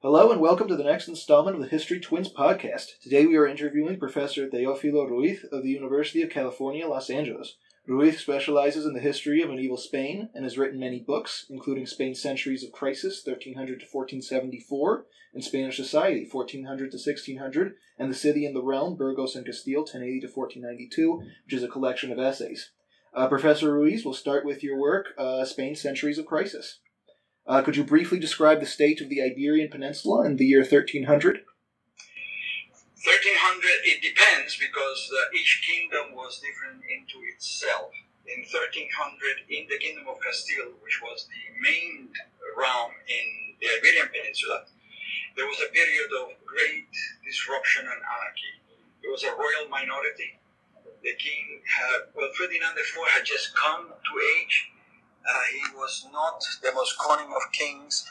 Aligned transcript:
Hello 0.00 0.30
and 0.30 0.40
welcome 0.40 0.68
to 0.68 0.76
the 0.76 0.84
next 0.84 1.08
installment 1.08 1.56
of 1.56 1.60
the 1.60 1.68
History 1.68 1.98
Twins 1.98 2.32
podcast. 2.32 3.00
Today 3.02 3.26
we 3.26 3.34
are 3.34 3.48
interviewing 3.48 3.98
Professor 3.98 4.48
Teofilo 4.48 5.10
Ruiz 5.10 5.44
of 5.50 5.64
the 5.64 5.70
University 5.70 6.22
of 6.22 6.30
California, 6.30 6.86
Los 6.86 7.10
Angeles. 7.10 7.56
Ruiz 7.84 8.20
specializes 8.20 8.86
in 8.86 8.92
the 8.92 9.00
history 9.00 9.42
of 9.42 9.50
medieval 9.50 9.76
Spain 9.76 10.28
and 10.34 10.44
has 10.44 10.56
written 10.56 10.78
many 10.78 11.00
books, 11.00 11.46
including 11.50 11.84
Spain's 11.84 12.22
Centuries 12.22 12.62
of 12.62 12.70
Crisis, 12.70 13.26
1300 13.26 13.80
to 13.80 13.86
1474, 13.90 15.06
and 15.34 15.42
Spanish 15.42 15.76
Society, 15.76 16.28
1400 16.30 16.92
to 16.92 16.96
1600, 16.96 17.74
and 17.98 18.08
The 18.08 18.14
City 18.14 18.46
and 18.46 18.54
the 18.54 18.62
Realm, 18.62 18.96
Burgos 18.96 19.34
and 19.34 19.44
Castile, 19.44 19.80
1080 19.80 20.20
to 20.20 20.26
1492, 20.28 21.22
which 21.44 21.54
is 21.54 21.64
a 21.64 21.68
collection 21.68 22.12
of 22.12 22.20
essays. 22.20 22.70
Uh, 23.12 23.26
Professor 23.26 23.72
Ruiz, 23.72 24.04
we'll 24.04 24.14
start 24.14 24.46
with 24.46 24.62
your 24.62 24.78
work, 24.78 25.06
uh, 25.18 25.44
Spain's 25.44 25.80
Centuries 25.80 26.18
of 26.18 26.26
Crisis. 26.26 26.78
Uh, 27.48 27.62
could 27.62 27.76
you 27.76 27.82
briefly 27.82 28.20
describe 28.20 28.60
the 28.60 28.68
state 28.68 29.00
of 29.00 29.08
the 29.08 29.22
Iberian 29.24 29.70
Peninsula 29.70 30.26
in 30.26 30.36
the 30.36 30.44
year 30.44 30.60
1300? 30.60 31.08
1300, 31.08 31.48
it 33.88 34.04
depends 34.04 34.60
because 34.60 35.08
uh, 35.08 35.32
each 35.32 35.64
kingdom 35.64 36.12
was 36.12 36.44
different 36.44 36.84
into 36.84 37.24
itself. 37.32 37.88
In 38.28 38.44
1300, 38.44 39.48
in 39.48 39.64
the 39.72 39.80
Kingdom 39.80 40.04
of 40.12 40.20
Castile, 40.20 40.76
which 40.84 41.00
was 41.00 41.24
the 41.32 41.40
main 41.64 42.12
realm 42.52 42.92
in 43.08 43.56
the 43.56 43.72
Iberian 43.80 44.12
Peninsula, 44.12 44.68
there 45.32 45.48
was 45.48 45.56
a 45.64 45.72
period 45.72 46.12
of 46.20 46.36
great 46.44 46.92
disruption 47.24 47.88
and 47.88 47.96
anarchy. 47.96 48.52
There 49.00 49.08
was 49.08 49.24
a 49.24 49.32
royal 49.32 49.72
minority. 49.72 50.36
The 51.00 51.16
king 51.16 51.64
had, 51.64 52.12
well, 52.12 52.28
Ferdinand 52.36 52.76
IV 52.76 52.92
had 53.16 53.24
just 53.24 53.56
come 53.56 53.88
to 53.88 54.12
age. 54.36 54.68
Uh, 55.28 55.32
he 55.52 55.76
was 55.76 56.06
not 56.12 56.42
the 56.62 56.72
most 56.72 56.98
cunning 56.98 57.28
of 57.28 57.52
kings. 57.52 58.06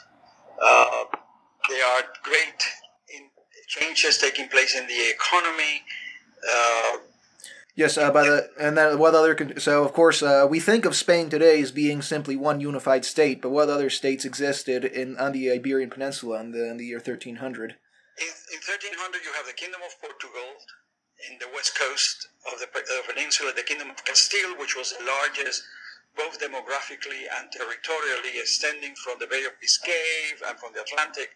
Uh, 0.62 1.04
there 1.68 1.84
are 1.84 2.02
great 2.22 2.62
in 3.14 3.28
changes 3.66 4.18
taking 4.18 4.48
place 4.48 4.76
in 4.76 4.86
the 4.86 5.10
economy. 5.10 5.82
Uh, 6.48 6.98
yes, 7.74 7.98
uh, 7.98 8.10
by 8.12 8.22
the 8.22 8.50
and 8.60 8.78
then 8.78 8.98
what 8.98 9.14
other 9.14 9.36
so 9.58 9.84
of 9.84 9.92
course 9.92 10.22
uh, 10.22 10.46
we 10.48 10.60
think 10.60 10.84
of 10.84 10.94
Spain 10.94 11.28
today 11.28 11.60
as 11.60 11.72
being 11.72 12.02
simply 12.02 12.36
one 12.36 12.60
unified 12.60 13.04
state, 13.04 13.42
but 13.42 13.50
what 13.50 13.68
other 13.68 13.90
states 13.90 14.24
existed 14.24 14.84
in 14.84 15.16
on 15.16 15.32
the 15.32 15.50
Iberian 15.50 15.90
Peninsula 15.90 16.40
in 16.40 16.52
the 16.52 16.70
in 16.70 16.76
the 16.76 16.86
year 16.86 17.00
thirteen 17.00 17.36
hundred? 17.36 17.76
In, 18.20 18.28
in 18.54 18.60
thirteen 18.62 18.94
hundred, 18.96 19.22
you 19.24 19.32
have 19.34 19.46
the 19.46 19.52
Kingdom 19.52 19.80
of 19.84 20.00
Portugal 20.00 20.54
in 21.30 21.38
the 21.40 21.48
west 21.52 21.76
coast 21.76 22.28
of 22.52 22.60
the, 22.60 22.66
of 22.66 22.86
the 22.86 23.12
peninsula, 23.12 23.52
the 23.54 23.62
Kingdom 23.62 23.90
of 23.90 24.04
Castile, 24.04 24.54
which 24.58 24.76
was 24.76 24.94
the 24.94 25.04
largest 25.04 25.64
both 26.18 26.40
demographically 26.42 27.30
and 27.38 27.50
territorially, 27.52 28.36
extending 28.36 28.94
from 28.96 29.18
the 29.18 29.26
Bay 29.26 29.44
of 29.44 29.58
Biscay 29.60 30.34
and 30.48 30.58
from 30.58 30.74
the 30.74 30.82
Atlantic 30.82 31.30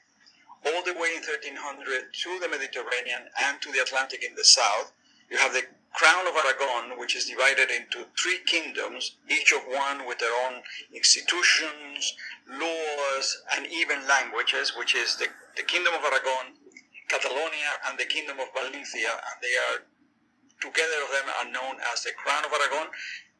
all 0.66 0.82
the 0.82 0.94
way 0.94 1.14
in 1.14 1.22
1300 1.22 2.12
to 2.12 2.38
the 2.40 2.48
Mediterranean 2.48 3.22
and 3.42 3.60
to 3.62 3.72
the 3.72 3.80
Atlantic 3.80 4.22
in 4.22 4.34
the 4.34 4.44
south. 4.44 4.92
You 5.30 5.38
have 5.38 5.52
the 5.52 5.66
Crown 5.92 6.26
of 6.26 6.34
Aragon, 6.34 6.98
which 6.98 7.16
is 7.16 7.26
divided 7.26 7.70
into 7.70 8.06
three 8.16 8.38
kingdoms, 8.46 9.16
each 9.28 9.52
of 9.52 9.60
one 9.68 10.06
with 10.06 10.18
their 10.18 10.32
own 10.46 10.62
institutions, 10.92 12.14
laws, 12.48 13.42
and 13.54 13.66
even 13.66 14.06
languages, 14.08 14.72
which 14.76 14.94
is 14.94 15.16
the, 15.16 15.28
the 15.56 15.62
Kingdom 15.62 15.94
of 15.94 16.00
Aragon, 16.00 16.56
Catalonia, 17.08 17.76
and 17.88 17.98
the 17.98 18.06
Kingdom 18.06 18.40
of 18.40 18.48
Valencia, 18.54 19.12
and 19.12 19.36
they 19.42 19.54
are 19.68 19.84
together 20.60 21.02
of 21.04 21.10
them 21.10 21.28
are 21.28 21.50
known 21.52 21.76
as 21.92 22.02
the 22.04 22.12
Crown 22.16 22.44
of 22.44 22.52
Aragon. 22.52 22.88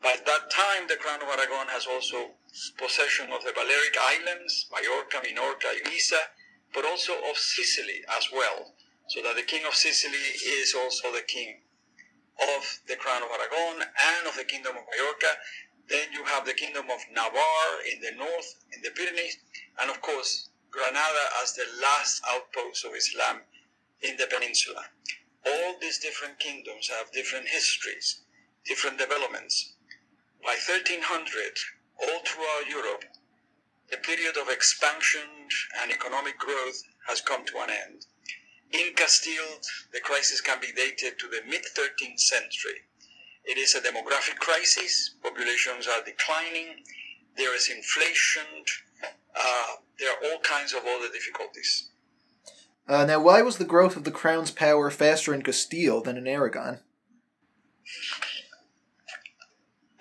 By 0.03 0.17
that 0.27 0.51
time, 0.51 0.89
the 0.89 0.97
Crown 0.97 1.23
of 1.23 1.29
Aragon 1.29 1.69
has 1.69 1.87
also 1.87 2.33
possession 2.77 3.31
of 3.31 3.45
the 3.45 3.53
Balearic 3.53 3.97
Islands, 4.01 4.67
Majorca, 4.73 5.19
Minorca, 5.23 5.71
Ibiza, 5.79 6.19
but 6.75 6.85
also 6.85 7.13
of 7.31 7.39
Sicily 7.39 8.03
as 8.19 8.27
well, 8.33 8.75
so 9.09 9.23
that 9.23 9.37
the 9.37 9.45
king 9.45 9.65
of 9.65 9.75
Sicily 9.75 10.19
is 10.45 10.75
also 10.75 11.13
the 11.13 11.23
king 11.23 11.63
of 12.41 12.81
the 12.89 12.97
crown 12.97 13.23
of 13.23 13.31
Aragon 13.31 13.83
and 13.83 14.27
of 14.27 14.35
the 14.35 14.45
kingdom 14.45 14.77
of 14.77 14.83
Majorca. 14.91 15.39
Then 15.89 16.13
you 16.13 16.25
have 16.25 16.47
the 16.47 16.55
kingdom 16.55 16.91
of 16.91 17.01
Navarre 17.13 17.81
in 17.87 18.01
the 18.01 18.11
north, 18.19 18.57
in 18.75 18.83
the 18.83 18.91
Pyrenees, 18.91 19.37
and 19.81 19.89
of 19.89 20.01
course 20.01 20.49
Granada 20.73 21.25
as 21.43 21.55
the 21.55 21.67
last 21.81 22.23
outpost 22.29 22.85
of 22.85 22.95
Islam 22.97 23.43
in 24.01 24.17
the 24.17 24.27
peninsula. 24.27 24.83
All 25.47 25.77
these 25.81 25.99
different 25.99 26.41
kingdoms 26.41 26.89
have 26.89 27.13
different 27.13 27.49
histories, 27.49 28.23
different 28.65 28.99
developments. 28.99 29.75
By 30.43 30.59
1300, 30.59 31.03
all 32.01 32.21
throughout 32.25 32.69
Europe, 32.69 33.05
the 33.91 33.97
period 33.99 34.37
of 34.37 34.49
expansion 34.49 35.49
and 35.81 35.93
economic 35.93 36.39
growth 36.39 36.83
has 37.07 37.21
come 37.21 37.45
to 37.47 37.59
an 37.59 37.71
end. 37.71 38.07
In 38.73 38.95
Castile, 38.95 39.61
the 39.93 40.01
crisis 40.01 40.41
can 40.41 40.59
be 40.61 40.73
dated 40.73 41.19
to 41.19 41.29
the 41.29 41.43
mid 41.49 41.63
13th 41.63 42.19
century. 42.19 42.81
It 43.45 43.59
is 43.59 43.75
a 43.75 43.81
demographic 43.81 44.37
crisis, 44.39 45.15
populations 45.23 45.87
are 45.87 46.03
declining, 46.05 46.83
there 47.37 47.55
is 47.55 47.69
inflation, 47.69 48.65
uh, 49.37 49.67
there 49.99 50.11
are 50.11 50.25
all 50.25 50.41
kinds 50.41 50.73
of 50.73 50.81
other 50.87 51.09
difficulties. 51.13 51.91
Uh, 52.89 53.05
now, 53.05 53.21
why 53.21 53.43
was 53.43 53.59
the 53.59 53.65
growth 53.65 53.97
of 53.97 54.05
the 54.05 54.11
crown's 54.11 54.51
power 54.51 54.91
faster 54.91 55.33
in 55.33 55.43
Castile 55.43 56.03
than 56.03 56.17
in 56.17 56.27
Aragon? 56.27 56.81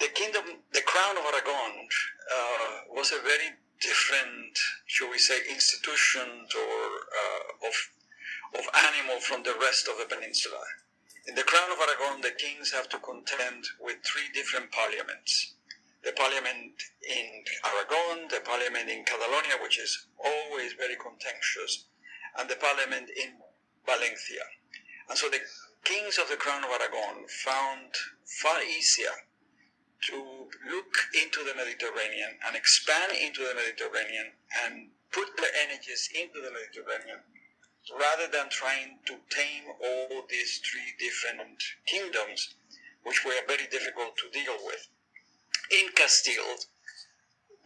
The 0.02 0.08
kingdom, 0.08 0.66
the 0.74 0.82
crown 0.82 1.16
of 1.16 1.26
Aragon, 1.26 1.88
uh, 2.34 2.90
was 2.90 3.12
a 3.12 3.22
very 3.22 3.54
different, 3.80 4.58
shall 4.88 5.12
we 5.12 5.20
say, 5.20 5.38
institution 5.48 6.48
or 6.58 6.82
uh, 7.22 7.68
of 7.68 7.76
of 8.58 8.66
animal 8.74 9.20
from 9.20 9.44
the 9.44 9.54
rest 9.62 9.88
of 9.88 10.00
the 10.00 10.10
peninsula. 10.10 10.64
In 11.28 11.36
the 11.36 11.44
Crown 11.44 11.72
of 11.72 11.78
Aragon, 11.78 12.22
the 12.22 12.32
kings 12.32 12.72
have 12.72 12.90
to 12.90 12.98
contend 12.98 13.64
with 13.80 13.98
three 14.04 14.26
different 14.34 14.72
parliaments. 14.72 15.54
The 16.04 16.14
parliament 16.14 16.82
in 17.08 17.44
Aragon, 17.64 18.28
the 18.28 18.42
parliament 18.44 18.90
in 18.90 19.06
Catalonia, 19.06 19.62
which 19.62 19.78
is 19.78 20.08
always 20.18 20.74
very 20.74 20.96
contentious, 20.96 21.86
and 22.40 22.50
the 22.50 22.56
parliament 22.56 23.12
in 23.16 23.38
Valencia. 23.86 24.46
And 25.10 25.18
so 25.18 25.30
the 25.30 25.46
kings 25.84 26.18
of 26.18 26.28
the 26.28 26.38
Crown 26.38 26.64
of 26.64 26.72
Aragon 26.72 27.28
found 27.28 27.94
far 28.26 28.64
easier 28.64 29.14
to 30.02 30.48
look 30.70 30.94
into 31.14 31.44
the 31.44 31.56
Mediterranean 31.56 32.38
and 32.46 32.56
expand 32.56 33.12
into 33.14 33.42
the 33.42 33.56
Mediterranean 33.56 34.32
and 34.66 34.90
put 35.12 35.36
their 35.38 35.52
energies 35.64 36.10
into 36.16 36.42
the 36.42 36.52
Mediterranean 36.52 37.20
rather 38.00 38.28
than 38.28 38.50
trying 38.50 39.00
to 39.06 39.18
tame 39.30 39.66
all 39.82 40.24
these 40.30 40.60
three 40.60 40.94
different 41.00 41.62
kingdoms, 41.86 42.56
which 43.04 43.26
were 43.26 43.46
very 43.48 43.68
difficult 43.72 44.16
to 44.18 44.30
deal 44.30 44.58
with. 44.66 44.88
In 45.72 45.90
Castile, 45.96 46.58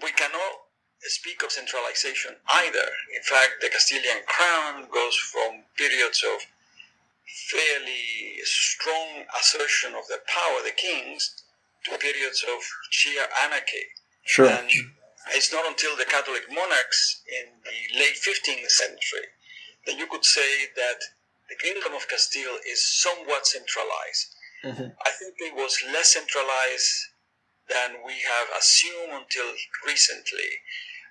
we 0.01 0.11
cannot 0.11 0.65
speak 1.01 1.43
of 1.43 1.51
centralization 1.51 2.35
either. 2.47 2.87
In 3.15 3.23
fact, 3.23 3.61
the 3.61 3.69
Castilian 3.69 4.23
crown 4.25 4.87
goes 4.91 5.15
from 5.15 5.63
periods 5.77 6.23
of 6.23 6.41
fairly 7.49 8.39
strong 8.43 9.25
assertion 9.39 9.93
of 9.95 10.07
the 10.07 10.19
power, 10.27 10.59
of 10.59 10.65
the 10.65 10.71
kings, 10.71 11.43
to 11.85 11.97
periods 11.97 12.43
of 12.47 12.61
sheer 12.89 13.25
anarchy. 13.43 13.85
Sure. 14.23 14.49
And 14.49 14.69
it's 15.33 15.51
not 15.53 15.65
until 15.65 15.95
the 15.97 16.05
Catholic 16.05 16.43
monarchs 16.51 17.21
in 17.29 17.61
the 17.63 17.99
late 17.99 18.17
15th 18.17 18.69
century 18.69 19.29
that 19.85 19.97
you 19.97 20.07
could 20.07 20.25
say 20.25 20.69
that 20.75 20.99
the 21.49 21.55
Kingdom 21.55 21.93
of 21.93 22.07
Castile 22.09 22.57
is 22.67 22.81
somewhat 22.81 23.45
centralized. 23.45 24.33
Mm-hmm. 24.65 24.97
I 25.05 25.11
think 25.13 25.37
it 25.37 25.53
was 25.53 25.77
less 25.93 26.13
centralized 26.13 27.13
than 27.69 28.01
we 28.05 28.13
have 28.13 28.49
assumed 28.57 29.13
until 29.13 29.53
recently, 29.85 30.49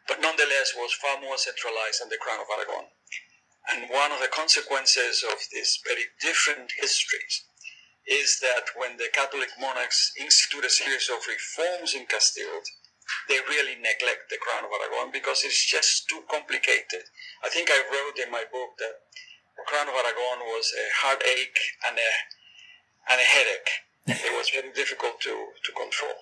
but 0.09 0.21
nonetheless 0.21 0.75
was 0.75 0.93
far 0.95 1.21
more 1.21 1.39
centralized 1.39 2.03
than 2.03 2.11
the 2.11 2.19
Crown 2.19 2.43
of 2.43 2.51
Aragon. 2.51 2.91
And 3.71 3.91
one 3.91 4.13
of 4.13 4.21
the 4.21 4.29
consequences 4.29 5.25
of 5.25 5.39
these 5.53 5.79
very 5.87 6.11
different 6.21 6.71
histories 6.79 7.47
is 8.07 8.39
that 8.41 8.69
when 8.77 8.97
the 8.97 9.09
Catholic 9.13 9.49
monarchs 9.59 10.13
institute 10.21 10.65
a 10.65 10.71
series 10.71 11.09
of 11.09 11.25
reforms 11.27 11.95
in 11.95 12.07
Castile, 12.07 12.61
they 13.29 13.41
really 13.49 13.77
neglect 13.77 14.29
the 14.29 14.41
Crown 14.41 14.65
of 14.65 14.73
Aragon 14.73 15.13
because 15.13 15.45
it's 15.45 15.65
just 15.65 16.09
too 16.09 16.25
complicated. 16.31 17.05
I 17.45 17.49
think 17.49 17.69
I 17.71 17.85
wrote 17.89 18.19
in 18.21 18.31
my 18.31 18.45
book 18.45 18.77
that 18.79 19.09
the 19.57 19.65
Crown 19.69 19.89
of 19.89 19.95
Aragon 19.95 20.45
was 20.53 20.73
a 20.73 20.87
heartache 21.01 21.61
and 21.89 21.97
a, 21.97 22.11
and 23.13 23.21
a 23.21 23.25
headache. 23.25 23.73
it 24.07 24.37
was 24.37 24.51
very 24.51 24.73
difficult 24.73 25.21
to, 25.21 25.33
to 25.65 25.73
control. 25.73 26.17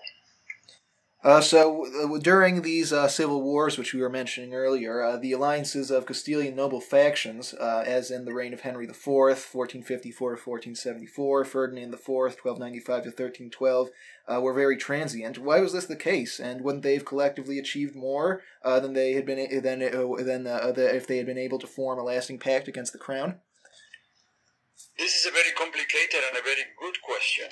Uh, 1.25 1.41
so 1.41 1.87
uh, 1.87 2.19
during 2.19 2.63
these 2.63 2.93
uh, 2.93 3.07
civil 3.07 3.43
wars, 3.43 3.79
which 3.79 3.95
we 3.95 4.01
were 4.01 4.09
mentioning 4.09 4.55
earlier, 4.55 5.03
uh, 5.03 5.17
the 5.17 5.31
alliances 5.31 5.89
of 5.89 6.05
Castilian 6.05 6.57
noble 6.57 6.81
factions, 6.81 7.55
uh, 7.55 7.85
as 7.87 8.11
in 8.11 8.25
the 8.25 8.35
reign 8.35 8.53
of 8.53 8.63
Henry 8.63 8.87
IV, 8.87 9.07
1454 9.07 10.31
to 10.31 10.35
1474, 10.35 11.45
Ferdinand 11.45 11.95
IV, 11.95 12.09
1295 12.09 13.03
to 13.05 13.09
1312, 13.11 13.91
uh, 14.27 14.41
were 14.41 14.53
very 14.53 14.77
transient. 14.77 15.39
Why 15.39 15.61
was 15.61 15.73
this 15.73 15.87
the 15.87 15.95
case? 15.95 16.41
And 16.41 16.63
wouldn't 16.63 16.83
they 16.83 16.95
have 16.95 17.05
collectively 17.05 17.59
achieved 17.61 17.95
more 17.95 18.43
than 18.65 18.93
they 18.93 19.13
had 19.13 19.25
been 19.25 19.63
than 19.63 19.79
than 19.79 20.45
the, 20.45 20.91
if 20.93 21.07
they 21.07 21.19
had 21.19 21.27
been 21.27 21.39
able 21.39 21.61
to 21.61 21.67
form 21.69 22.01
a 22.01 22.03
lasting 22.03 22.41
pact 22.41 22.67
against 22.67 22.93
the 22.93 22.99
crown? 22.99 23.37
This 24.99 25.15
is 25.15 25.27
a 25.27 25.31
very 25.31 25.53
complicated 25.57 26.21
and 26.29 26.37
a 26.37 26.43
very 26.43 26.65
good 26.81 26.97
question 27.03 27.47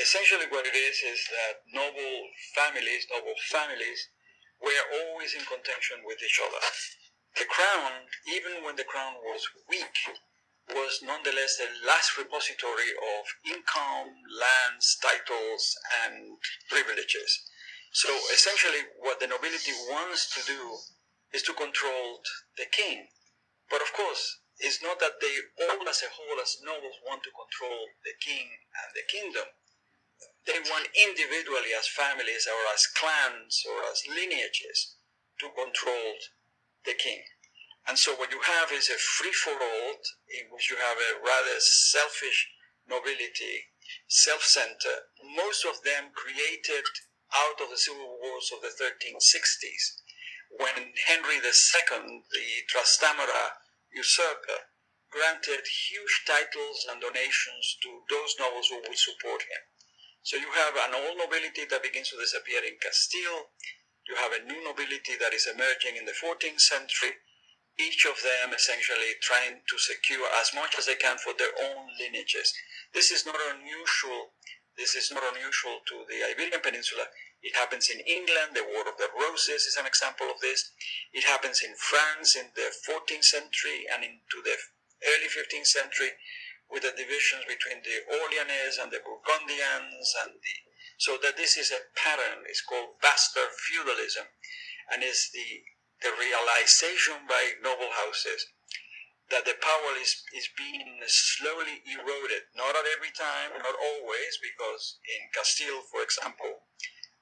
essentially 0.00 0.48
what 0.48 0.66
it 0.66 0.74
is 0.74 0.96
is 1.04 1.20
that 1.28 1.60
noble 1.72 2.16
families, 2.54 3.06
noble 3.12 3.36
families, 3.50 4.08
were 4.62 4.84
always 5.02 5.34
in 5.34 5.44
contention 5.44 6.00
with 6.06 6.22
each 6.22 6.40
other. 6.40 6.62
The 7.36 7.48
crown, 7.48 8.08
even 8.28 8.64
when 8.64 8.76
the 8.76 8.84
crown 8.84 9.14
was 9.24 9.42
weak, 9.68 9.96
was 10.70 11.00
nonetheless 11.02 11.58
the 11.58 11.68
last 11.86 12.16
repository 12.16 12.92
of 12.92 13.24
income, 13.44 14.14
lands, 14.30 14.96
titles, 15.02 15.76
and 16.04 16.38
privileges. 16.70 17.42
So 17.92 18.08
essentially, 18.32 18.84
what 19.00 19.20
the 19.20 19.26
nobility 19.26 19.72
wants 19.90 20.32
to 20.36 20.40
do 20.46 20.76
is 21.32 21.42
to 21.44 21.52
control 21.52 22.20
the 22.56 22.66
king. 22.70 23.08
But 23.68 23.82
of 23.82 23.92
course, 23.92 24.38
it's 24.58 24.82
not 24.82 25.00
that 25.00 25.20
they 25.20 25.34
all 25.66 25.88
as 25.88 26.02
a 26.04 26.12
whole, 26.12 26.40
as 26.40 26.56
nobles, 26.64 27.00
want 27.04 27.22
to 27.24 27.32
control 27.32 27.88
the 28.04 28.14
king 28.20 28.46
and 28.46 28.88
the 28.94 29.04
kingdom 29.08 29.48
they 30.46 30.58
want 30.70 30.88
individually 30.94 31.70
as 31.76 31.86
families 31.86 32.48
or 32.50 32.60
as 32.74 32.86
clans 32.86 33.62
or 33.68 33.84
as 33.90 34.02
lineages 34.08 34.96
to 35.38 35.48
control 35.50 36.14
the 36.84 36.94
king. 36.94 37.22
And 37.86 37.98
so 37.98 38.14
what 38.14 38.30
you 38.30 38.40
have 38.40 38.70
is 38.72 38.90
a 38.90 38.98
free 38.98 39.32
for 39.32 39.54
all 39.54 39.94
in 40.30 40.50
which 40.50 40.70
you 40.70 40.76
have 40.76 40.98
a 40.98 41.18
rather 41.18 41.58
selfish 41.58 42.48
nobility, 42.86 43.70
self 44.08 44.42
centered, 44.42 45.10
most 45.36 45.64
of 45.64 45.82
them 45.82 46.10
created 46.14 46.84
out 47.34 47.60
of 47.60 47.70
the 47.70 47.78
civil 47.78 48.18
wars 48.20 48.50
of 48.52 48.62
the 48.62 48.68
1360s, 48.68 50.02
when 50.58 50.92
Henry 51.06 51.36
II, 51.36 52.22
the 52.30 52.46
Trastamara 52.68 53.56
usurper, 53.90 54.68
granted 55.10 55.66
huge 55.66 56.24
titles 56.26 56.86
and 56.90 57.00
donations 57.00 57.76
to 57.82 58.02
those 58.10 58.34
nobles 58.38 58.68
who 58.68 58.80
would 58.80 58.98
support 58.98 59.42
him. 59.42 59.62
So 60.22 60.36
you 60.36 60.52
have 60.54 60.76
an 60.78 60.94
old 60.94 61.18
nobility 61.18 61.66
that 61.66 61.82
begins 61.82 62.10
to 62.10 62.16
disappear 62.16 62.62
in 62.62 62.78
Castile. 62.78 63.50
You 64.06 64.14
have 64.14 64.30
a 64.30 64.46
new 64.46 64.62
nobility 64.62 65.18
that 65.18 65.34
is 65.34 65.50
emerging 65.50 65.96
in 65.98 66.06
the 66.06 66.14
14th 66.14 66.60
century. 66.60 67.18
Each 67.78 68.06
of 68.06 68.22
them 68.22 68.54
essentially 68.54 69.18
trying 69.20 69.66
to 69.66 69.78
secure 69.78 70.28
as 70.38 70.54
much 70.54 70.78
as 70.78 70.86
they 70.86 70.94
can 70.94 71.18
for 71.18 71.34
their 71.34 71.50
own 71.58 71.90
lineages. 71.98 72.54
This 72.94 73.10
is 73.10 73.26
not 73.26 73.34
unusual. 73.50 74.30
This 74.78 74.94
is 74.94 75.10
not 75.10 75.26
unusual 75.34 75.82
to 75.90 76.06
the 76.06 76.22
Iberian 76.30 76.60
Peninsula. 76.62 77.10
It 77.42 77.56
happens 77.56 77.90
in 77.90 77.98
England. 78.06 78.54
The 78.54 78.62
War 78.62 78.86
of 78.86 78.98
the 78.98 79.10
Roses 79.18 79.66
is 79.66 79.76
an 79.76 79.86
example 79.86 80.30
of 80.30 80.38
this. 80.40 80.70
It 81.12 81.24
happens 81.24 81.62
in 81.66 81.74
France 81.74 82.36
in 82.36 82.46
the 82.54 82.70
14th 82.86 83.24
century 83.24 83.86
and 83.92 84.04
into 84.04 84.38
the 84.44 84.54
early 85.02 85.26
15th 85.26 85.66
century 85.66 86.14
with 86.70 86.82
the 86.82 86.94
divisions 86.96 87.44
between 87.48 87.82
the 87.82 88.04
Orleanese 88.10 88.82
and 88.82 88.90
the 88.90 89.00
Burgundians, 89.00 90.14
and 90.24 90.34
the 90.34 90.56
so 90.98 91.18
that 91.22 91.36
this 91.36 91.56
is 91.56 91.72
a 91.72 91.82
pattern. 91.98 92.44
It's 92.46 92.62
called 92.62 93.00
bastard 93.02 93.50
feudalism, 93.58 94.26
and 94.92 95.02
is 95.02 95.30
the 95.32 95.64
the 96.02 96.12
realization 96.18 97.26
by 97.28 97.54
noble 97.62 97.90
houses 97.94 98.46
that 99.30 99.48
the 99.48 99.56
power 99.64 99.96
is, 99.96 100.20
is 100.36 100.50
being 100.60 101.00
slowly 101.08 101.80
eroded, 101.88 102.44
not 102.52 102.76
at 102.76 102.84
every 102.92 103.08
time, 103.16 103.56
not 103.56 103.72
always, 103.72 104.36
because 104.44 105.00
in 105.08 105.24
Castile, 105.32 105.80
for 105.88 106.04
example, 106.04 106.68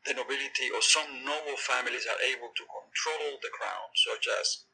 the 0.04 0.19
nobility 0.19 0.75
or 0.75 0.82
some 0.82 1.22
noble 1.22 1.54
families 1.60 2.10
are 2.10 2.19
able 2.26 2.50
to 2.56 2.64
control 2.66 3.38
the 3.38 3.54
crown, 3.54 3.86
such 3.94 4.26
as 4.26 4.66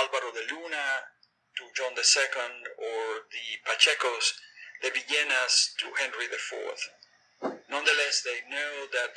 Alvaro 0.00 0.32
de 0.32 0.48
Luna, 0.48 1.04
to 1.56 1.64
John 1.74 1.92
II 1.96 2.50
or 2.76 3.26
the 3.30 3.46
Pachecos, 3.64 4.38
the 4.82 4.90
Villenas 4.90 5.74
to 5.78 5.86
Henry 5.98 6.26
IV. 6.26 7.58
Nonetheless, 7.70 8.22
they 8.22 8.42
know 8.50 8.86
that 8.92 9.14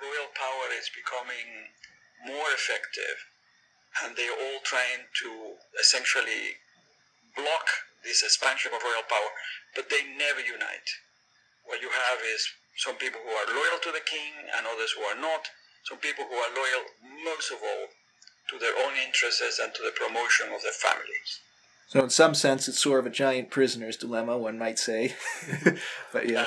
royal 0.00 0.30
power 0.34 0.68
is 0.76 0.90
becoming 0.90 1.72
more 2.26 2.50
effective 2.52 3.26
and 4.02 4.16
they're 4.16 4.34
all 4.34 4.60
trying 4.64 5.06
to 5.22 5.54
essentially 5.78 6.58
block 7.36 7.66
this 8.02 8.22
expansion 8.22 8.72
of 8.74 8.82
royal 8.82 9.06
power, 9.08 9.32
but 9.74 9.88
they 9.90 10.02
never 10.18 10.40
unite. 10.40 10.90
What 11.64 11.80
you 11.80 11.90
have 11.90 12.18
is 12.22 12.46
some 12.76 12.96
people 12.96 13.20
who 13.22 13.30
are 13.30 13.54
loyal 13.54 13.78
to 13.82 13.92
the 13.92 14.04
king 14.04 14.50
and 14.56 14.66
others 14.66 14.92
who 14.92 15.02
are 15.02 15.18
not, 15.18 15.48
some 15.84 15.98
people 15.98 16.26
who 16.26 16.34
are 16.34 16.54
loyal 16.54 16.84
most 17.24 17.50
of 17.50 17.58
all 17.62 17.86
to 18.50 18.58
their 18.58 18.76
own 18.76 18.94
interests 18.98 19.58
and 19.62 19.72
to 19.74 19.82
the 19.82 19.94
promotion 19.94 20.52
of 20.52 20.62
their 20.62 20.76
families. 20.76 21.40
So 21.86 22.02
in 22.02 22.10
some 22.10 22.34
sense, 22.34 22.68
it's 22.68 22.80
sort 22.80 23.00
of 23.00 23.06
a 23.06 23.10
giant 23.10 23.50
prisoner's 23.50 23.96
dilemma, 23.96 24.36
one 24.36 24.58
might 24.58 24.78
say. 24.78 25.14
but 26.12 26.28
yeah. 26.28 26.46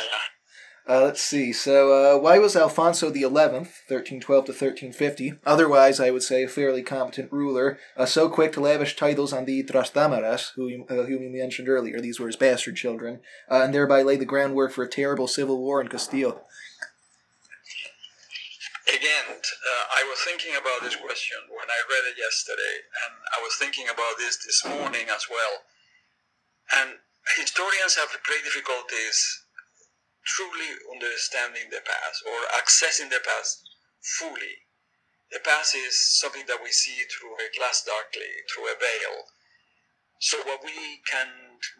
Uh, 0.89 1.01
let's 1.01 1.21
see. 1.21 1.51
So, 1.51 1.91
uh, 1.91 2.17
why 2.17 2.39
was 2.39 2.55
Alfonso 2.55 3.11
XI, 3.11 3.25
1312 3.25 4.45
to 4.45 4.51
1350, 4.53 5.33
otherwise, 5.45 5.99
I 5.99 6.11
would 6.11 6.23
say, 6.23 6.43
a 6.43 6.47
fairly 6.47 6.81
competent 6.81 7.29
ruler, 7.29 7.77
uh, 7.97 8.05
so 8.05 8.29
quick 8.29 8.53
to 8.53 8.61
lavish 8.61 8.95
titles 8.95 9.33
on 9.33 9.43
the 9.43 9.63
Trastámaras, 9.63 10.51
who, 10.55 10.85
uh, 10.89 11.03
whom 11.03 11.23
you 11.23 11.29
mentioned 11.29 11.67
earlier? 11.67 11.99
These 11.99 12.21
were 12.21 12.27
his 12.27 12.37
bastard 12.37 12.77
children, 12.77 13.19
uh, 13.51 13.63
and 13.63 13.73
thereby 13.73 14.01
lay 14.01 14.15
the 14.15 14.23
groundwork 14.23 14.71
for 14.71 14.85
a 14.85 14.89
terrible 14.89 15.27
civil 15.27 15.59
war 15.59 15.81
in 15.81 15.89
Castile 15.89 16.41
again, 18.93 19.27
uh, 19.31 19.85
I 19.99 20.03
was 20.07 20.19
thinking 20.23 20.55
about 20.55 20.81
this 20.81 20.95
question 20.95 21.39
when 21.51 21.67
I 21.67 21.79
read 21.89 22.05
it 22.11 22.17
yesterday, 22.17 22.75
and 23.05 23.13
I 23.35 23.43
was 23.43 23.55
thinking 23.55 23.89
about 23.89 24.17
this 24.17 24.37
this 24.43 24.63
morning 24.65 25.07
as 25.09 25.27
well. 25.29 25.65
And 26.79 26.99
historians 27.35 27.95
have 27.95 28.11
great 28.23 28.43
difficulties 28.43 29.43
truly 30.27 30.75
understanding 30.91 31.71
the 31.71 31.83
past 31.83 32.23
or 32.27 32.39
accessing 32.59 33.09
the 33.09 33.23
past 33.23 33.63
fully. 34.19 34.67
The 35.31 35.39
past 35.39 35.75
is 35.75 35.95
something 36.19 36.43
that 36.47 36.63
we 36.63 36.71
see 36.71 37.03
through 37.07 37.35
a 37.35 37.51
glass 37.57 37.83
darkly, 37.83 38.31
through 38.51 38.67
a 38.71 38.79
veil. 38.79 39.27
So 40.19 40.37
what 40.43 40.63
we 40.63 41.03
can 41.07 41.27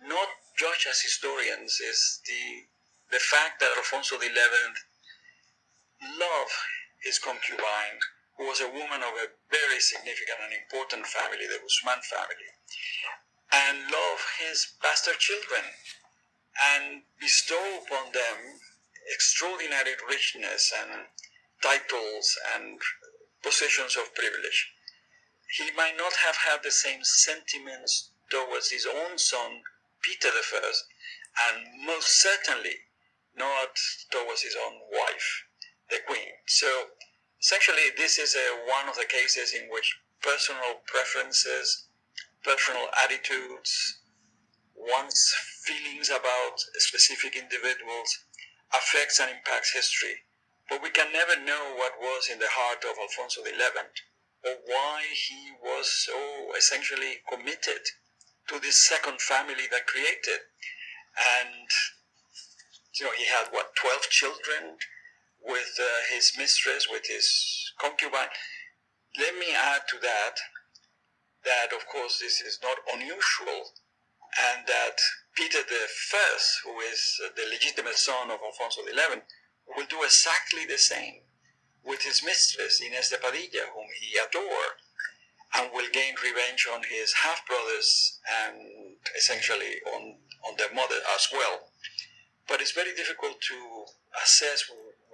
not 0.06 0.28
judge 0.60 0.88
as 0.90 1.02
historians 1.02 1.80
is 1.80 2.22
the 2.28 2.68
the 3.10 3.20
fact 3.24 3.62
that 3.62 3.72
Alfonso 3.78 4.20
XI 4.20 4.28
loved 6.20 6.52
his 7.08 7.20
concubine, 7.20 8.00
who 8.36 8.46
was 8.46 8.60
a 8.60 8.68
woman 8.68 9.00
of 9.00 9.16
a 9.16 9.32
very 9.50 9.80
significant 9.80 10.44
and 10.44 10.52
important 10.52 11.08
family, 11.08 11.48
the 11.48 11.58
Guzman 11.64 12.04
family, 12.04 12.52
and 13.54 13.90
love 13.90 14.20
his 14.44 14.76
bastard 14.84 15.18
children 15.18 15.64
and 16.76 17.04
bestow 17.18 17.80
upon 17.80 18.12
them 18.12 18.60
extraordinary 19.08 19.96
richness 20.10 20.74
and 20.76 21.08
titles 21.64 22.38
and 22.54 22.82
positions 23.42 23.96
of 23.96 24.14
privilege. 24.14 24.70
He 25.58 25.72
might 25.72 25.96
not 25.96 26.14
have 26.28 26.36
had 26.36 26.60
the 26.62 26.72
same 26.72 27.06
sentiments 27.06 28.12
towards 28.30 28.70
his 28.70 28.86
own 28.86 29.18
son, 29.18 29.64
Peter 30.02 30.28
I, 30.28 30.72
and 31.48 31.86
most 31.86 32.22
certainly 32.22 32.76
not 33.34 33.80
towards 34.12 34.42
his 34.42 34.58
own 34.60 34.82
wife 34.92 35.47
the 35.90 36.00
queen. 36.06 36.34
So 36.48 36.68
essentially, 37.42 37.92
this 37.98 38.18
is 38.18 38.36
a, 38.36 38.66
one 38.68 38.90
of 38.90 38.96
the 38.96 39.06
cases 39.08 39.54
in 39.54 39.70
which 39.70 39.98
personal 40.22 40.82
preferences, 40.86 41.88
personal 42.44 42.88
attitudes, 43.04 44.00
one's 44.76 45.34
feelings 45.64 46.10
about 46.10 46.60
specific 46.78 47.36
individuals 47.36 48.10
affects 48.74 49.20
and 49.20 49.32
impacts 49.32 49.74
history. 49.74 50.24
But 50.70 50.84
we 50.84 50.90
can 50.90 51.12
never 51.14 51.40
know 51.40 51.76
what 51.76 52.00
was 52.00 52.30
in 52.32 52.40
the 52.40 52.52
heart 52.52 52.84
of 52.84 52.98
Alfonso 53.00 53.44
XI 53.44 53.54
or 54.44 54.56
why 54.66 55.04
he 55.12 55.52
was 55.64 55.90
so 55.90 56.52
essentially 56.58 57.24
committed 57.32 57.82
to 58.48 58.60
this 58.60 58.88
second 58.88 59.22
family 59.22 59.68
that 59.72 59.88
created. 59.88 60.42
And, 61.40 61.68
you 63.00 63.06
know, 63.06 63.12
he 63.18 63.26
had 63.26 63.48
what, 63.52 63.76
12 63.76 64.02
children? 64.10 64.78
With 65.48 65.80
uh, 65.80 65.86
his 66.14 66.34
mistress, 66.38 66.88
with 66.92 67.08
his 67.08 67.72
concubine. 67.80 68.30
Let 69.20 69.36
me 69.38 69.48
add 69.56 69.82
to 69.90 70.00
that 70.02 70.36
that, 71.46 71.74
of 71.74 71.88
course, 71.88 72.20
this 72.20 72.42
is 72.42 72.60
not 72.62 72.78
unusual, 72.94 73.72
and 74.52 74.68
that 74.68 74.98
Peter 75.36 75.60
I, 75.60 76.38
who 76.66 76.80
is 76.82 77.22
the 77.36 77.50
legitimate 77.50 77.96
son 77.96 78.32
of 78.32 78.40
Alfonso 78.46 78.82
XI, 78.86 79.22
will 79.76 79.86
do 79.88 80.04
exactly 80.04 80.66
the 80.66 80.78
same. 80.78 81.22
with 81.88 82.02
his 82.04 82.22
mistress, 82.24 82.82
Inés 82.84 83.10
de 83.10 83.18
Padilla, 83.18 83.66
whom 83.74 83.88
he 84.02 84.18
adored, 84.18 84.76
and 85.56 85.72
will 85.74 85.88
gain 85.94 86.14
revenge 86.22 86.68
on 86.74 86.84
his 86.84 87.14
half 87.14 87.48
brothers 87.48 88.20
and 88.44 88.98
essentially 89.18 89.80
on, 89.96 90.18
on 90.48 90.56
their 90.58 90.74
mother 90.74 91.00
as 91.16 91.30
well. 91.32 91.72
But 92.48 92.60
it's 92.62 92.74
very 92.74 92.94
difficult 92.94 93.40
to 93.42 93.86
assess 94.22 94.66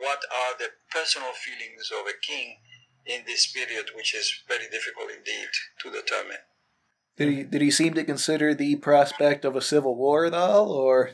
what 0.04 0.20
are 0.30 0.58
the 0.60 0.70
personal 0.92 1.32
feelings 1.32 1.90
of 1.92 2.06
a 2.06 2.20
king 2.22 2.58
in 3.06 3.22
this 3.26 3.52
period, 3.52 3.88
which 3.96 4.14
is 4.14 4.44
very 4.48 4.70
difficult 4.70 5.10
indeed 5.10 5.50
to 5.82 5.92
determine. 5.92 6.44
Did 7.18 7.30
he 7.30 7.44
did 7.44 7.62
he 7.62 7.72
seem 7.72 7.94
to 7.94 8.04
consider 8.04 8.54
the 8.54 8.76
prospect 8.78 9.46
of 9.46 9.56
a 9.56 9.62
civil 9.62 9.96
war 9.96 10.30
though, 10.30 10.68
or 10.68 11.12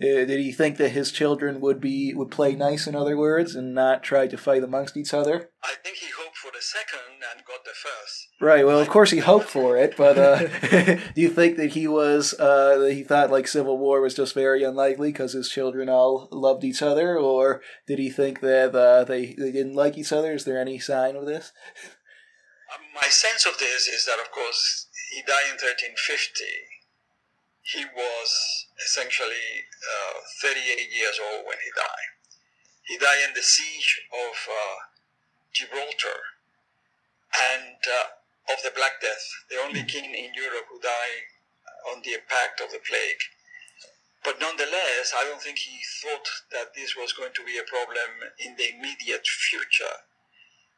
did 0.00 0.40
he 0.40 0.50
think 0.50 0.78
that 0.78 0.90
his 0.90 1.12
children 1.12 1.60
would 1.60 1.80
be 1.80 2.14
would 2.14 2.30
play 2.30 2.54
nice, 2.54 2.86
in 2.86 2.96
other 2.96 3.16
words, 3.16 3.54
and 3.54 3.74
not 3.74 4.02
try 4.02 4.26
to 4.26 4.38
fight 4.38 4.64
amongst 4.64 4.96
each 4.96 5.12
other? 5.12 5.50
I 5.62 5.74
think 5.82 5.98
he 5.98 6.06
hoped 6.16 6.36
for 6.36 6.50
the 6.50 6.62
second 6.62 7.00
and 7.30 7.44
got 7.44 7.64
the 7.64 7.70
first. 7.70 8.28
Right. 8.40 8.64
Well, 8.64 8.80
of 8.80 8.88
course 8.88 9.10
he 9.10 9.18
hoped 9.30 9.48
for 9.48 9.76
it, 9.76 9.96
but 9.98 10.16
uh, 10.16 10.38
do 11.14 11.20
you 11.20 11.28
think 11.28 11.58
that 11.58 11.72
he 11.72 11.86
was 11.86 12.34
uh, 12.38 12.78
that 12.78 12.94
he 12.94 13.02
thought 13.02 13.30
like 13.30 13.46
civil 13.46 13.76
war 13.76 14.00
was 14.00 14.14
just 14.14 14.34
very 14.34 14.62
unlikely 14.62 15.12
because 15.12 15.34
his 15.34 15.50
children 15.50 15.90
all 15.90 16.28
loved 16.32 16.64
each 16.64 16.80
other, 16.80 17.18
or 17.18 17.60
did 17.86 17.98
he 17.98 18.08
think 18.08 18.40
that 18.40 18.74
uh, 18.74 19.04
they 19.04 19.34
they 19.38 19.52
didn't 19.52 19.74
like 19.74 19.98
each 19.98 20.12
other? 20.12 20.32
Is 20.32 20.44
there 20.44 20.58
any 20.58 20.78
sign 20.78 21.14
of 21.14 21.26
this? 21.26 21.52
Um, 22.72 22.84
my 22.94 23.08
sense 23.08 23.44
of 23.46 23.58
this 23.58 23.88
is 23.88 24.06
that, 24.06 24.20
of 24.20 24.30
course, 24.30 24.86
he 25.12 25.20
died 25.22 25.50
in 25.50 25.58
1350 25.58 26.44
he 27.62 27.84
was 27.84 28.66
essentially 28.84 29.66
uh, 29.84 30.20
38 30.42 30.90
years 30.92 31.20
old 31.20 31.46
when 31.46 31.58
he 31.62 31.70
died. 31.76 32.10
He 32.86 32.98
died 32.98 33.28
in 33.28 33.34
the 33.34 33.42
siege 33.42 34.02
of 34.10 34.34
uh, 34.48 34.76
Gibraltar 35.52 36.18
and 37.54 37.78
uh, 37.86 38.52
of 38.52 38.62
the 38.62 38.74
Black 38.74 39.00
Death, 39.00 39.24
the 39.48 39.62
only 39.62 39.84
king 39.84 40.10
in 40.10 40.34
Europe 40.34 40.66
who 40.70 40.80
died 40.80 41.26
on 41.92 42.02
the 42.02 42.14
impact 42.14 42.60
of 42.60 42.70
the 42.72 42.82
plague. 42.82 43.22
But 44.24 44.40
nonetheless, 44.40 45.14
I 45.16 45.24
don't 45.24 45.40
think 45.40 45.58
he 45.58 45.80
thought 46.02 46.28
that 46.52 46.74
this 46.74 46.94
was 46.96 47.12
going 47.12 47.32
to 47.32 47.44
be 47.44 47.56
a 47.56 47.70
problem 47.70 48.28
in 48.38 48.56
the 48.56 48.68
immediate 48.74 49.26
future. 49.26 50.04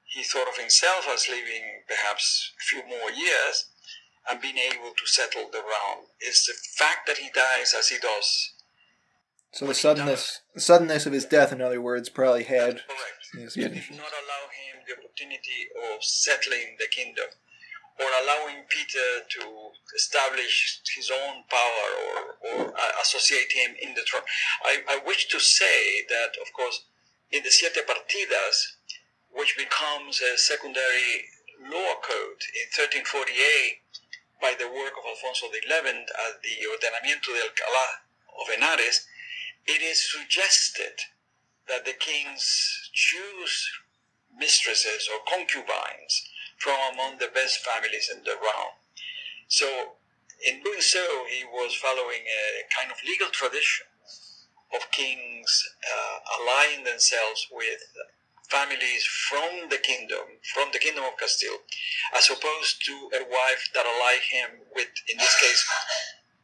He 0.04 0.22
thought 0.22 0.48
of 0.48 0.58
himself 0.58 1.08
as 1.08 1.28
living 1.28 1.82
perhaps 1.88 2.52
a 2.60 2.62
few 2.62 2.82
more 2.86 3.10
years, 3.10 3.71
and 4.28 4.40
being 4.40 4.58
able 4.58 4.92
to 4.96 5.06
settle 5.06 5.50
the 5.50 5.58
realm. 5.58 6.06
It's 6.20 6.46
the 6.46 6.54
fact 6.76 7.06
that 7.06 7.18
he 7.18 7.30
dies 7.34 7.74
as 7.76 7.88
he 7.88 7.98
does. 7.98 8.52
So 9.52 9.66
the 9.66 9.74
suddenness, 9.74 10.40
the 10.54 10.60
suddenness 10.60 11.04
of 11.04 11.12
his 11.12 11.26
death, 11.26 11.52
in 11.52 11.60
other 11.60 11.80
words, 11.80 12.08
probably 12.08 12.44
had. 12.44 12.80
Correct. 12.86 13.22
Yes, 13.36 13.54
did 13.54 13.72
not 13.72 14.12
allow 14.12 14.44
him 14.48 14.80
the 14.86 14.96
opportunity 14.96 15.68
of 15.76 16.02
settling 16.02 16.76
the 16.78 16.86
kingdom, 16.90 17.26
or 18.00 18.06
allowing 18.22 18.64
Peter 18.68 19.24
to 19.28 19.70
establish 19.94 20.80
his 20.96 21.10
own 21.10 21.44
power 21.48 21.88
or, 22.08 22.18
or 22.48 22.74
uh, 22.76 22.92
associate 23.02 23.52
him 23.52 23.76
in 23.80 23.94
the 23.94 24.02
throne. 24.02 24.24
I, 24.64 24.80
I 24.88 25.00
wish 25.04 25.28
to 25.28 25.40
say 25.40 26.04
that, 26.08 26.32
of 26.40 26.52
course, 26.54 26.84
in 27.30 27.42
the 27.42 27.50
Siete 27.50 27.84
Partidas, 27.86 28.76
which 29.30 29.56
becomes 29.56 30.20
a 30.20 30.36
secondary 30.38 31.28
law 31.60 32.00
code 32.00 32.40
in 32.56 32.68
1348, 32.72 33.80
by 34.42 34.54
the 34.58 34.66
work 34.66 34.98
of 34.98 35.06
Alfonso 35.06 35.46
XI 35.54 35.70
at 35.70 36.42
the 36.42 36.66
Ordenamiento 36.66 37.30
de 37.30 37.40
Alcalá 37.46 37.86
of 38.40 38.48
Henares, 38.50 39.06
it 39.66 39.80
is 39.80 40.10
suggested 40.10 40.98
that 41.68 41.84
the 41.84 41.92
kings 41.92 42.90
choose 42.92 43.70
mistresses 44.36 45.08
or 45.08 45.20
concubines 45.32 46.28
from 46.58 46.76
among 46.92 47.18
the 47.18 47.30
best 47.32 47.64
families 47.64 48.10
in 48.12 48.24
the 48.24 48.34
realm. 48.34 48.74
So, 49.46 49.94
in 50.44 50.62
doing 50.62 50.80
so, 50.80 51.24
he 51.30 51.44
was 51.44 51.74
following 51.76 52.26
a 52.26 52.74
kind 52.76 52.90
of 52.90 52.98
legal 53.06 53.28
tradition 53.28 53.86
of 54.74 54.90
kings 54.90 55.68
uh, 55.86 56.18
aligning 56.42 56.84
themselves 56.84 57.46
with 57.52 57.80
families 58.52 59.04
from 59.04 59.70
the 59.72 59.80
kingdom, 59.80 60.36
from 60.52 60.68
the 60.72 60.78
kingdom 60.78 61.04
of 61.04 61.16
Castile, 61.16 61.64
as 62.14 62.28
opposed 62.28 62.84
to 62.84 62.92
a 63.16 63.24
wife 63.24 63.72
that 63.72 63.88
allied 63.88 64.28
him 64.28 64.60
with, 64.76 64.92
in 65.08 65.16
this 65.16 65.40
case, 65.40 65.64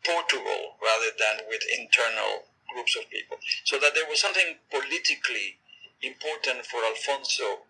Portugal, 0.05 0.81
rather 0.81 1.13
than 1.21 1.45
with 1.49 1.61
internal 1.69 2.49
groups 2.73 2.97
of 2.97 3.11
people. 3.11 3.37
So 3.65 3.79
that 3.79 3.95
there 3.95 4.09
was 4.09 4.21
something 4.21 4.57
politically 4.71 5.61
important 6.01 6.65
for 6.65 6.81
Alfonso 6.85 7.69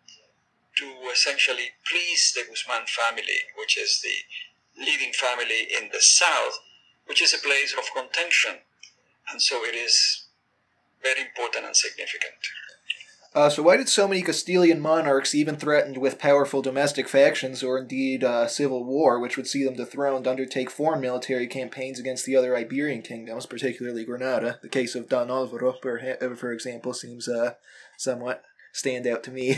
to 0.78 0.87
essentially 1.12 1.75
please 1.90 2.33
the 2.33 2.47
Guzman 2.47 2.87
family, 2.87 3.50
which 3.59 3.76
is 3.76 4.00
the 4.00 4.85
leading 4.85 5.12
family 5.12 5.66
in 5.75 5.90
the 5.90 6.00
south, 6.00 6.61
which 7.07 7.21
is 7.23 7.35
a 7.35 7.38
place 7.42 7.75
of 7.76 7.90
contention. 7.95 8.62
And 9.30 9.42
so 9.42 9.64
it 9.64 9.75
is 9.75 10.26
very 11.02 11.23
important 11.23 11.66
and 11.66 11.76
significant. 11.76 12.38
Uh, 13.35 13.50
so 13.50 13.62
why 13.62 13.76
did 13.76 13.90
so 13.90 14.08
many 14.08 14.23
Castilian 14.23 14.80
monarchs, 14.80 15.35
even 15.35 15.56
threatened 15.56 15.99
with 15.99 16.18
powerful 16.18 16.62
domestic 16.62 17.06
factions 17.06 17.62
or 17.62 17.78
indeed 17.78 18.25
uh, 18.25 18.49
civil 18.49 18.85
war, 18.85 19.20
which 19.20 19.37
would 19.37 19.47
see 19.47 19.62
them 19.62 19.75
dethroned, 19.75 20.26
undertake 20.26 20.70
foreign 20.70 21.00
military 21.00 21.47
campaigns 21.47 21.99
against 21.99 22.25
the 22.25 22.35
other 22.35 22.56
Iberian 22.56 23.02
kingdoms, 23.02 23.44
particularly 23.44 24.04
Granada? 24.04 24.58
The 24.62 24.70
case 24.70 24.94
of 24.94 25.11
Don 25.11 25.30
Alvaro, 25.30 25.75
for, 25.75 26.00
for 26.37 26.52
example, 26.52 26.94
seems 26.94 27.28
uh, 27.28 27.54
somewhat 27.99 28.44
stand 28.73 29.06
out 29.06 29.23
to 29.25 29.30
me. 29.30 29.49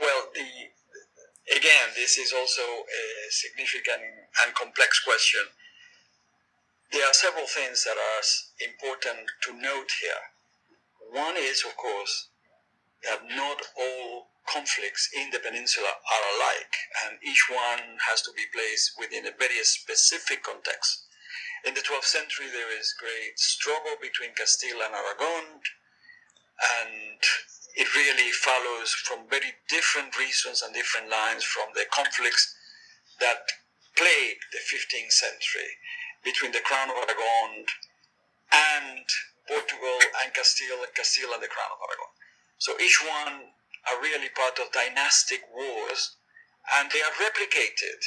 well, 0.00 0.24
the, 0.34 1.56
again, 1.56 1.90
this 1.94 2.18
is 2.18 2.34
also 2.36 2.62
a 2.62 3.30
significant 3.30 4.02
and 4.44 4.54
complex 4.54 4.98
question. 4.98 5.42
There 6.90 7.06
are 7.06 7.14
several 7.14 7.46
things 7.46 7.84
that 7.84 7.96
are 7.96 8.66
important 8.66 9.30
to 9.42 9.52
note 9.52 9.92
here 10.02 10.32
one 11.12 11.36
is, 11.36 11.64
of 11.64 11.76
course, 11.76 12.28
that 13.04 13.20
not 13.28 13.62
all 13.76 14.28
conflicts 14.46 15.08
in 15.14 15.30
the 15.30 15.38
peninsula 15.38 15.88
are 15.88 16.24
alike, 16.36 16.74
and 17.04 17.18
each 17.22 17.46
one 17.50 17.98
has 18.08 18.22
to 18.22 18.32
be 18.32 18.44
placed 18.52 18.92
within 18.98 19.26
a 19.26 19.36
very 19.38 19.62
specific 19.62 20.42
context. 20.42 21.04
In 21.64 21.74
the 21.74 21.80
12th 21.80 22.04
century, 22.04 22.46
there 22.50 22.70
is 22.70 22.94
great 22.98 23.38
struggle 23.38 23.96
between 24.00 24.34
Castile 24.34 24.82
and 24.84 24.94
Aragon, 24.94 25.60
and 26.80 27.20
it 27.76 27.94
really 27.94 28.30
follows 28.32 28.90
from 28.92 29.28
very 29.28 29.54
different 29.68 30.18
reasons 30.18 30.62
and 30.62 30.74
different 30.74 31.10
lines 31.10 31.44
from 31.44 31.68
the 31.74 31.84
conflicts 31.92 32.54
that 33.20 33.46
plagued 33.96 34.44
the 34.52 34.58
15th 34.58 35.12
century 35.12 35.70
between 36.24 36.52
the 36.52 36.60
Crown 36.60 36.90
of 36.90 36.96
Aragon 36.96 37.66
and 38.52 39.04
Portugal 39.48 39.98
and 40.22 40.32
Castile, 40.36 40.84
and 40.84 40.94
Castile 40.94 41.32
and 41.32 41.42
the 41.42 41.48
Crown 41.48 41.72
of 41.72 41.80
Aragon. 41.80 42.12
So 42.58 42.76
each 42.78 43.00
one 43.00 43.56
are 43.88 44.02
really 44.02 44.28
part 44.28 44.60
of 44.60 44.70
dynastic 44.70 45.42
wars, 45.50 46.16
and 46.76 46.90
they 46.92 47.00
are 47.00 47.16
replicated 47.16 47.98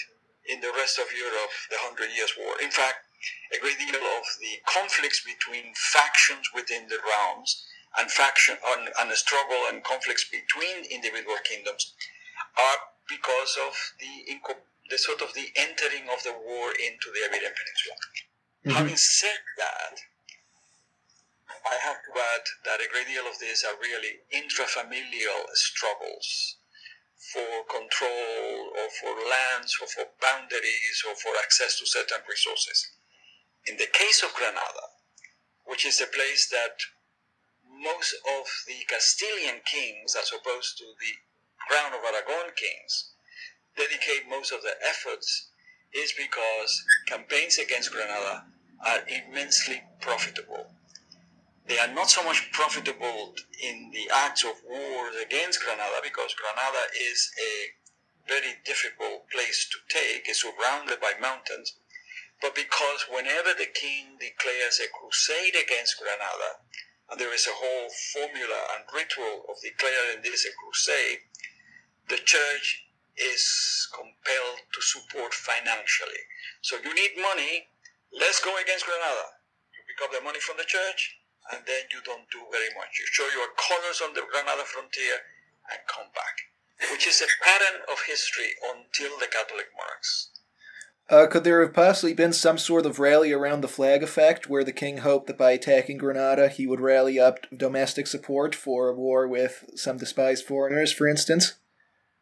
in 0.45 0.61
the 0.61 0.71
rest 0.77 0.99
of 0.99 1.09
Europe, 1.11 1.53
the 1.69 1.81
Hundred 1.81 2.13
Years' 2.13 2.37
War. 2.37 2.59
In 2.61 2.69
fact, 2.69 3.05
a 3.53 3.59
great 3.59 3.77
deal 3.77 3.95
of 3.95 4.25
the 4.39 4.61
conflicts 4.65 5.21
between 5.23 5.73
factions 5.75 6.49
within 6.53 6.87
the 6.87 6.97
realms 7.01 7.65
and 7.97 8.09
faction 8.09 8.57
and, 8.73 8.89
and 8.99 9.11
the 9.11 9.15
struggle 9.15 9.67
and 9.69 9.83
conflicts 9.83 10.25
between 10.29 10.85
individual 10.89 11.37
kingdoms 11.43 11.93
are 12.57 12.77
because 13.09 13.57
of 13.59 13.73
the, 13.99 14.39
the 14.89 14.97
sort 14.97 15.21
of 15.21 15.33
the 15.33 15.51
entering 15.55 16.07
of 16.09 16.23
the 16.23 16.33
war 16.33 16.71
into 16.71 17.11
the 17.13 17.21
Iberian 17.27 17.53
Peninsula. 17.53 17.95
Mm-hmm. 18.65 18.77
Having 18.77 18.97
said 18.97 19.41
that, 19.57 19.99
I 21.65 21.75
have 21.75 22.01
to 22.03 22.19
add 22.19 22.45
that 22.65 22.81
a 22.81 22.89
great 22.89 23.07
deal 23.07 23.27
of 23.27 23.39
these 23.39 23.63
are 23.63 23.77
really 23.79 24.21
intrafamilial 24.33 25.45
struggles 25.53 26.57
for 27.33 27.63
control 27.69 28.73
or 28.75 28.89
for 28.99 29.13
lands 29.29 29.77
or 29.79 29.87
for 29.87 30.05
boundaries 30.21 31.03
or 31.07 31.15
for 31.15 31.31
access 31.43 31.77
to 31.79 31.85
certain 31.85 32.21
resources. 32.27 32.89
In 33.67 33.77
the 33.77 33.87
case 33.93 34.23
of 34.23 34.33
Granada, 34.33 34.89
which 35.65 35.85
is 35.85 36.01
a 36.01 36.07
place 36.07 36.49
that 36.49 36.81
most 37.69 38.15
of 38.39 38.47
the 38.67 38.83
Castilian 38.87 39.61
kings, 39.65 40.15
as 40.15 40.31
opposed 40.33 40.77
to 40.79 40.85
the 40.99 41.13
crown 41.67 41.93
of 41.93 42.03
Aragon 42.03 42.51
kings, 42.55 43.13
dedicate 43.77 44.27
most 44.27 44.51
of 44.51 44.63
their 44.63 44.81
efforts, 44.83 45.49
is 45.93 46.11
because 46.17 46.83
campaigns 47.07 47.59
against 47.59 47.91
Granada 47.91 48.45
are 48.83 49.07
immensely 49.07 49.81
profitable 49.99 50.71
they 51.71 51.79
are 51.79 51.95
not 51.95 52.11
so 52.11 52.21
much 52.27 52.51
profitable 52.51 53.33
in 53.63 53.91
the 53.95 54.11
acts 54.27 54.43
of 54.43 54.59
wars 54.67 55.15
against 55.23 55.63
Granada 55.63 56.03
because 56.03 56.35
Granada 56.35 56.83
is 56.99 57.31
a 57.39 57.71
very 58.27 58.59
difficult 58.65 59.31
place 59.31 59.71
to 59.71 59.79
take, 59.87 60.27
it's 60.27 60.43
surrounded 60.43 60.99
by 60.99 61.15
mountains, 61.21 61.79
but 62.41 62.59
because 62.59 63.07
whenever 63.07 63.55
the 63.55 63.71
king 63.71 64.19
declares 64.19 64.83
a 64.83 64.91
crusade 64.91 65.55
against 65.55 65.95
Granada, 65.95 66.59
and 67.07 67.15
there 67.15 67.33
is 67.33 67.47
a 67.47 67.55
whole 67.55 67.87
formula 68.11 68.75
and 68.75 68.83
ritual 68.91 69.47
of 69.47 69.55
declaring 69.63 70.19
this 70.23 70.43
a 70.43 70.51
crusade, 70.59 71.23
the 72.11 72.19
church 72.19 72.83
is 73.15 73.87
compelled 73.95 74.59
to 74.75 74.81
support 74.83 75.33
financially. 75.33 76.27
So 76.59 76.75
you 76.83 76.91
need 76.91 77.15
money, 77.15 77.71
let's 78.11 78.43
go 78.43 78.59
against 78.59 78.83
Granada. 78.83 79.39
You 79.71 79.87
pick 79.87 80.03
up 80.03 80.11
the 80.11 80.19
money 80.19 80.43
from 80.43 80.59
the 80.59 80.67
church, 80.67 81.20
and 81.49 81.65
then 81.65 81.89
you 81.91 81.99
don't 82.05 82.29
do 82.29 82.45
very 82.51 82.69
much. 82.77 82.99
You 82.99 83.07
show 83.09 83.27
your 83.33 83.49
colors 83.57 84.01
on 84.03 84.13
the 84.13 84.23
Granada 84.29 84.63
frontier 84.65 85.25
and 85.71 85.79
come 85.87 86.11
back, 86.13 86.45
which 86.91 87.07
is 87.07 87.21
a 87.21 87.29
pattern 87.43 87.81
of 87.91 88.05
history 88.07 88.53
until 88.61 89.17
the 89.17 89.27
Catholic 89.27 89.73
monarchs. 89.73 90.29
Uh, 91.09 91.27
could 91.27 91.43
there 91.43 91.61
have 91.61 91.73
possibly 91.73 92.13
been 92.13 92.31
some 92.31 92.57
sort 92.57 92.85
of 92.85 92.99
rally 92.99 93.33
around 93.33 93.59
the 93.59 93.67
flag 93.67 94.01
effect, 94.01 94.47
where 94.47 94.63
the 94.63 94.71
king 94.71 94.99
hoped 94.99 95.27
that 95.27 95.37
by 95.37 95.51
attacking 95.51 95.97
Granada 95.97 96.47
he 96.47 96.65
would 96.65 96.79
rally 96.79 97.19
up 97.19 97.45
domestic 97.55 98.07
support 98.07 98.55
for 98.55 98.87
a 98.87 98.95
war 98.95 99.27
with 99.27 99.65
some 99.75 99.97
despised 99.97 100.45
foreigners, 100.45 100.93
for 100.93 101.09
instance? 101.09 101.55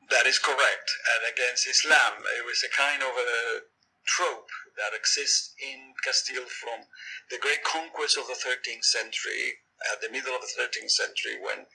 That 0.09 0.25
is 0.25 0.39
correct. 0.39 0.89
And 1.13 1.31
against 1.31 1.67
Islam, 1.67 2.23
it 2.39 2.45
was 2.45 2.65
a 2.65 2.75
kind 2.75 3.03
of 3.03 3.09
a 3.09 3.59
trope 4.07 4.49
that 4.77 4.95
exists 4.95 5.53
in 5.61 5.93
Castile 6.03 6.45
from 6.47 6.85
the 7.29 7.37
great 7.37 7.63
conquest 7.63 8.17
of 8.17 8.27
the 8.27 8.37
13th 8.37 8.83
century, 8.83 9.59
at 9.91 10.01
the 10.01 10.11
middle 10.11 10.35
of 10.35 10.41
the 10.41 10.53
13th 10.61 10.91
century, 10.91 11.39
when 11.39 11.65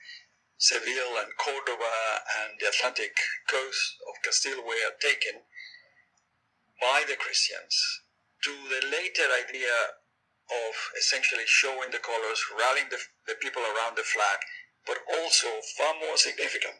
Seville 0.57 1.17
and 1.17 1.35
Cordoba 1.37 2.23
and 2.39 2.59
the 2.59 2.69
Atlantic 2.69 3.17
coast 3.47 3.97
of 4.07 4.21
Castile 4.23 4.63
were 4.63 4.95
taken 5.01 5.41
by 6.79 7.03
the 7.07 7.15
Christians 7.15 8.01
to 8.43 8.51
the 8.69 8.87
later 8.87 9.27
idea 9.33 9.97
of 10.51 10.73
essentially 10.97 11.45
showing 11.45 11.89
the 11.91 11.99
colors, 11.99 12.39
rallying 12.53 12.89
the, 12.89 13.01
the 13.27 13.35
people 13.35 13.63
around 13.63 13.97
the 13.97 14.03
flag, 14.03 14.39
but 14.85 15.01
also 15.09 15.47
far 15.77 15.95
more 15.99 16.17
significant, 16.17 16.77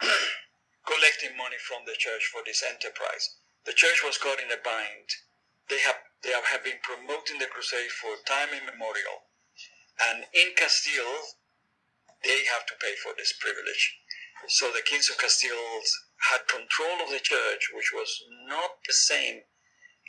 collecting 0.86 1.36
money 1.36 1.58
from 1.58 1.82
the 1.84 1.98
church 1.98 2.30
for 2.30 2.42
this 2.46 2.62
enterprise. 2.62 3.36
The 3.66 3.74
church 3.74 4.02
was 4.04 4.16
caught 4.16 4.38
in 4.38 4.52
a 4.52 4.62
bind. 4.62 5.10
They 5.68 5.80
have 5.80 5.98
they 6.22 6.30
have 6.30 6.64
been 6.64 6.78
promoting 6.82 7.38
the 7.38 7.46
crusade 7.46 7.90
for 7.90 8.16
time 8.26 8.50
immemorial, 8.50 9.30
and 10.00 10.26
in 10.32 10.54
Castile, 10.56 11.38
they 12.24 12.44
have 12.46 12.66
to 12.66 12.74
pay 12.80 12.94
for 13.02 13.12
this 13.16 13.32
privilege. 13.32 13.98
So 14.48 14.70
the 14.70 14.82
kings 14.82 15.10
of 15.10 15.18
Castile 15.18 15.82
had 16.30 16.46
control 16.48 17.02
of 17.02 17.10
the 17.10 17.20
church, 17.20 17.70
which 17.74 17.92
was 17.92 18.10
not 18.46 18.78
the 18.86 18.92
same 18.92 19.42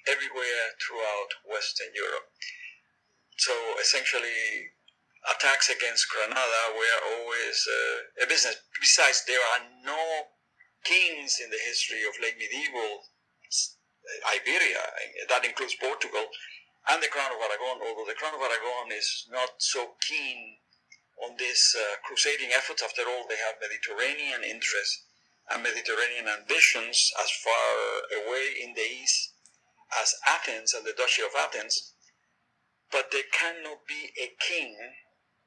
everywhere 0.07 0.77
throughout 0.79 1.31
Western 1.45 1.93
Europe. 1.93 2.29
So 3.37 3.53
essentially, 3.79 4.73
attacks 5.29 5.69
against 5.69 6.09
Granada 6.09 6.73
were 6.73 6.99
always 7.13 7.67
uh, 7.67 8.23
a 8.23 8.27
business. 8.27 8.57
Besides, 8.79 9.23
there 9.25 9.41
are 9.53 9.65
no 9.83 10.27
kings 10.83 11.39
in 11.43 11.49
the 11.49 11.59
history 11.65 12.03
of 12.03 12.15
late 12.21 12.37
medieval 12.37 13.03
Iberia, 14.33 14.83
that 15.29 15.45
includes 15.45 15.75
Portugal, 15.75 16.27
and 16.89 17.03
the 17.03 17.07
Crown 17.07 17.31
of 17.31 17.41
Aragon, 17.41 17.81
although 17.83 18.07
the 18.07 18.15
Crown 18.15 18.35
of 18.35 18.41
Aragon 18.41 18.91
is 18.91 19.27
not 19.29 19.59
so 19.59 19.95
keen 20.01 20.57
on 21.23 21.35
these 21.37 21.75
uh, 21.77 21.97
crusading 22.03 22.51
efforts. 22.53 22.83
After 22.83 23.03
all, 23.03 23.25
they 23.27 23.37
have 23.37 23.59
Mediterranean 23.59 24.43
interests 24.43 25.03
and 25.49 25.63
Mediterranean 25.63 26.27
ambitions 26.27 27.11
as 27.21 27.31
far 27.31 28.23
away 28.25 28.55
in 28.61 28.73
the 28.73 28.87
east 28.87 29.33
as 30.01 30.15
Athens 30.27 30.73
and 30.73 30.85
the 30.85 30.93
Duchy 30.93 31.21
of 31.21 31.35
Athens, 31.37 31.93
but 32.91 33.11
there 33.11 33.27
cannot 33.31 33.85
be 33.87 34.11
a 34.19 34.35
king, 34.39 34.75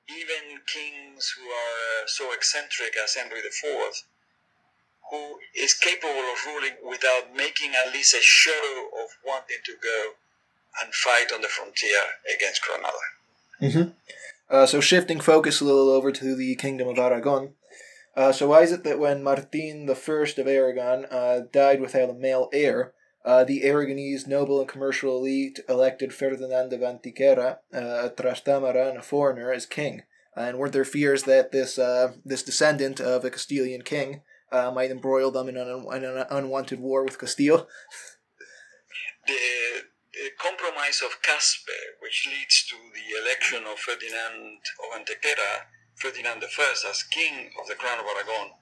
even 0.09 0.61
kings 0.67 1.35
who 1.37 1.49
are 1.49 2.07
so 2.07 2.33
eccentric 2.33 2.97
as 2.97 3.14
Henry 3.14 3.40
IV, 3.40 4.05
who 5.11 5.38
is 5.57 5.75
capable 5.75 6.11
of 6.11 6.47
ruling 6.47 6.76
without 6.88 7.35
making 7.35 7.73
at 7.75 7.93
least 7.93 8.14
a 8.14 8.21
show 8.21 8.88
of 9.02 9.09
wanting 9.26 9.59
to 9.64 9.73
go 9.83 10.12
and 10.83 10.95
fight 10.95 11.33
on 11.35 11.43
the 11.43 11.49
frontier 11.49 11.99
against 12.35 12.62
Granada. 12.62 12.97
Mm-hmm. 13.61 13.90
Uh, 14.49 14.67
so 14.67 14.81
shifting 14.81 15.21
focus 15.21 15.61
a 15.61 15.64
little 15.64 15.90
over 15.90 16.11
to 16.12 16.35
the 16.35 16.55
Kingdom 16.57 16.88
of 16.88 16.99
Aragon, 16.99 17.55
uh, 18.17 18.33
so 18.33 18.49
why 18.49 18.62
is 18.62 18.73
it 18.73 18.85
that 18.85 18.99
when 18.99 19.23
Martin 19.23 19.88
I 19.88 19.93
of 19.93 20.47
Aragon 20.47 21.07
uh, 21.11 21.40
died 21.52 21.81
without 21.81 22.11
a 22.11 22.14
male 22.14 22.49
heir, 22.52 22.93
uh, 23.25 23.45
the 23.45 23.62
Aragonese 23.62 24.26
noble 24.26 24.61
and 24.61 24.69
commercial 24.69 25.17
elite 25.19 25.61
elected 25.69 26.12
Ferdinand 26.12 26.73
of 26.73 26.81
Antequera, 26.81 27.59
uh, 27.73 28.09
a 28.09 28.11
Trastamara 28.11 28.89
and 28.89 28.99
a 28.99 29.02
foreigner, 29.02 29.52
as 29.52 29.67
king? 29.67 30.02
And 30.35 30.58
weren't 30.58 30.73
there 30.73 30.85
fears 30.85 31.25
that 31.25 31.52
this 31.52 31.78
uh, 31.78 32.13
this 32.25 32.43
descendant 32.43 33.00
of 33.00 33.25
a 33.25 33.30
Castilian 33.30 33.82
king 33.82 34.23
uh, 34.52 34.71
might 34.71 34.91
embroil 34.91 35.30
them 35.30 35.49
in 35.49 35.56
an, 35.56 35.86
an 35.91 36.26
unwanted 36.30 36.80
war 36.80 37.04
with 37.04 37.19
Castile? 37.19 37.69
The, 39.26 39.36
the 40.13 40.30
compromise 40.39 41.02
of 41.04 41.23
Caspe, 41.23 41.78
which 42.00 42.26
leads 42.26 42.67
to 42.67 42.76
the 42.95 43.23
election 43.23 43.65
of 43.71 43.78
Ferdinand 43.78 44.58
of 44.82 45.00
Antequera, 45.00 45.71
Ferdinand 45.97 46.43
I 46.43 46.75
as 46.89 47.02
king 47.04 47.50
of 47.60 47.69
the 47.69 47.75
Crown 47.75 48.00
of 48.00 48.06
Aragon 48.06 48.52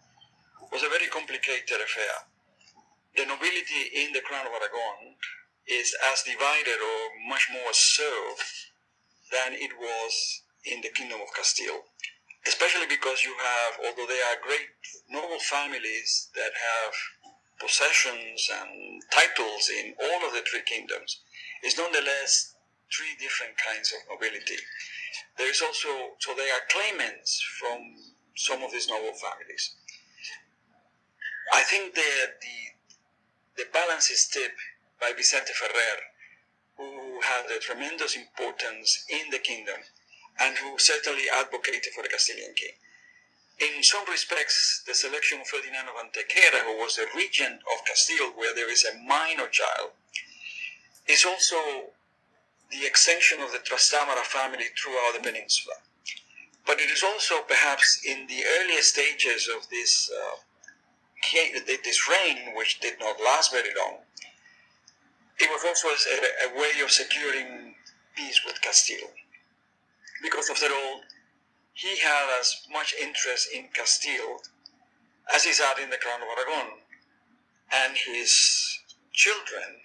was 0.73 0.83
a 0.83 0.89
very 0.89 1.07
complicated 1.07 1.81
affair. 1.81 2.27
The 3.17 3.25
nobility 3.27 3.95
in 3.95 4.13
the 4.13 4.21
Crown 4.21 4.47
of 4.47 4.53
Aragon 4.53 5.17
is 5.67 5.95
as 6.13 6.23
divided 6.23 6.81
or 6.83 7.29
much 7.29 7.49
more 7.53 7.73
so 7.73 8.35
than 9.31 9.55
it 9.55 9.71
was 9.79 10.43
in 10.65 10.81
the 10.81 10.89
Kingdom 10.89 11.21
of 11.21 11.35
Castile. 11.35 11.85
Especially 12.47 12.87
because 12.87 13.25
you 13.25 13.35
have, 13.35 13.75
although 13.85 14.07
they 14.07 14.21
are 14.21 14.47
great 14.47 14.71
noble 15.11 15.39
families 15.41 16.31
that 16.35 16.53
have 16.55 16.95
possessions 17.61 18.49
and 18.63 19.03
titles 19.13 19.69
in 19.69 19.95
all 20.01 20.27
of 20.27 20.33
the 20.33 20.45
three 20.49 20.63
kingdoms, 20.63 21.21
it's 21.63 21.77
nonetheless 21.77 22.55
three 22.95 23.15
different 23.21 23.55
kinds 23.59 23.93
of 23.93 23.99
nobility. 24.09 24.57
There 25.37 25.51
is 25.51 25.61
also, 25.63 25.89
so 26.19 26.35
there 26.35 26.53
are 26.55 26.71
claimants 26.71 27.43
from 27.61 27.79
some 28.37 28.63
of 28.63 28.73
these 28.73 28.89
noble 28.89 29.15
families. 29.15 29.75
I 31.53 31.63
think 31.63 31.95
that 31.95 32.41
the, 32.41 33.65
the 33.65 33.69
balance 33.73 34.11
is 34.11 34.29
tipped 34.29 34.61
by 35.01 35.13
Vicente 35.17 35.53
Ferrer, 35.53 36.01
who 36.77 37.21
had 37.21 37.51
a 37.51 37.59
tremendous 37.59 38.17
importance 38.17 39.05
in 39.09 39.31
the 39.31 39.39
kingdom 39.39 39.81
and 40.41 40.57
who 40.59 40.79
certainly 40.79 41.25
advocated 41.33 41.93
for 41.95 42.03
the 42.03 42.09
Castilian 42.09 42.55
king. 42.55 42.73
In 43.61 43.83
some 43.83 44.05
respects, 44.09 44.83
the 44.87 44.95
selection 44.95 45.41
of 45.41 45.49
Ferdinand 45.49 45.89
of 45.89 45.97
Antequera, 45.99 46.63
who 46.65 46.79
was 46.79 46.97
a 46.97 47.07
regent 47.17 47.61
of 47.75 47.85
Castile, 47.85 48.33
where 48.37 48.55
there 48.55 48.71
is 48.71 48.85
a 48.85 48.99
minor 49.03 49.49
child, 49.49 49.91
is 51.09 51.25
also 51.25 51.91
the 52.71 52.87
extension 52.87 53.41
of 53.41 53.51
the 53.51 53.59
Trastamara 53.59 54.23
family 54.23 54.67
throughout 54.77 55.15
the 55.15 55.21
peninsula. 55.21 55.75
But 56.67 56.81
it 56.81 56.91
is 56.91 57.03
also 57.03 57.41
perhaps 57.49 58.01
in 58.07 58.27
the 58.29 58.45
earlier 58.61 58.83
stages 58.83 59.49
of 59.49 59.69
this, 59.71 60.11
uh, 60.13 60.37
this 61.67 62.09
reign, 62.09 62.55
which 62.55 62.79
did 62.79 63.01
not 63.01 63.17
last 63.21 63.51
very 63.51 63.71
long, 63.77 63.99
it 65.41 65.51
was 65.51 65.65
also 65.65 65.89
a, 65.89 66.51
a 66.51 66.61
way 66.61 66.81
of 66.85 66.91
securing 66.91 67.75
peace 68.15 68.41
with 68.45 68.61
Castile. 68.61 69.11
Because 70.23 70.51
after 70.51 70.67
all, 70.67 71.03
he 71.73 71.99
had 71.99 72.39
as 72.41 72.67
much 72.73 72.95
interest 73.01 73.49
in 73.55 73.69
Castile 73.73 74.43
as 75.35 75.45
he 75.45 75.51
had 75.51 75.79
in 75.79 75.91
the 75.91 75.97
crown 75.97 76.21
of 76.23 76.29
Aragon. 76.29 76.79
And 77.73 77.97
his 77.97 78.81
children, 79.13 79.77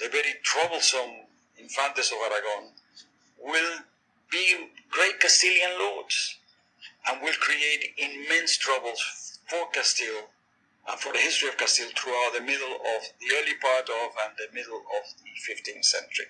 the 0.00 0.08
very 0.08 0.34
troublesome 0.42 1.26
Infantes 1.58 2.10
of 2.10 2.18
Aragon, 2.24 2.72
will 3.38 3.78
be 4.30 4.70
great 4.90 5.20
Castilian 5.20 5.78
lords 5.78 6.36
and 7.06 7.22
will 7.22 7.34
create 7.34 7.94
immense 7.98 8.56
troubles 8.56 9.38
for 9.48 9.68
Castile 9.72 10.30
and 10.88 11.00
for 11.00 11.12
the 11.12 11.18
history 11.18 11.48
of 11.48 11.56
Castile 11.56 11.90
throughout 11.96 12.32
the 12.34 12.40
middle 12.40 12.74
of 12.74 13.02
the 13.20 13.26
early 13.36 13.54
part 13.60 13.88
of 13.88 14.10
and 14.24 14.34
the 14.38 14.54
middle 14.54 14.78
of 14.78 15.04
the 15.22 15.52
15th 15.52 15.84
century. 15.84 16.26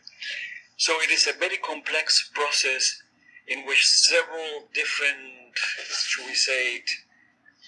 So 0.77 1.01
it 1.01 1.11
is 1.11 1.27
a 1.27 1.39
very 1.39 1.59
complex 1.59 2.31
process 2.35 3.03
in 3.47 3.67
which 3.67 3.87
several 3.87 4.69
different, 4.75 5.57
should 6.07 6.27
we 6.27 6.35
say, 6.35 6.77
it, 6.77 6.91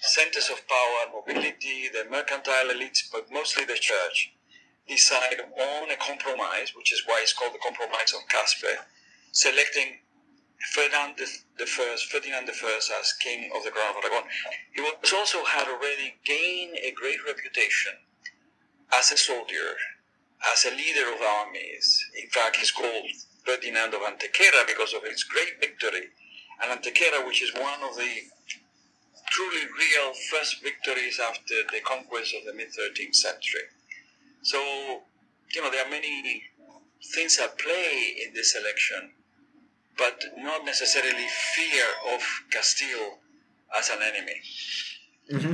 centers 0.01 0.49
of 0.49 0.67
power, 0.67 0.97
and 1.03 1.13
mobility, 1.13 1.89
the 1.89 2.05
mercantile 2.09 2.67
elites, 2.67 3.03
but 3.11 3.31
mostly 3.31 3.65
the 3.65 3.75
church, 3.75 4.33
decide 4.87 5.39
on 5.39 5.91
a 5.91 5.95
compromise, 5.95 6.73
which 6.75 6.91
is 6.91 7.03
why 7.05 7.19
it's 7.21 7.33
called 7.33 7.53
the 7.53 7.59
Compromise 7.59 8.13
of 8.13 8.27
Caspe, 8.27 8.77
selecting 9.31 9.99
Ferdinand 10.71 11.15
First, 11.67 12.11
Ferdinand 12.11 12.47
First 12.51 12.91
as 12.91 13.13
king 13.13 13.51
of 13.55 13.63
the 13.63 13.71
Crown 13.71 13.95
of 13.97 14.03
Aragon. 14.03 14.29
He 14.73 14.81
was 14.81 15.13
also 15.13 15.43
had 15.43 15.67
already 15.67 16.15
gained 16.25 16.77
a 16.77 16.91
great 16.91 17.19
reputation 17.25 17.93
as 18.93 19.11
a 19.11 19.17
soldier, 19.17 19.75
as 20.53 20.65
a 20.65 20.75
leader 20.75 21.11
of 21.13 21.21
armies. 21.21 22.03
In 22.21 22.29
fact, 22.29 22.57
he's 22.57 22.71
called 22.71 23.05
Ferdinand 23.45 23.93
of 23.93 24.01
Antequera 24.01 24.65
because 24.67 24.93
of 24.93 25.03
his 25.03 25.23
great 25.23 25.59
victory 25.59 26.09
and 26.61 26.71
Antequera, 26.71 27.25
which 27.25 27.41
is 27.41 27.53
one 27.53 27.83
of 27.83 27.95
the 27.95 28.11
truly 29.29 29.65
real 29.65 30.13
first 30.31 30.61
victories 30.61 31.19
after 31.19 31.55
the 31.71 31.81
conquest 31.83 32.33
of 32.35 32.45
the 32.45 32.53
mid 32.53 32.69
13th 32.69 33.15
century. 33.15 33.67
So, 34.43 34.59
you 35.53 35.61
know, 35.61 35.71
there 35.71 35.85
are 35.85 35.89
many 35.89 36.43
things 37.15 37.39
at 37.39 37.57
play 37.57 38.15
in 38.25 38.33
this 38.33 38.55
election, 38.55 39.11
but 39.97 40.23
not 40.37 40.65
necessarily 40.65 41.27
fear 41.55 41.85
of 42.13 42.21
Castile 42.51 43.19
as 43.77 43.89
an 43.89 43.99
enemy. 44.01 44.41
Mm-hmm. 45.31 45.53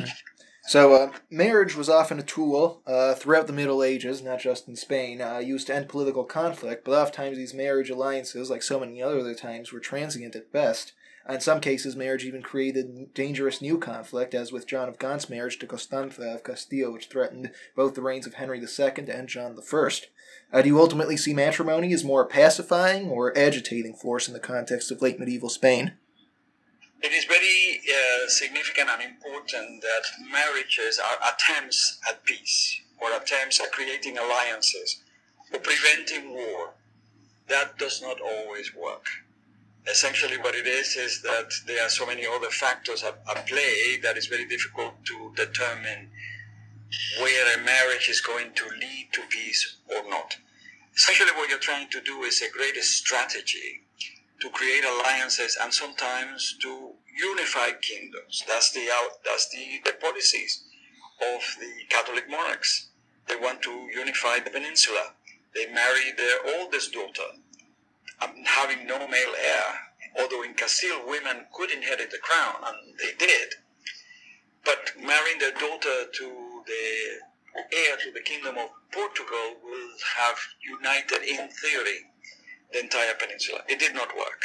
So, 0.69 0.93
uh, 0.93 1.11
marriage 1.31 1.75
was 1.75 1.89
often 1.89 2.19
a 2.19 2.21
tool 2.21 2.83
uh, 2.85 3.15
throughout 3.15 3.47
the 3.47 3.53
Middle 3.53 3.81
Ages, 3.81 4.21
not 4.21 4.39
just 4.39 4.67
in 4.67 4.75
Spain, 4.75 5.19
uh, 5.19 5.39
used 5.39 5.65
to 5.65 5.73
end 5.73 5.89
political 5.89 6.23
conflict, 6.23 6.85
but 6.85 6.91
oftentimes 6.91 7.37
these 7.37 7.55
marriage 7.55 7.89
alliances, 7.89 8.51
like 8.51 8.61
so 8.61 8.79
many 8.79 9.01
other 9.01 9.33
times, 9.33 9.73
were 9.73 9.79
transient 9.79 10.35
at 10.35 10.51
best. 10.51 10.93
In 11.27 11.39
some 11.39 11.59
cases, 11.59 11.95
marriage 11.95 12.23
even 12.23 12.43
created 12.43 13.15
dangerous 13.15 13.63
new 13.63 13.79
conflict, 13.79 14.35
as 14.35 14.51
with 14.51 14.67
John 14.67 14.87
of 14.87 14.99
Gaunt's 14.99 15.27
marriage 15.27 15.57
to 15.57 15.65
Costanza 15.65 16.35
of 16.35 16.43
Castile, 16.43 16.93
which 16.93 17.07
threatened 17.07 17.49
both 17.75 17.95
the 17.95 18.03
reigns 18.03 18.27
of 18.27 18.35
Henry 18.35 18.59
II 18.59 19.09
and 19.09 19.27
John 19.27 19.57
I. 19.59 19.89
Uh, 20.53 20.61
do 20.61 20.67
you 20.69 20.79
ultimately 20.79 21.17
see 21.17 21.33
matrimony 21.33 21.91
as 21.93 22.03
more 22.03 22.21
a 22.21 22.27
pacifying 22.27 23.09
or 23.09 23.35
agitating 23.35 23.95
force 23.95 24.27
in 24.27 24.35
the 24.35 24.39
context 24.39 24.91
of 24.91 25.01
late 25.01 25.17
medieval 25.17 25.49
Spain? 25.49 25.93
It 27.01 27.13
is 27.13 27.23
very 27.25 27.81
uh, 27.87 28.27
significant 28.27 28.89
and 28.89 29.01
important 29.01 29.81
that 29.81 30.03
marriages 30.31 30.99
are 30.99 31.33
attempts 31.33 31.97
at 32.09 32.23
peace 32.25 32.81
or 33.01 33.15
attempts 33.15 33.61
at 33.61 33.71
creating 33.71 34.17
alliances 34.17 35.01
or 35.53 35.59
preventing 35.59 36.33
war. 36.33 36.73
That 37.47 37.77
does 37.77 38.01
not 38.01 38.19
always 38.19 38.75
work. 38.75 39.05
Essentially, 39.87 40.37
what 40.37 40.55
it 40.55 40.67
is 40.67 40.97
is 40.97 41.21
that 41.21 41.49
there 41.65 41.85
are 41.85 41.89
so 41.89 42.05
many 42.05 42.27
other 42.27 42.49
factors 42.49 43.01
at, 43.03 43.19
at 43.29 43.47
play 43.47 43.97
that 44.03 44.17
it's 44.17 44.27
very 44.27 44.45
difficult 44.45 44.93
to 45.05 45.31
determine 45.35 46.11
where 47.21 47.57
a 47.57 47.63
marriage 47.63 48.09
is 48.09 48.19
going 48.19 48.53
to 48.55 48.65
lead 48.65 49.07
to 49.13 49.21
peace 49.29 49.77
or 49.87 50.07
not. 50.09 50.35
Essentially, 50.95 51.31
what 51.31 51.49
you're 51.49 51.59
trying 51.59 51.89
to 51.91 52.01
do 52.01 52.23
is 52.23 52.41
a 52.41 52.49
greater 52.51 52.81
strategy 52.81 53.83
to 54.41 54.49
create 54.49 54.83
alliances 54.85 55.57
and 55.61 55.73
sometimes 55.73 56.55
to 56.61 56.88
unify 57.21 57.71
kingdoms. 57.81 58.43
That's 58.47 58.71
the 58.71 58.87
that's 59.25 59.49
the, 59.49 59.81
the 59.85 59.97
policies 59.99 60.63
of 61.35 61.41
the 61.59 61.71
Catholic 61.89 62.29
monarchs. 62.29 62.89
They 63.27 63.35
want 63.35 63.61
to 63.63 63.89
unify 63.93 64.39
the 64.39 64.49
peninsula. 64.49 65.13
They 65.53 65.67
marry 65.67 66.11
their 66.17 66.37
oldest 66.57 66.93
daughter, 66.93 67.29
um, 68.21 68.31
having 68.45 68.87
no 68.87 69.07
male 69.07 69.33
heir. 69.37 69.69
Although 70.19 70.43
in 70.43 70.53
Castile, 70.55 71.07
women 71.07 71.45
could 71.53 71.71
inherit 71.71 72.11
the 72.11 72.17
crown, 72.17 72.55
and 72.65 72.97
they 72.97 73.13
did. 73.17 73.55
But 74.65 74.93
marrying 74.99 75.39
their 75.39 75.51
daughter 75.51 76.05
to 76.11 76.63
the 76.65 77.65
heir 77.71 77.97
to 77.97 78.11
the 78.11 78.21
kingdom 78.21 78.57
of 78.57 78.69
Portugal 78.91 79.55
will 79.63 79.89
have 80.17 80.37
united, 80.63 81.23
in 81.23 81.49
theory, 81.49 81.99
the 82.71 82.79
entire 82.79 83.13
peninsula. 83.19 83.61
It 83.67 83.79
did 83.79 83.93
not 83.93 84.15
work. 84.17 84.41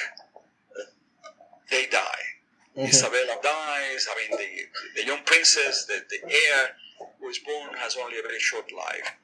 They 1.70 1.86
die. 1.86 2.33
Mm-hmm. 2.76 2.88
Isabella 2.88 3.36
dies. 3.42 4.08
I 4.10 4.14
mean, 4.18 4.38
the, 4.38 5.00
the 5.00 5.06
young 5.06 5.22
princess, 5.24 5.84
the, 5.86 6.02
the 6.10 6.26
heir 6.26 6.74
who 7.20 7.28
is 7.28 7.38
born, 7.38 7.74
has 7.78 7.96
only 7.96 8.18
a 8.18 8.22
very 8.22 8.40
short 8.40 8.72
life. 8.72 9.14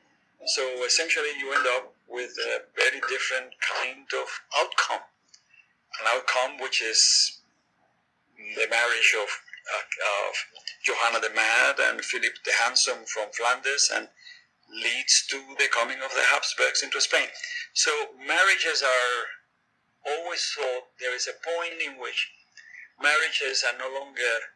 So 0.47 0.63
essentially, 0.87 1.31
you 1.39 1.53
end 1.53 1.67
up 1.67 1.93
with 2.09 2.31
a 2.31 2.63
very 2.77 3.01
different 3.09 3.55
kind 3.61 4.07
of 4.15 4.29
outcome. 4.59 5.05
An 6.01 6.07
outcome 6.15 6.63
which 6.63 6.81
is 6.81 7.41
the 8.57 8.67
marriage 8.71 9.15
of, 9.21 9.29
uh, 9.29 10.31
of 10.31 10.35
Johanna 10.85 11.21
the 11.21 11.35
Mad 11.35 11.77
and 11.79 12.05
Philip 12.05 12.33
the 12.45 12.53
Handsome 12.63 13.05
from 13.07 13.29
Flanders 13.37 13.91
and 13.95 14.09
leads 14.73 15.27
to 15.29 15.37
the 15.59 15.69
coming 15.73 15.99
of 15.99 16.11
the 16.15 16.23
Habsburgs 16.31 16.83
into 16.83 17.01
Spain. 17.01 17.27
So 17.75 17.91
marriages 18.17 18.83
are 18.83 20.15
always 20.15 20.43
thought 20.57 20.85
there 21.01 21.15
is 21.15 21.29
a 21.29 21.37
point 21.45 21.83
in 21.85 22.01
which 22.01 22.31
marriages 23.03 23.65
are 23.65 23.77
no 23.79 23.89
longer 23.93 24.55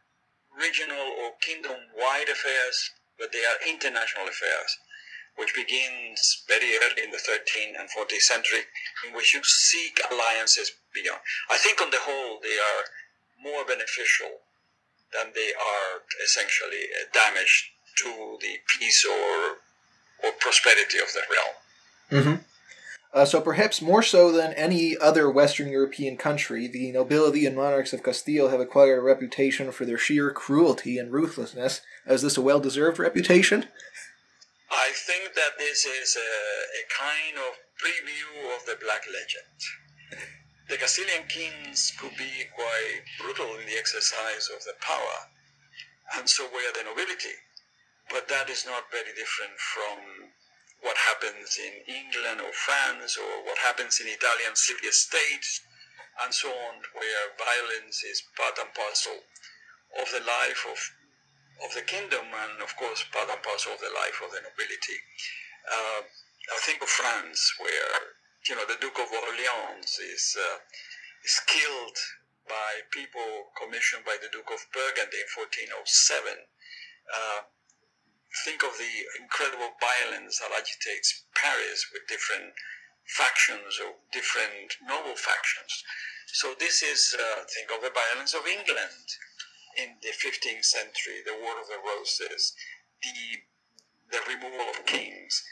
regional 0.56 1.16
or 1.20 1.32
kingdom 1.40 1.76
wide 1.96 2.28
affairs, 2.28 2.90
but 3.18 3.32
they 3.32 3.44
are 3.44 3.68
international 3.68 4.28
affairs, 4.28 4.70
which 5.36 5.54
begins 5.54 6.44
very 6.46 6.76
early 6.78 7.02
in 7.02 7.10
the 7.10 7.18
13th 7.18 7.78
and 7.78 7.88
14th 7.90 8.22
century, 8.22 8.62
in 9.06 9.14
which 9.14 9.34
you 9.34 9.40
seek 9.42 10.00
alliances 10.10 10.72
beyond. 10.94 11.20
I 11.50 11.58
think 11.58 11.80
on 11.80 11.90
the 11.90 12.02
whole 12.02 12.38
they 12.42 12.58
are 12.58 12.84
more 13.42 13.64
beneficial 13.64 14.40
than 15.12 15.32
they 15.34 15.52
are 15.54 16.02
essentially 16.22 16.90
a 17.02 17.12
damage 17.12 17.72
to 17.98 18.38
the 18.40 18.58
peace 18.66 19.04
or 19.04 19.58
or 20.22 20.32
prosperity 20.40 20.98
of 20.98 21.12
the 21.12 21.22
realm. 21.30 21.54
Mm-hmm. 22.10 22.42
Uh, 23.14 23.24
so 23.24 23.40
perhaps 23.40 23.80
more 23.80 24.02
so 24.02 24.32
than 24.32 24.52
any 24.54 24.98
other 24.98 25.30
Western 25.30 25.68
European 25.68 26.16
country, 26.16 26.66
the 26.66 26.90
nobility 26.90 27.46
and 27.46 27.54
monarchs 27.54 27.92
of 27.92 28.02
Castile 28.02 28.48
have 28.48 28.58
acquired 28.58 28.98
a 28.98 29.02
reputation 29.02 29.70
for 29.70 29.84
their 29.84 29.96
sheer 29.96 30.32
cruelty 30.32 30.98
and 30.98 31.12
ruthlessness. 31.12 31.80
Is 32.08 32.22
this 32.22 32.36
a 32.36 32.42
well-deserved 32.42 32.98
reputation? 32.98 33.66
I 34.68 34.90
think 34.92 35.34
that 35.34 35.54
this 35.58 35.86
is 35.86 36.16
a, 36.18 36.32
a 36.74 36.82
kind 36.90 37.38
of 37.38 37.54
preview 37.78 38.56
of 38.56 38.66
the 38.66 38.74
Black 38.82 39.06
Legend. 39.06 39.54
The 40.68 40.76
Castilian 40.76 41.22
kings 41.28 41.92
could 41.96 42.16
be 42.18 42.50
quite 42.50 43.06
brutal 43.20 43.54
in 43.60 43.66
the 43.66 43.78
exercise 43.78 44.50
of 44.50 44.64
their 44.64 44.80
power, 44.80 45.30
and 46.18 46.28
so 46.28 46.44
were 46.50 46.74
the 46.74 46.82
nobility. 46.82 47.38
But 48.10 48.26
that 48.26 48.50
is 48.50 48.66
not 48.66 48.90
very 48.90 49.14
different 49.14 49.54
from 49.54 50.34
what 50.84 50.96
happens 51.08 51.56
in 51.56 51.74
England 51.88 52.44
or 52.44 52.52
France 52.52 53.16
or 53.16 53.42
what 53.48 53.56
happens 53.58 53.98
in 54.04 54.06
Italian 54.06 54.52
city 54.54 54.92
states 54.92 55.64
and 56.22 56.30
so 56.32 56.46
on, 56.46 56.74
where 56.94 57.24
violence 57.40 58.04
is 58.04 58.22
part 58.36 58.54
and 58.60 58.70
parcel 58.76 59.18
of 59.98 60.06
the 60.12 60.22
life 60.22 60.62
of, 60.70 60.78
of 61.66 61.74
the 61.74 61.82
kingdom 61.82 62.22
and, 62.22 62.62
of 62.62 62.70
course, 62.76 63.02
part 63.10 63.26
and 63.32 63.42
parcel 63.42 63.74
of 63.74 63.80
the 63.80 63.90
life 63.90 64.20
of 64.22 64.30
the 64.30 64.44
nobility. 64.44 64.98
Uh, 65.66 66.06
I 66.52 66.58
think 66.60 66.82
of 66.82 66.88
France, 66.92 67.40
where 67.58 68.14
you 68.46 68.54
know 68.54 68.68
the 68.68 68.76
Duke 68.76 69.00
of 69.00 69.08
Orleans 69.08 69.96
is 69.96 70.36
uh, 70.36 70.58
is 71.24 71.40
killed 71.48 71.96
by 72.44 72.84
people 72.92 73.48
commissioned 73.56 74.04
by 74.04 74.20
the 74.20 74.28
Duke 74.28 74.52
of 74.52 74.60
Burgundy 74.68 75.24
in 75.24 75.30
1407. 75.32 76.44
Uh, 77.08 77.48
think 78.42 78.62
of 78.62 78.74
the 78.78 79.22
incredible 79.22 79.70
violence 79.78 80.40
that 80.40 80.50
agitates 80.50 81.24
Paris 81.34 81.86
with 81.92 82.06
different 82.08 82.50
factions 83.06 83.78
or 83.78 83.94
different 84.10 84.74
noble 84.82 85.14
factions. 85.14 85.84
So 86.26 86.54
this 86.58 86.82
is, 86.82 87.14
uh, 87.14 87.44
think 87.46 87.70
of 87.70 87.82
the 87.82 87.94
violence 87.94 88.34
of 88.34 88.46
England 88.46 89.06
in 89.78 89.94
the 90.02 90.10
15th 90.10 90.64
century, 90.64 91.22
the 91.24 91.38
War 91.38 91.60
of 91.60 91.68
the 91.68 91.78
Roses, 91.78 92.54
the, 93.02 93.38
the 94.10 94.20
removal 94.26 94.66
of 94.70 94.86
kings. 94.86 95.44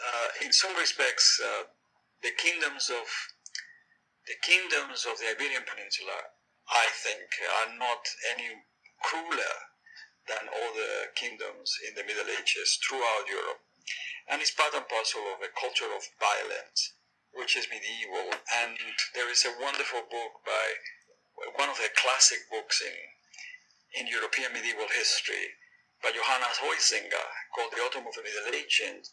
Uh, 0.00 0.46
in 0.46 0.52
some 0.52 0.74
respects, 0.76 1.40
uh, 1.44 1.64
the 2.22 2.32
kingdoms 2.38 2.90
of 2.90 3.06
the 4.26 4.34
kingdoms 4.40 5.04
of 5.04 5.18
the 5.18 5.28
Iberian 5.28 5.62
Peninsula, 5.68 6.32
I 6.70 6.88
think, 7.04 7.28
are 7.60 7.76
not 7.76 8.08
any 8.32 8.48
crueler 9.02 9.54
than 10.28 10.48
all 10.48 10.72
the 10.72 11.12
kingdoms 11.14 11.76
in 11.86 11.94
the 11.94 12.04
Middle 12.04 12.28
Ages 12.28 12.78
throughout 12.80 13.28
Europe. 13.28 13.60
And 14.28 14.40
it's 14.40 14.56
part 14.56 14.72
and 14.72 14.88
parcel 14.88 15.20
of 15.36 15.44
a 15.44 15.52
culture 15.52 15.90
of 15.92 16.08
violence, 16.16 16.96
which 17.32 17.56
is 17.56 17.68
medieval. 17.68 18.32
And 18.48 18.78
there 19.12 19.28
is 19.28 19.44
a 19.44 19.60
wonderful 19.60 20.08
book 20.08 20.40
by 20.46 20.66
one 21.60 21.68
of 21.68 21.76
the 21.76 21.92
classic 21.92 22.48
books 22.48 22.80
in, 22.80 22.96
in 24.00 24.08
European 24.08 24.52
medieval 24.52 24.88
history 24.88 25.60
by 26.00 26.12
Johannes 26.12 26.60
Huizinga 26.60 27.24
called 27.52 27.72
The 27.72 27.84
Autumn 27.84 28.08
of 28.08 28.16
the 28.16 28.24
Middle 28.24 28.48
Ages. 28.52 29.12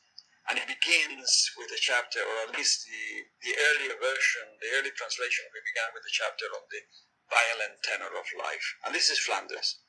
And 0.50 0.58
it 0.58 0.68
begins 0.68 1.52
with 1.56 1.70
a 1.72 1.80
chapter, 1.80 2.20
or 2.20 2.50
at 2.50 2.56
least 2.58 2.88
the, 2.88 3.28
the 3.46 3.54
earlier 3.56 3.96
version, 4.00 4.58
the 4.60 4.74
early 4.80 4.92
translation 4.96 5.46
it 5.48 5.64
began 5.64 5.94
with 5.94 6.08
a 6.08 6.12
chapter 6.12 6.50
on 6.52 6.66
the 6.72 6.82
violent 7.30 7.80
tenor 7.84 8.12
of 8.12 8.28
life. 8.36 8.76
And 8.84 8.96
this 8.96 9.08
is 9.08 9.20
Flanders. 9.20 9.80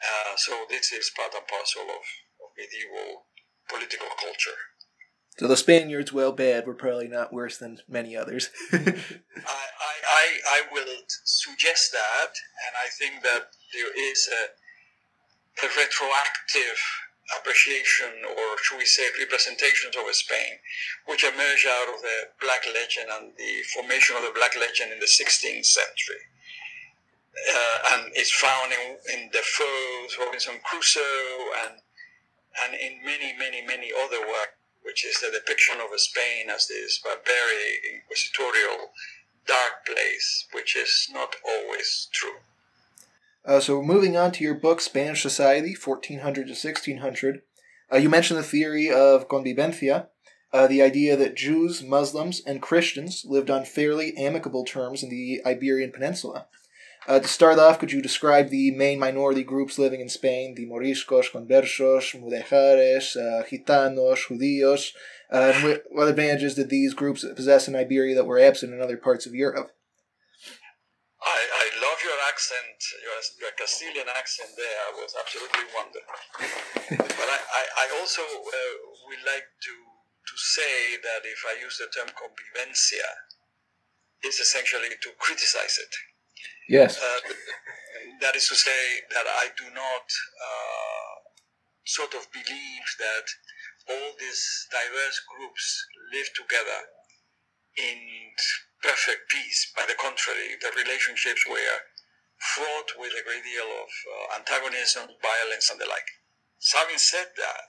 Uh, 0.00 0.36
so 0.36 0.64
this 0.68 0.92
is 0.92 1.10
part 1.16 1.34
and 1.34 1.46
parcel 1.46 1.82
of, 1.82 2.04
of 2.40 2.48
medieval 2.56 3.26
political 3.68 4.08
culture. 4.18 4.58
So 5.38 5.46
the 5.46 5.56
Spaniards, 5.56 6.12
well, 6.12 6.32
bad, 6.32 6.66
were 6.66 6.74
probably 6.74 7.08
not 7.08 7.32
worse 7.32 7.56
than 7.56 7.78
many 7.88 8.16
others. 8.16 8.50
I, 8.72 8.76
I, 8.76 9.94
I, 10.04 10.26
I 10.44 10.60
will 10.72 10.90
suggest 11.24 11.92
that, 11.92 12.32
and 12.66 12.74
I 12.76 12.88
think 12.98 13.22
that 13.22 13.48
there 13.72 13.92
is 13.96 14.28
a, 14.28 15.64
a 15.64 15.68
retroactive 15.68 16.76
appreciation, 17.38 18.26
or 18.26 18.58
should 18.62 18.78
we 18.78 18.84
say, 18.84 19.06
representations 19.18 19.96
of 19.96 20.04
Spain, 20.14 20.58
which 21.06 21.24
emerged 21.24 21.66
out 21.68 21.88
of 21.94 22.02
the 22.02 22.34
Black 22.40 22.66
Legend 22.66 23.06
and 23.08 23.32
the 23.38 23.62
formation 23.72 24.16
of 24.16 24.22
the 24.22 24.34
Black 24.34 24.56
Legend 24.58 24.92
in 24.92 24.98
the 24.98 25.06
16th 25.06 25.64
century. 25.64 26.22
Uh, 27.34 27.78
and 27.92 28.12
it's 28.14 28.30
found 28.30 28.72
in, 28.72 28.96
in 29.14 29.30
Defoe's 29.30 30.18
Robinson 30.18 30.60
Crusoe 30.64 31.00
and 31.64 31.80
and 32.64 32.74
in 32.74 33.04
many, 33.04 33.32
many, 33.38 33.64
many 33.64 33.90
other 33.92 34.20
work, 34.20 34.58
which 34.82 35.04
is 35.04 35.20
the 35.20 35.30
depiction 35.30 35.76
of 35.80 35.98
Spain 36.00 36.50
as 36.50 36.66
this 36.66 36.98
barbaric, 36.98 37.80
inquisitorial, 37.94 38.90
dark 39.46 39.86
place, 39.86 40.46
which 40.52 40.76
is 40.76 41.08
not 41.12 41.36
always 41.46 42.08
true. 42.12 42.38
Uh, 43.44 43.60
so 43.60 43.82
moving 43.82 44.16
on 44.16 44.32
to 44.32 44.44
your 44.44 44.54
book, 44.54 44.80
Spanish 44.80 45.22
Society, 45.22 45.74
1400 45.74 46.46
to 46.46 46.52
1600, 46.52 47.42
uh, 47.92 47.96
you 47.96 48.08
mentioned 48.08 48.38
the 48.38 48.44
theory 48.44 48.90
of 48.90 49.28
convivencia, 49.28 50.08
uh, 50.52 50.66
the 50.66 50.82
idea 50.82 51.16
that 51.16 51.36
Jews, 51.36 51.82
Muslims, 51.82 52.42
and 52.44 52.60
Christians 52.60 53.24
lived 53.24 53.50
on 53.50 53.64
fairly 53.64 54.16
amicable 54.16 54.64
terms 54.64 55.02
in 55.02 55.08
the 55.08 55.40
Iberian 55.46 55.92
Peninsula. 55.92 56.46
Uh, 57.08 57.18
to 57.18 57.28
start 57.28 57.58
off, 57.58 57.78
could 57.78 57.92
you 57.92 58.02
describe 58.02 58.50
the 58.50 58.70
main 58.72 58.98
minority 58.98 59.42
groups 59.42 59.78
living 59.78 60.00
in 60.00 60.08
Spain, 60.08 60.54
the 60.54 60.66
Moriscos, 60.66 61.32
Conversos, 61.32 62.12
Mudejares, 62.12 63.16
uh, 63.16 63.42
Gitanos, 63.48 64.28
Judíos, 64.28 64.92
uh, 65.32 65.52
and 65.54 65.80
what, 65.90 66.08
advantages 66.08 66.54
did 66.54 66.68
these 66.68 66.92
groups 66.92 67.24
possess 67.34 67.68
in 67.68 67.74
Iberia 67.74 68.14
that 68.14 68.26
were 68.26 68.38
absent 68.38 68.74
in 68.74 68.82
other 68.82 68.98
parts 68.98 69.24
of 69.24 69.34
Europe? 69.34 69.72
I, 71.24 71.40
I 71.40 71.66
love 71.80 71.98
your 72.04 72.20
accent, 72.28 72.76
your, 73.00 73.16
your 73.48 73.52
Castilian 73.56 74.08
accent 74.12 74.50
there 74.56 74.92
was 75.00 75.14
absolutely 75.16 75.72
wonderful. 75.72 76.20
but 77.16 77.28
I, 77.32 77.38
I, 77.40 77.62
I 77.80 77.98
also 77.98 78.22
uh, 78.22 78.76
would 79.08 79.24
like 79.24 79.48
to, 79.48 79.72
to 79.72 80.34
say 80.36 81.00
that 81.00 81.24
if 81.24 81.40
I 81.48 81.64
use 81.64 81.80
the 81.80 81.88
term 81.96 82.12
convivencia, 82.12 83.08
it's 84.20 84.38
essentially 84.38 84.92
to 85.00 85.10
criticize 85.18 85.80
it 85.80 86.09
Yes. 86.70 87.02
uh, 87.02 87.18
that 88.22 88.36
is 88.38 88.46
to 88.46 88.54
say 88.54 89.02
that 89.10 89.26
I 89.26 89.50
do 89.58 89.66
not 89.74 90.06
uh, 90.38 91.14
sort 91.82 92.14
of 92.14 92.30
believe 92.30 92.86
that 93.02 93.26
all 93.90 94.14
these 94.22 94.70
diverse 94.70 95.18
groups 95.34 95.66
live 96.14 96.30
together 96.38 96.80
in 97.74 97.98
perfect 98.86 99.26
peace. 99.34 99.72
By 99.74 99.82
the 99.90 99.98
contrary, 99.98 100.54
the 100.62 100.70
relationships 100.78 101.42
were 101.50 101.90
fraught 102.38 102.94
with 103.02 103.18
a 103.18 103.26
great 103.26 103.42
deal 103.42 103.66
of 103.66 103.90
uh, 103.90 104.38
antagonism, 104.38 105.10
violence, 105.18 105.74
and 105.74 105.80
the 105.82 105.90
like. 105.90 106.06
So 106.62 106.78
having 106.78 107.02
said 107.02 107.34
that, 107.34 107.66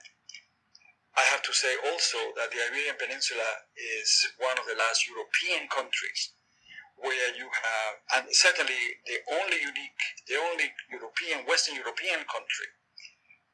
I 1.17 1.25
have 1.33 1.41
to 1.41 1.53
say 1.57 1.73
also 1.89 2.37
that 2.37 2.53
the 2.53 2.61
Iberian 2.69 3.01
Peninsula 3.01 3.65
is 3.75 4.29
one 4.37 4.61
of 4.61 4.69
the 4.69 4.77
last 4.77 5.09
European 5.09 5.67
countries 5.73 6.37
where 7.01 7.33
you 7.33 7.49
have, 7.49 7.93
and 8.15 8.23
certainly 8.33 9.01
the 9.05 9.19
only 9.33 9.57
unique, 9.57 10.01
the 10.29 10.37
only 10.37 10.69
European, 10.89 11.45
Western 11.49 11.75
European 11.75 12.21
country 12.29 12.69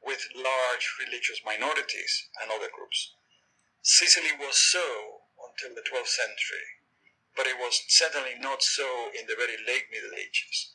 with 0.04 0.20
large 0.36 0.86
religious 1.00 1.40
minorities 1.44 2.28
and 2.40 2.52
other 2.52 2.70
groups. 2.70 3.12
Sicily 3.82 4.36
was 4.38 4.56
so 4.56 5.24
until 5.48 5.74
the 5.74 5.84
12th 5.88 6.12
century, 6.12 6.66
but 7.36 7.46
it 7.46 7.56
was 7.56 7.80
certainly 7.88 8.36
not 8.38 8.62
so 8.62 9.10
in 9.18 9.26
the 9.26 9.38
very 9.38 9.56
late 9.66 9.88
Middle 9.90 10.12
Ages. 10.12 10.74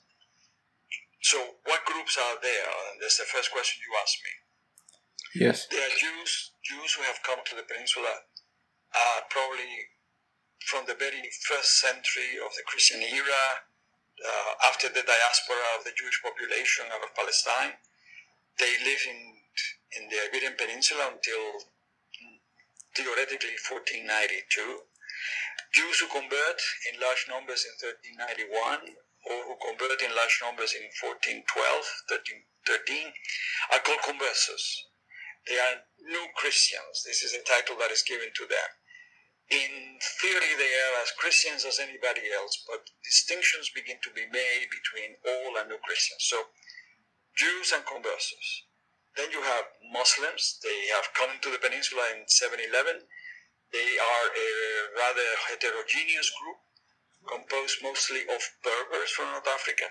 So, 1.22 1.62
what 1.64 1.86
groups 1.86 2.18
are 2.18 2.36
there? 2.42 2.68
And 2.92 3.00
that's 3.00 3.18
the 3.18 3.30
first 3.30 3.52
question 3.52 3.80
you 3.80 3.96
asked 3.96 4.20
me. 4.20 4.34
Yes. 5.46 5.68
There 5.72 5.82
are 5.82 5.96
Jews, 5.96 6.52
Jews 6.62 6.94
who 6.94 7.04
have 7.04 7.24
come 7.24 7.40
to 7.48 7.56
the 7.56 7.64
peninsula, 7.64 8.28
uh, 8.92 9.20
probably 9.30 9.93
from 10.66 10.86
the 10.86 10.96
very 10.96 11.30
first 11.48 11.80
century 11.80 12.40
of 12.44 12.52
the 12.56 12.64
Christian 12.66 13.02
era, 13.02 13.64
uh, 14.24 14.54
after 14.70 14.88
the 14.90 15.04
diaspora 15.04 15.68
of 15.78 15.84
the 15.84 15.92
Jewish 15.96 16.22
population 16.22 16.86
out 16.94 17.04
of 17.04 17.16
Palestine. 17.16 17.76
They 18.60 18.72
live 18.86 19.02
in, 19.10 19.20
in 20.00 20.04
the 20.10 20.20
Iberian 20.30 20.56
Peninsula 20.56 21.12
until 21.12 21.44
theoretically 22.96 23.58
1492. 23.58 24.86
Jews 25.74 25.98
who 26.00 26.08
convert 26.14 26.62
in 26.94 27.02
large 27.02 27.26
numbers 27.26 27.66
in 27.66 27.74
1391 27.82 28.94
or 29.26 29.38
who 29.50 29.56
convert 29.58 29.98
in 30.06 30.14
large 30.14 30.38
numbers 30.46 30.78
in 30.78 30.86
1412, 31.02 31.44
1313 31.50 33.10
are 33.74 33.82
called 33.82 34.06
conversos. 34.06 34.94
They 35.50 35.58
are 35.58 35.82
new 36.06 36.30
Christians. 36.38 37.02
This 37.04 37.26
is 37.26 37.34
a 37.34 37.42
title 37.44 37.76
that 37.82 37.90
is 37.90 38.06
given 38.06 38.30
to 38.38 38.46
them 38.46 38.70
in 39.50 40.00
theory 40.22 40.54
they 40.58 40.74
are 40.74 41.02
as 41.04 41.12
Christians 41.18 41.66
as 41.66 41.80
anybody 41.80 42.32
else, 42.32 42.64
but 42.68 42.90
distinctions 43.04 43.70
begin 43.74 43.98
to 44.04 44.12
be 44.12 44.26
made 44.32 44.68
between 44.72 45.18
old 45.26 45.58
and 45.58 45.70
new 45.70 45.80
Christians. 45.84 46.24
So 46.26 46.48
Jews 47.36 47.72
and 47.74 47.86
conversos. 47.86 48.70
Then 49.16 49.32
you 49.32 49.42
have 49.42 49.66
Muslims. 49.92 50.60
They 50.64 50.88
have 50.94 51.14
come 51.14 51.38
to 51.42 51.50
the 51.50 51.62
peninsula 51.62 52.14
in 52.14 52.26
711. 52.28 53.06
They 53.72 53.98
are 53.98 54.28
a 54.30 54.50
rather 54.98 55.30
heterogeneous 55.50 56.30
group 56.30 56.58
composed 57.26 57.82
mostly 57.82 58.22
of 58.30 58.42
Berbers 58.64 59.10
from 59.12 59.32
North 59.32 59.48
Africa, 59.48 59.86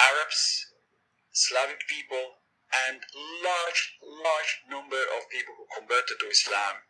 Arabs, 0.00 0.66
Slavic 1.30 1.86
people, 1.86 2.42
and 2.88 3.04
large, 3.44 3.98
large 4.00 4.52
number 4.68 5.02
of 5.16 5.28
people 5.28 5.54
who 5.58 5.66
converted 5.78 6.18
to 6.20 6.26
Islam 6.26 6.82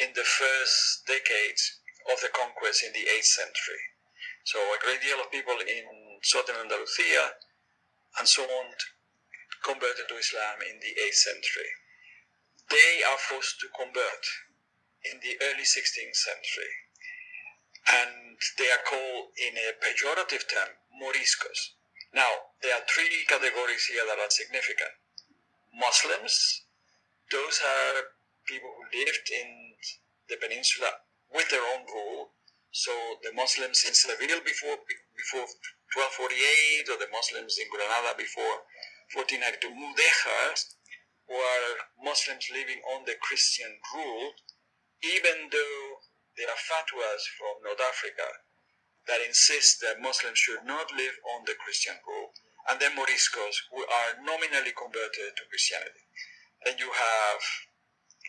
in 0.00 0.14
the 0.14 0.24
first 0.24 1.06
decades 1.06 1.80
of 2.10 2.20
the 2.20 2.30
conquest 2.32 2.84
in 2.84 2.92
the 2.92 3.06
8th 3.06 3.30
century. 3.42 3.82
So 4.44 4.58
a 4.58 4.80
great 4.80 5.02
deal 5.02 5.20
of 5.20 5.30
people 5.30 5.58
in 5.60 5.84
southern 6.22 6.56
Andalusia 6.56 7.36
and 8.18 8.26
so 8.26 8.42
on 8.42 8.66
converted 9.62 10.08
to 10.08 10.16
Islam 10.16 10.62
in 10.64 10.80
the 10.80 10.94
8th 10.96 11.20
century. 11.20 11.70
They 12.70 13.02
are 13.04 13.18
forced 13.18 13.60
to 13.60 13.68
convert 13.76 14.24
in 15.04 15.20
the 15.20 15.36
early 15.50 15.64
16th 15.64 16.16
century. 16.16 16.72
And 17.88 18.36
they 18.58 18.68
are 18.68 18.84
called, 18.84 19.32
in 19.36 19.56
a 19.56 19.72
pejorative 19.80 20.44
term, 20.48 20.76
moriscos. 21.00 21.72
Now, 22.12 22.52
there 22.62 22.74
are 22.74 22.84
three 22.88 23.24
categories 23.28 23.86
here 23.86 24.04
that 24.06 24.18
are 24.18 24.30
significant. 24.30 24.92
Muslims, 25.72 26.64
those 27.30 27.60
are 27.60 28.12
people 28.46 28.72
who 28.76 28.98
lived 28.98 29.28
in 29.30 29.67
the 30.28 30.36
peninsula 30.36 31.04
with 31.32 31.48
their 31.50 31.64
own 31.64 31.84
rule. 31.88 32.32
So 32.70 32.92
the 33.24 33.32
Muslims 33.32 33.84
in 33.88 33.94
Seville 33.94 34.44
before 34.44 34.78
before 35.16 35.48
1248, 35.96 36.92
or 36.92 36.98
the 37.00 37.10
Muslims 37.10 37.56
in 37.56 37.66
Granada 37.72 38.12
before 38.16 38.68
1492, 39.16 39.72
Mudejas 39.72 40.76
were 41.28 41.68
Muslims 41.96 42.48
living 42.52 42.80
on 42.92 43.04
the 43.04 43.16
Christian 43.20 43.80
rule, 43.96 44.36
even 45.00 45.48
though 45.48 45.84
there 46.36 46.48
are 46.48 46.60
fatwas 46.68 47.24
from 47.36 47.64
North 47.64 47.80
Africa 47.80 48.28
that 49.08 49.24
insist 49.24 49.80
that 49.80 50.04
Muslims 50.04 50.38
should 50.38 50.64
not 50.64 50.92
live 50.92 51.16
on 51.34 51.44
the 51.48 51.56
Christian 51.56 51.96
rule, 52.06 52.32
and 52.68 52.78
then 52.78 52.92
Moriscos, 52.92 53.56
who 53.72 53.80
are 53.80 54.20
nominally 54.20 54.76
converted 54.76 55.32
to 55.36 55.48
Christianity. 55.48 56.04
Then 56.64 56.76
you 56.76 56.92
have 56.92 57.40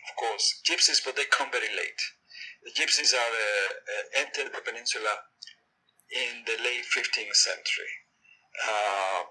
of 0.08 0.16
course, 0.16 0.60
gypsies, 0.64 1.04
but 1.04 1.16
they 1.16 1.24
come 1.30 1.50
very 1.50 1.70
late. 1.74 2.02
The 2.64 2.72
gypsies 2.72 3.12
are 3.14 3.34
uh, 3.34 3.70
uh, 3.72 4.04
entered 4.24 4.52
the 4.52 4.60
peninsula 4.60 5.24
in 6.10 6.44
the 6.46 6.62
late 6.62 6.84
15th 6.84 7.36
century. 7.36 7.92
Uh, 8.66 9.22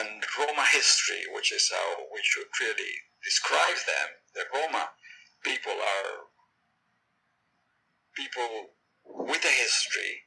and 0.00 0.24
Roma 0.38 0.64
history, 0.72 1.24
which 1.32 1.52
is 1.52 1.70
how 1.72 2.04
we 2.12 2.20
should 2.22 2.48
really 2.60 2.92
describe 3.24 3.78
them, 3.86 4.08
the 4.34 4.44
Roma 4.52 4.90
people 5.44 5.72
are 5.72 6.28
people 8.14 8.74
with 9.04 9.44
a 9.44 9.54
history, 9.54 10.26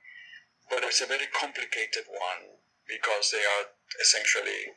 but 0.70 0.84
it's 0.84 1.02
a 1.02 1.06
very 1.06 1.28
complicated 1.38 2.08
one 2.08 2.58
because 2.88 3.32
they 3.32 3.44
are 3.44 3.66
essentially 4.02 4.72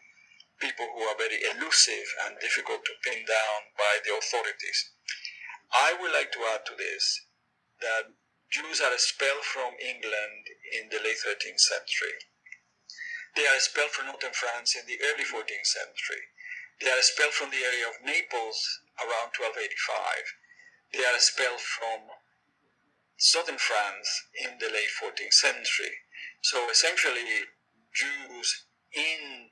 people 0.61 0.87
who 0.95 1.03
are 1.03 1.19
very 1.19 1.40
elusive 1.43 2.09
and 2.27 2.38
difficult 2.40 2.85
to 2.85 3.01
pin 3.03 3.25
down 3.27 3.61
by 3.77 3.99
the 4.05 4.14
authorities. 4.14 4.90
I 5.73 5.95
would 5.99 6.12
like 6.12 6.31
to 6.33 6.47
add 6.55 6.64
to 6.67 6.75
this 6.77 7.27
that 7.81 8.14
Jews 8.51 8.81
are 8.81 8.93
expelled 8.93 9.43
from 9.43 9.75
England 9.83 10.47
in 10.73 10.88
the 10.88 11.03
late 11.03 11.19
13th 11.19 11.59
century. 11.59 12.14
They 13.35 13.47
are 13.47 13.57
expelled 13.57 13.90
from 13.90 14.07
northern 14.07 14.33
France 14.33 14.77
in 14.77 14.87
the 14.87 15.01
early 15.03 15.25
14th 15.25 15.67
century. 15.67 16.31
They 16.81 16.90
are 16.90 16.99
expelled 16.99 17.35
from 17.35 17.51
the 17.51 17.64
area 17.67 17.88
of 17.88 18.05
Naples 18.05 18.62
around 19.03 19.35
1285. 19.35 20.38
They 20.93 21.05
are 21.05 21.17
expelled 21.17 21.61
from 21.61 22.14
southern 23.17 23.59
France 23.59 24.07
in 24.38 24.59
the 24.59 24.71
late 24.71 24.95
14th 25.03 25.35
century. 25.35 25.95
So 26.43 26.71
essentially, 26.71 27.51
Jews 27.93 28.67
in 28.93 29.51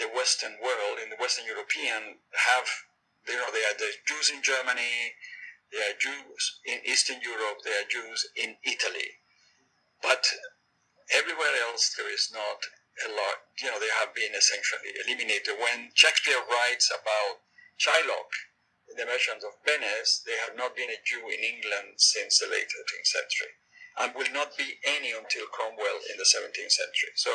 the 0.00 0.08
Western 0.16 0.56
world, 0.64 0.98
in 0.98 1.12
the 1.12 1.20
Western 1.20 1.44
European, 1.44 2.24
have 2.32 2.66
you 3.28 3.36
know, 3.36 3.52
there 3.52 3.68
are 3.68 3.76
the 3.76 3.92
Jews 4.08 4.32
in 4.32 4.42
Germany, 4.42 5.14
there 5.70 5.84
are 5.92 5.98
Jews 6.00 6.60
in 6.64 6.80
Eastern 6.88 7.20
Europe, 7.22 7.62
there 7.62 7.78
are 7.78 7.86
Jews 7.86 8.26
in 8.34 8.56
Italy. 8.64 9.20
But 10.02 10.24
everywhere 11.12 11.54
else 11.68 11.94
there 11.94 12.08
is 12.08 12.32
not 12.32 12.64
a 13.06 13.08
lot, 13.12 13.44
you 13.60 13.68
know, 13.68 13.78
they 13.78 13.92
have 14.00 14.16
been 14.16 14.34
essentially 14.34 14.96
eliminated. 15.04 15.60
When 15.60 15.92
Shakespeare 15.94 16.40
writes 16.40 16.90
about 16.90 17.44
Shylock 17.78 18.30
in 18.88 18.96
The 18.96 19.06
Merchant 19.06 19.44
of 19.44 19.60
Venice, 19.64 20.24
there 20.24 20.40
have 20.48 20.56
not 20.56 20.74
been 20.74 20.90
a 20.90 21.04
Jew 21.04 21.28
in 21.28 21.44
England 21.44 22.00
since 22.00 22.40
the 22.40 22.48
late 22.48 22.72
13th 22.72 23.06
century 23.06 23.52
and 24.00 24.14
will 24.16 24.32
not 24.32 24.56
be 24.56 24.80
any 24.82 25.12
until 25.12 25.46
Cromwell 25.52 26.00
in 26.08 26.16
the 26.16 26.24
17th 26.24 26.72
century. 26.72 27.12
So 27.14 27.30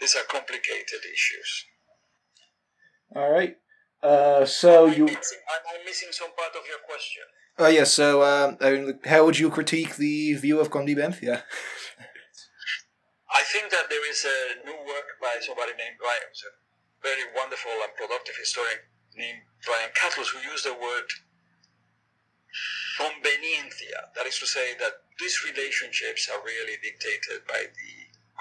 these 0.00 0.14
are 0.14 0.24
complicated 0.24 1.02
issues. 1.02 1.66
All 3.14 3.30
right. 3.30 3.56
Uh, 4.02 4.44
so 4.44 4.86
am 4.86 4.94
you. 4.94 5.04
Missing, 5.04 5.38
am 5.50 5.80
I 5.80 5.84
missing 5.84 6.08
some 6.12 6.30
part 6.36 6.54
of 6.54 6.62
your 6.68 6.78
question? 6.86 7.22
Oh 7.58 7.68
yes. 7.68 7.92
So, 7.92 8.22
um, 8.22 8.56
I 8.60 8.70
mean, 8.70 8.98
how 9.04 9.24
would 9.24 9.38
you 9.38 9.50
critique 9.50 9.96
the 9.96 10.34
view 10.34 10.60
of 10.60 10.70
Conde 10.70 10.90
Yeah. 10.90 11.42
I 13.28 13.42
think 13.52 13.70
that 13.70 13.90
there 13.90 14.08
is 14.10 14.24
a 14.24 14.66
new 14.66 14.78
work 14.86 15.08
by 15.20 15.36
somebody 15.40 15.72
named 15.72 15.96
Brian, 15.98 16.22
a 16.22 16.50
very 17.02 17.24
wonderful 17.34 17.72
and 17.82 17.94
productive 17.96 18.36
historian 18.38 18.78
named 19.16 19.42
Brian 19.64 19.90
Catlos, 19.94 20.28
who 20.28 20.40
used 20.50 20.64
the 20.64 20.74
word 20.74 21.08
conveniencia. 22.98 24.10
That 24.16 24.26
is 24.26 24.38
to 24.38 24.46
say 24.46 24.74
that 24.78 25.02
these 25.18 25.44
relationships 25.44 26.28
are 26.32 26.40
really 26.44 26.76
dictated 26.82 27.46
by 27.46 27.66
the 27.66 27.92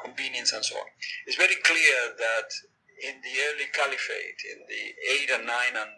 convenience 0.04 0.54
and 0.54 0.64
so 0.64 0.78
on. 0.78 0.88
It's 1.26 1.38
very 1.38 1.56
clear 1.64 2.14
that 2.18 2.50
in 3.04 3.22
the 3.22 3.36
early 3.50 3.70
caliphate, 3.74 4.42
in 4.46 4.66
the 4.68 4.84
8 5.30 5.40
and 5.40 5.46
9 5.46 5.54
and 5.76 5.92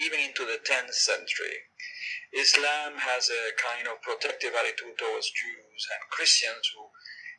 even 0.00 0.20
into 0.20 0.46
the 0.46 0.60
10th 0.64 0.94
century, 0.94 1.68
Islam 2.32 2.96
has 2.96 3.28
a 3.28 3.52
kind 3.60 3.88
of 3.88 4.00
protective 4.00 4.54
attitude 4.56 4.96
towards 4.96 5.28
Jews 5.30 5.82
and 5.92 6.10
Christians 6.10 6.72
who 6.72 6.88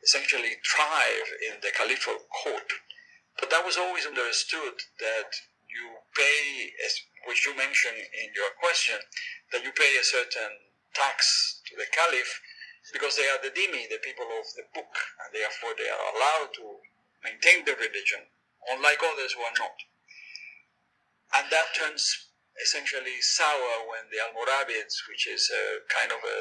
essentially 0.03 0.61
thrive 0.61 1.29
in 1.49 1.61
the 1.61 1.73
caliphal 1.73 2.21
court. 2.29 2.69
But 3.39 3.49
that 3.49 3.65
was 3.65 3.77
always 3.77 4.05
understood 4.05 4.77
that 4.99 5.31
you 5.65 6.03
pay, 6.13 6.73
as 6.85 6.93
which 7.25 7.45
you 7.47 7.55
mentioned 7.55 7.97
in 7.97 8.29
your 8.35 8.51
question, 8.59 8.99
that 9.51 9.63
you 9.63 9.71
pay 9.71 9.97
a 9.97 10.03
certain 10.03 10.51
tax 10.93 11.61
to 11.69 11.75
the 11.77 11.87
caliph 11.89 12.41
because 12.91 13.15
they 13.15 13.29
are 13.29 13.39
the 13.41 13.53
dhimmi, 13.53 13.87
the 13.87 14.03
people 14.03 14.27
of 14.27 14.45
the 14.57 14.67
book, 14.73 14.91
and 15.23 15.31
therefore 15.31 15.71
they 15.77 15.87
are 15.87 16.05
allowed 16.13 16.51
to 16.53 16.65
maintain 17.23 17.63
their 17.63 17.77
religion, 17.77 18.27
unlike 18.69 18.99
others 19.01 19.33
who 19.33 19.41
are 19.41 19.57
not. 19.57 19.77
And 21.33 21.51
that 21.51 21.73
turns 21.73 22.31
essentially 22.61 23.21
sour 23.21 23.87
when 23.87 24.11
the 24.11 24.19
Almoravids, 24.19 25.07
which 25.07 25.27
is 25.27 25.49
a 25.49 25.79
kind 25.87 26.11
of 26.11 26.19
a 26.19 26.39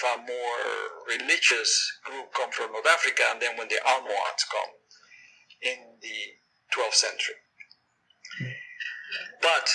far 0.00 0.18
more 0.18 0.60
religious 1.08 1.72
group 2.04 2.32
come 2.34 2.50
from 2.50 2.72
North 2.72 2.86
Africa, 2.86 3.24
and 3.30 3.40
then 3.40 3.56
when 3.56 3.68
the 3.68 3.80
Almohads 3.86 4.44
come 4.44 4.72
in 5.62 5.98
the 6.00 6.36
12th 6.74 6.94
century. 6.94 7.36
But 9.40 9.68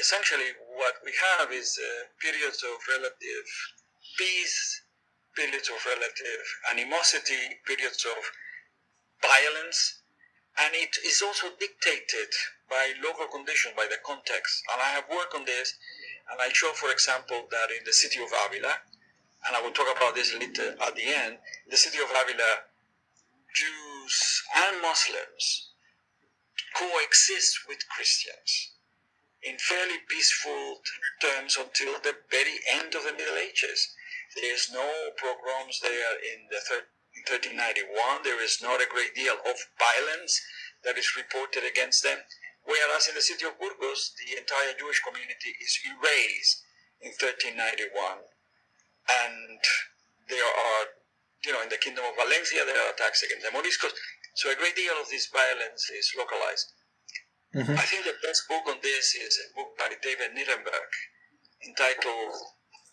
essentially, 0.00 0.56
what 0.76 0.94
we 1.04 1.12
have 1.38 1.52
is 1.52 1.78
uh, 1.78 2.08
periods 2.20 2.62
of 2.62 2.78
relative 2.88 3.46
peace, 4.18 4.82
periods 5.36 5.68
of 5.68 5.78
relative 5.86 6.42
animosity, 6.70 7.60
periods 7.66 8.04
of 8.04 8.18
violence, 9.22 9.99
and 10.58 10.74
it 10.74 10.96
is 11.04 11.22
also 11.22 11.48
dictated 11.58 12.28
by 12.68 12.92
local 13.02 13.26
conditions, 13.26 13.74
by 13.76 13.86
the 13.90 13.98
context. 14.04 14.62
And 14.72 14.82
I 14.82 14.90
have 14.90 15.04
worked 15.10 15.34
on 15.34 15.44
this, 15.44 15.74
and 16.30 16.40
I 16.40 16.50
show, 16.52 16.72
for 16.72 16.90
example, 16.90 17.46
that 17.50 17.70
in 17.70 17.84
the 17.84 17.92
city 17.92 18.22
of 18.22 18.30
Avila, 18.46 18.74
and 19.46 19.56
I 19.56 19.60
will 19.62 19.72
talk 19.72 19.94
about 19.94 20.14
this 20.14 20.34
later 20.34 20.76
at 20.80 20.94
the 20.94 21.06
end, 21.06 21.38
the 21.68 21.76
city 21.76 21.98
of 21.98 22.10
Avila, 22.10 22.64
Jews 23.54 24.42
and 24.54 24.80
Muslims 24.82 25.70
coexist 26.76 27.66
with 27.68 27.88
Christians 27.88 28.70
in 29.42 29.56
fairly 29.58 29.98
peaceful 30.08 30.80
terms 31.20 31.56
until 31.56 31.98
the 32.00 32.14
very 32.30 32.60
end 32.70 32.94
of 32.94 33.04
the 33.04 33.12
Middle 33.12 33.36
Ages. 33.36 33.94
There 34.36 34.54
is 34.54 34.70
no 34.70 34.86
pogroms 35.18 35.80
there 35.80 36.14
in 36.32 36.46
the 36.50 36.60
thir- 36.60 36.86
in 36.86 36.99
1391. 37.26 38.22
There 38.22 38.42
is 38.42 38.60
not 38.62 38.80
a 38.80 38.88
great 38.90 39.14
deal 39.14 39.36
of 39.44 39.56
violence 39.78 40.40
that 40.84 40.96
is 40.96 41.16
reported 41.16 41.64
against 41.64 42.02
them. 42.02 42.18
Whereas 42.64 43.08
in 43.08 43.14
the 43.14 43.24
city 43.24 43.46
of 43.46 43.58
Burgos, 43.58 44.12
the 44.20 44.36
entire 44.36 44.76
Jewish 44.76 45.00
community 45.00 45.56
is 45.60 45.80
erased 45.84 46.62
in 47.00 47.10
1391 47.16 48.28
and 49.08 49.58
there 50.28 50.44
are, 50.44 50.84
you 51.44 51.52
know, 51.52 51.62
in 51.64 51.72
the 51.72 51.80
Kingdom 51.80 52.04
of 52.06 52.14
Valencia, 52.14 52.62
there 52.64 52.78
are 52.78 52.92
attacks 52.94 53.24
against 53.24 53.42
the 53.42 53.52
Moriscos. 53.52 53.96
So 54.36 54.52
a 54.52 54.56
great 54.56 54.76
deal 54.76 54.94
of 55.00 55.08
this 55.10 55.26
violence 55.26 55.90
is 55.90 56.12
localized. 56.14 56.72
Mm-hmm. 57.50 57.74
I 57.74 57.84
think 57.88 58.06
the 58.06 58.14
best 58.22 58.46
book 58.46 58.62
on 58.70 58.78
this 58.82 59.16
is 59.18 59.34
a 59.42 59.46
book 59.58 59.74
by 59.74 59.90
David 59.98 60.38
Nirenberg 60.38 60.90
entitled 61.66 62.38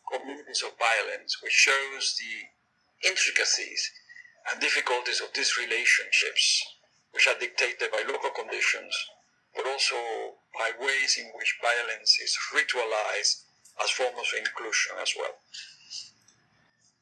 Communities 0.10 0.64
of 0.66 0.74
Violence, 0.82 1.38
which 1.44 1.54
shows 1.54 2.18
the 2.18 3.08
intricacies 3.08 3.92
and 4.52 4.62
difficulties 4.62 5.22
of 5.22 5.34
these 5.34 5.58
relationships, 5.58 6.64
which 7.12 7.28
are 7.28 7.40
dictated 7.40 7.92
by 7.92 8.04
local 8.08 8.30
conditions, 8.30 8.96
but 9.56 9.66
also 9.68 9.96
by 10.58 10.72
ways 10.80 11.18
in 11.20 11.26
which 11.36 11.58
violence 11.62 12.18
is 12.24 12.38
ritualized 12.54 13.44
as 13.84 13.90
forms 13.92 14.18
of 14.18 14.40
inclusion 14.40 14.96
as 15.02 15.14
well. 15.18 15.36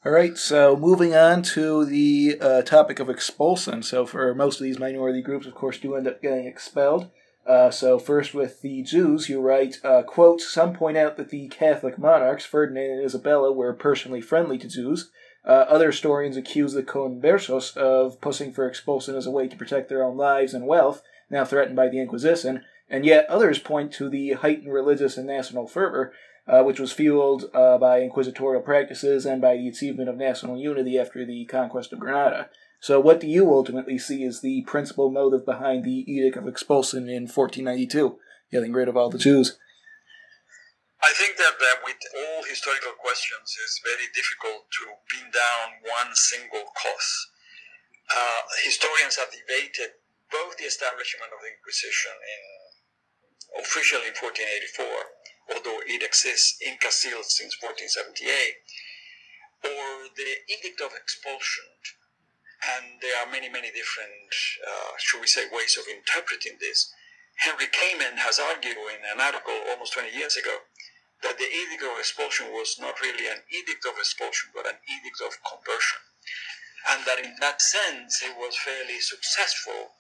All 0.05 0.11
right, 0.11 0.37
so 0.37 0.75
moving 0.75 1.15
on 1.15 1.41
to 1.57 1.83
the 1.83 2.37
uh, 2.39 2.61
topic 2.61 2.99
of 2.99 3.09
expulsion. 3.09 3.81
So, 3.81 4.05
for 4.05 4.35
most 4.35 4.59
of 4.59 4.63
these 4.63 4.77
minority 4.77 5.21
groups, 5.21 5.47
of 5.47 5.55
course, 5.55 5.79
do 5.79 5.95
end 5.95 6.07
up 6.07 6.21
getting 6.21 6.45
expelled. 6.45 7.09
Uh, 7.45 7.71
so, 7.71 7.97
first 7.97 8.33
with 8.33 8.61
the 8.61 8.83
Jews, 8.83 9.29
you 9.29 9.41
write, 9.41 9.77
uh, 9.83 10.03
quote, 10.03 10.41
Some 10.41 10.73
point 10.73 10.95
out 10.95 11.17
that 11.17 11.29
the 11.29 11.47
Catholic 11.47 11.97
monarchs, 11.97 12.45
Ferdinand 12.45 12.91
and 12.91 13.05
Isabella, 13.05 13.51
were 13.51 13.73
personally 13.73 14.21
friendly 14.21 14.59
to 14.59 14.67
Jews. 14.67 15.09
Uh, 15.45 15.65
other 15.69 15.91
historians 15.91 16.37
accuse 16.37 16.73
the 16.73 16.83
conversos 16.83 17.77
of 17.77 18.19
pushing 18.19 18.51
for 18.51 18.67
expulsion 18.67 19.15
as 19.15 19.27
a 19.27 19.31
way 19.31 19.47
to 19.47 19.55
protect 19.55 19.89
their 19.89 20.03
own 20.03 20.17
lives 20.17 20.53
and 20.53 20.65
wealth, 20.65 21.01
now 21.29 21.45
threatened 21.45 21.75
by 21.75 21.87
the 21.87 21.99
Inquisition, 21.99 22.63
and 22.89 23.05
yet 23.05 23.27
others 23.29 23.59
point 23.59 23.91
to 23.93 24.09
the 24.09 24.33
heightened 24.33 24.73
religious 24.73 25.17
and 25.17 25.27
national 25.27 25.67
fervor 25.67 26.13
uh, 26.47 26.63
which 26.63 26.79
was 26.79 26.91
fueled 26.91 27.49
uh, 27.53 27.77
by 27.77 28.01
inquisitorial 28.01 28.61
practices 28.61 29.25
and 29.25 29.41
by 29.41 29.55
the 29.55 29.67
achievement 29.67 30.09
of 30.09 30.17
national 30.17 30.57
unity 30.57 30.99
after 30.99 31.25
the 31.25 31.45
conquest 31.45 31.91
of 31.91 31.99
Granada. 31.99 32.49
So, 32.79 32.99
what 32.99 33.19
do 33.19 33.27
you 33.27 33.51
ultimately 33.51 33.97
see 33.97 34.23
as 34.25 34.41
the 34.41 34.61
principal 34.63 35.09
motive 35.09 35.45
behind 35.45 35.83
the 35.83 36.05
Edict 36.11 36.37
of 36.37 36.47
Expulsion 36.47 37.09
in 37.09 37.23
1492, 37.23 38.19
getting 38.51 38.73
rid 38.73 38.87
of 38.87 38.95
all 38.95 39.09
the 39.09 39.17
Jews? 39.17 39.57
I 41.05 41.13
think 41.13 41.37
that, 41.37 41.53
with 41.85 42.01
all 42.17 42.41
historical 42.49 42.97
questions, 42.97 43.53
it's 43.61 43.77
very 43.85 44.09
difficult 44.09 44.65
to 44.81 44.97
pin 45.13 45.29
down 45.29 45.85
one 45.85 46.09
single 46.17 46.65
cause. 46.73 47.13
Uh, 48.09 48.41
historians 48.65 49.13
have 49.21 49.29
debated 49.29 50.01
both 50.33 50.57
the 50.57 50.65
establishment 50.65 51.29
of 51.29 51.45
the 51.45 51.53
Inquisition 51.53 52.17
in 52.17 52.41
officially 53.61 54.09
in 54.09 54.17
1484 54.17 55.53
although 55.53 55.77
it 55.85 56.01
exists 56.01 56.57
in 56.61 56.77
Castile 56.81 57.21
since 57.21 57.53
1478, 57.61 59.69
or 59.69 60.09
the 60.17 60.41
Edict 60.49 60.81
of 60.81 60.97
Expulsion. 60.97 61.69
And 62.65 62.97
there 63.01 63.13
are 63.21 63.29
many, 63.29 63.49
many 63.49 63.69
different, 63.69 64.33
uh, 64.65 64.97
should 64.97 65.21
we 65.21 65.27
say, 65.27 65.45
ways 65.51 65.77
of 65.77 65.85
interpreting 65.85 66.57
this. 66.59 66.91
Henry 67.37 67.67
Kamen 67.67 68.17
has 68.17 68.39
argued 68.39 68.77
in 68.77 69.05
an 69.05 69.21
article 69.21 69.53
almost 69.69 69.93
20 69.93 70.09
years 70.09 70.37
ago 70.37 70.65
that 71.23 71.37
the 71.37 71.47
Edict 71.47 71.83
of 71.83 71.99
Expulsion 71.99 72.51
was 72.51 72.77
not 72.79 72.99
really 73.01 73.27
an 73.27 73.41
Edict 73.49 73.85
of 73.85 73.97
Expulsion, 73.97 74.51
but 74.53 74.67
an 74.67 74.77
Edict 74.87 75.21
of 75.21 75.37
Conversion. 75.43 76.01
And 76.89 77.05
that 77.05 77.19
in 77.19 77.35
that 77.41 77.61
sense, 77.61 78.21
it 78.21 78.35
was 78.37 78.57
fairly 78.57 78.99
successful 78.99 79.95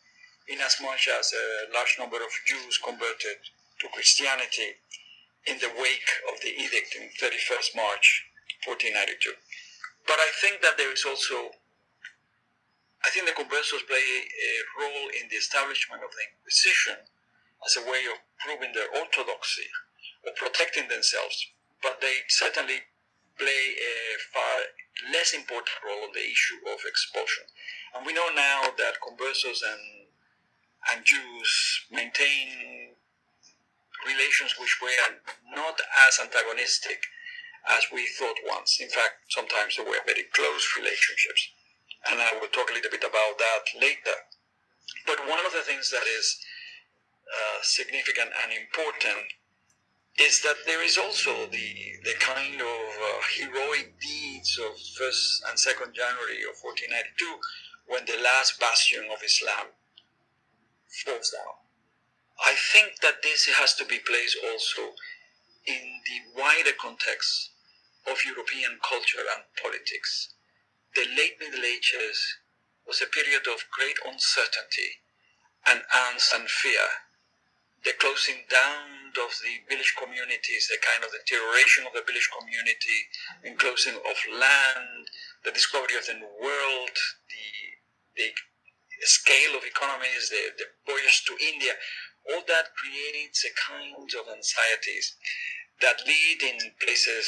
in 0.47 0.61
as 0.61 0.77
much 0.81 1.09
as 1.09 1.33
a 1.33 1.73
large 1.73 1.97
number 1.97 2.17
of 2.17 2.29
Jews 2.45 2.77
converted 2.77 3.41
to 3.79 3.89
Christianity 3.93 4.77
in 5.47 5.57
the 5.57 5.73
wake 5.77 6.11
of 6.29 6.41
the 6.41 6.53
edict 6.53 6.95
in 6.97 7.09
31st 7.17 7.75
March 7.75 8.25
1492. 8.65 9.33
But 10.05 10.21
I 10.21 10.29
think 10.41 10.61
that 10.61 10.77
there 10.77 10.93
is 10.93 11.05
also, 11.05 11.53
I 13.05 13.09
think 13.09 13.25
the 13.25 13.37
conversos 13.37 13.85
play 13.89 14.01
a 14.01 14.51
role 14.77 15.09
in 15.09 15.29
the 15.29 15.37
establishment 15.37 16.05
of 16.05 16.13
the 16.13 16.23
Inquisition 16.29 16.97
as 17.65 17.77
a 17.77 17.85
way 17.89 18.05
of 18.05 18.21
proving 18.37 18.73
their 18.73 18.89
orthodoxy 18.93 19.65
or 19.65 19.94
protecting 20.33 20.87
themselves, 20.87 21.47
but 21.81 22.01
they 22.01 22.25
certainly 22.27 22.81
play 23.37 23.75
a 23.77 24.17
far 24.33 24.55
less 25.11 25.33
important 25.33 25.75
role 25.85 26.03
on 26.07 26.13
the 26.13 26.23
issue 26.23 26.63
of 26.71 26.79
expulsion. 26.87 27.43
And 27.93 28.05
we 28.05 28.13
know 28.13 28.29
now 28.33 28.71
that 28.77 29.03
conversos 29.03 29.59
and 29.61 30.07
and 30.93 31.03
Jews 31.03 31.49
maintain 31.89 32.93
relations 34.05 34.53
which 34.59 34.77
were 34.81 35.17
not 35.55 35.81
as 36.07 36.19
antagonistic 36.21 37.01
as 37.67 37.89
we 37.91 38.05
thought 38.05 38.37
once. 38.45 38.77
In 38.79 38.89
fact, 38.89 39.25
sometimes 39.29 39.75
they 39.75 39.83
were 39.83 39.97
very 40.05 40.29
close 40.33 40.77
relationships. 40.77 41.49
and 42.05 42.21
I 42.21 42.37
will 42.37 42.53
talk 42.53 42.69
a 42.69 42.73
little 42.73 42.91
bit 42.91 43.03
about 43.03 43.37
that 43.41 43.65
later. 43.81 44.17
But 45.07 45.25
one 45.25 45.41
of 45.41 45.53
the 45.53 45.65
things 45.65 45.89
that 45.89 46.05
is 46.05 46.37
uh, 47.25 47.59
significant 47.63 48.29
and 48.43 48.53
important 48.53 49.33
is 50.19 50.41
that 50.41 50.55
there 50.65 50.83
is 50.83 50.97
also 50.97 51.45
the, 51.51 51.99
the 52.03 52.15
kind 52.19 52.61
of 52.61 52.67
uh, 52.67 53.19
heroic 53.35 53.99
deeds 53.99 54.57
of 54.59 54.75
1st 54.77 55.49
and 55.49 55.57
2nd 55.59 55.91
January 55.93 56.39
of 56.47 56.55
1492 56.63 57.39
when 57.87 58.05
the 58.05 58.21
last 58.23 58.59
bastion 58.59 59.03
of 59.11 59.19
Islam 59.23 59.75
falls 61.03 61.31
down. 61.31 61.59
I 62.39 62.55
think 62.55 62.99
that 63.01 63.23
this 63.23 63.47
has 63.59 63.75
to 63.75 63.85
be 63.85 63.99
placed 63.99 64.37
also 64.43 64.95
in 65.67 66.01
the 66.05 66.39
wider 66.39 66.71
context 66.79 67.51
of 68.07 68.25
European 68.25 68.79
culture 68.87 69.23
and 69.23 69.43
politics. 69.61 70.33
The 70.95 71.05
late 71.17 71.39
Middle 71.39 71.65
Ages 71.65 72.37
was 72.87 73.01
a 73.01 73.11
period 73.11 73.47
of 73.47 73.65
great 73.71 73.97
uncertainty 74.05 75.01
and 75.67 75.81
angst 75.91 76.33
and 76.33 76.47
fear. 76.49 77.04
The 77.85 77.93
closing 78.01 78.41
down 78.49 78.95
of 79.15 79.31
the 79.39 79.63
village 79.69 79.95
communities, 79.95 80.67
the 80.67 80.81
kind 80.83 81.03
of 81.05 81.11
deterioration 81.13 81.87
of 81.87 81.93
the 81.95 82.03
village 82.03 82.27
community, 82.35 82.99
enclosing 83.47 83.95
of 83.95 84.17
land, 84.27 85.07
the 85.47 85.55
discovery 85.55 85.95
of 85.95 86.05
the 86.05 86.19
new 86.19 86.33
world, 86.41 86.95
the, 87.31 87.47
the 88.19 88.29
scale 89.07 89.55
of 89.55 89.63
economies, 89.63 90.27
the, 90.29 90.51
the 90.59 90.67
voyage 90.83 91.23
to 91.27 91.33
India, 91.39 91.73
all 92.31 92.43
that 92.47 92.75
creates 92.75 93.45
a 93.45 93.53
kind 93.55 94.09
of 94.19 94.25
anxieties 94.33 95.15
that 95.81 95.99
lead 96.07 96.39
in 96.41 96.57
places, 96.81 97.27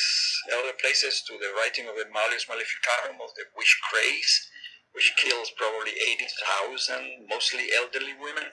other 0.52 0.74
places, 0.80 1.22
to 1.28 1.36
the 1.38 1.52
writing 1.60 1.88
of 1.88 1.96
the 1.96 2.08
Malleus 2.12 2.48
Maleficarum 2.48 3.20
of 3.20 3.32
the 3.36 3.44
witch 3.56 3.76
craze, 3.92 4.50
which 4.94 5.14
kills 5.20 5.52
probably 5.58 5.92
80,000, 5.92 7.28
mostly 7.30 7.68
elderly 7.76 8.16
women. 8.16 8.48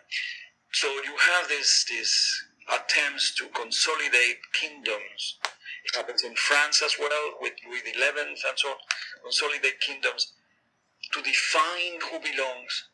So 0.75 0.89
you 0.89 1.15
have 1.17 1.49
this, 1.49 1.87
this 1.89 2.43
attempts 2.67 3.33
to 3.37 3.47
consolidate 3.55 4.41
kingdoms. 4.53 5.39
It 5.85 5.95
happens 5.95 6.25
in 6.25 6.35
France 6.35 6.83
as 6.83 6.97
well 6.99 7.39
with 7.41 7.53
Louis 7.65 7.79
XI 7.87 8.03
and 8.19 8.37
so 8.37 8.71
on. 8.71 8.77
Consolidate 9.23 9.79
kingdoms 9.79 10.33
to 11.13 11.23
define 11.23 12.01
who 12.11 12.19
belongs 12.19 12.89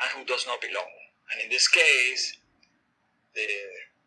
and 0.00 0.10
who 0.14 0.24
does 0.26 0.46
not 0.46 0.60
belong. 0.60 0.86
And 1.34 1.42
in 1.42 1.50
this 1.50 1.66
case, 1.66 2.36
the 3.34 3.48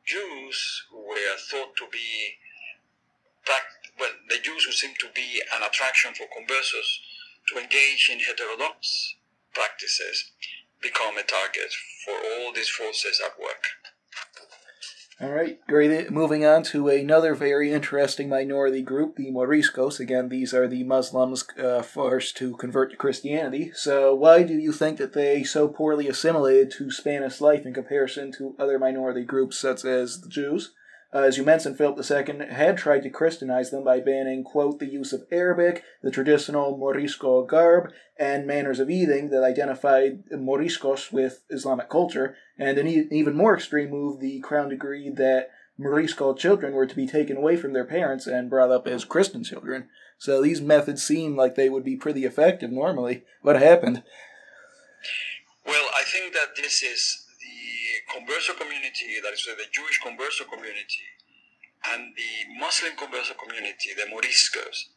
Jews 0.05 0.85
who 0.89 1.05
were 1.05 1.35
thought 1.49 1.75
to 1.75 1.87
be, 1.91 2.39
well, 3.99 4.11
the 4.29 4.39
Jews 4.39 4.63
who 4.63 4.71
seem 4.71 4.93
to 5.01 5.07
be 5.13 5.43
an 5.53 5.63
attraction 5.63 6.13
for 6.13 6.27
conversos 6.31 6.87
to 7.49 7.59
engage 7.59 8.09
in 8.09 8.19
heterodox 8.19 9.15
practices 9.53 10.31
become 10.81 11.17
a 11.17 11.23
target 11.23 11.73
for 12.05 12.15
all 12.15 12.51
these 12.53 12.69
forces 12.69 13.21
at 13.23 13.39
work. 13.39 13.63
All 15.21 15.29
right, 15.29 15.59
great. 15.67 16.09
Moving 16.09 16.43
on 16.45 16.63
to 16.63 16.87
another 16.87 17.35
very 17.35 17.71
interesting 17.71 18.27
minority 18.27 18.81
group, 18.81 19.17
the 19.17 19.29
Moriscos. 19.31 19.99
Again, 19.99 20.29
these 20.29 20.51
are 20.51 20.67
the 20.67 20.83
Muslims 20.83 21.45
uh, 21.59 21.83
first 21.83 22.35
to 22.37 22.57
convert 22.57 22.89
to 22.89 22.97
Christianity. 22.97 23.71
So, 23.75 24.15
why 24.15 24.41
do 24.41 24.55
you 24.55 24.71
think 24.71 24.97
that 24.97 25.13
they 25.13 25.43
so 25.43 25.67
poorly 25.67 26.07
assimilated 26.07 26.71
to 26.71 26.89
Spanish 26.89 27.39
life 27.39 27.67
in 27.67 27.73
comparison 27.75 28.31
to 28.39 28.55
other 28.57 28.79
minority 28.79 29.23
groups 29.23 29.59
such 29.59 29.85
as 29.85 30.21
the 30.21 30.27
Jews? 30.27 30.73
Uh, 31.13 31.19
as 31.19 31.37
you 31.37 31.43
mentioned, 31.43 31.77
Philip 31.77 31.99
II 31.99 32.47
had 32.47 32.77
tried 32.77 33.03
to 33.03 33.09
Christianize 33.09 33.69
them 33.69 33.83
by 33.83 33.99
banning, 33.99 34.43
quote, 34.43 34.79
the 34.79 34.87
use 34.87 35.11
of 35.11 35.23
Arabic, 35.29 35.83
the 36.01 36.11
traditional 36.11 36.77
Morisco 36.77 37.43
garb, 37.43 37.91
and 38.17 38.47
manners 38.47 38.79
of 38.79 38.89
eating 38.89 39.29
that 39.29 39.43
identified 39.43 40.23
Moriscos 40.31 41.11
with 41.11 41.43
Islamic 41.49 41.89
culture. 41.89 42.37
And 42.57 42.77
an 42.77 42.87
even 42.87 43.35
more 43.35 43.55
extreme 43.55 43.89
move, 43.89 44.21
the 44.21 44.39
crown 44.39 44.69
decreed 44.69 45.17
that 45.17 45.49
Morisco 45.77 46.33
children 46.33 46.73
were 46.73 46.85
to 46.85 46.95
be 46.95 47.07
taken 47.07 47.35
away 47.35 47.57
from 47.57 47.73
their 47.73 47.85
parents 47.85 48.25
and 48.25 48.49
brought 48.49 48.71
up 48.71 48.87
as 48.87 49.03
Christian 49.03 49.43
children. 49.43 49.89
So 50.17 50.41
these 50.41 50.61
methods 50.61 51.03
seem 51.03 51.35
like 51.35 51.55
they 51.55 51.69
would 51.69 51.83
be 51.83 51.97
pretty 51.97 52.23
effective 52.23 52.71
normally. 52.71 53.23
What 53.41 53.59
happened? 53.59 54.03
Well, 55.65 55.89
I 55.93 56.03
think 56.03 56.33
that 56.33 56.55
this 56.55 56.83
is 56.83 57.25
converso 58.11 58.57
community, 58.59 59.19
that 59.23 59.33
is 59.33 59.47
the 59.47 59.71
Jewish 59.71 59.99
converso 60.01 60.43
community, 60.47 61.07
and 61.91 62.13
the 62.15 62.59
Muslim 62.59 62.93
converso 62.93 63.33
community, 63.39 63.95
the 63.95 64.11
Moriscos, 64.11 64.91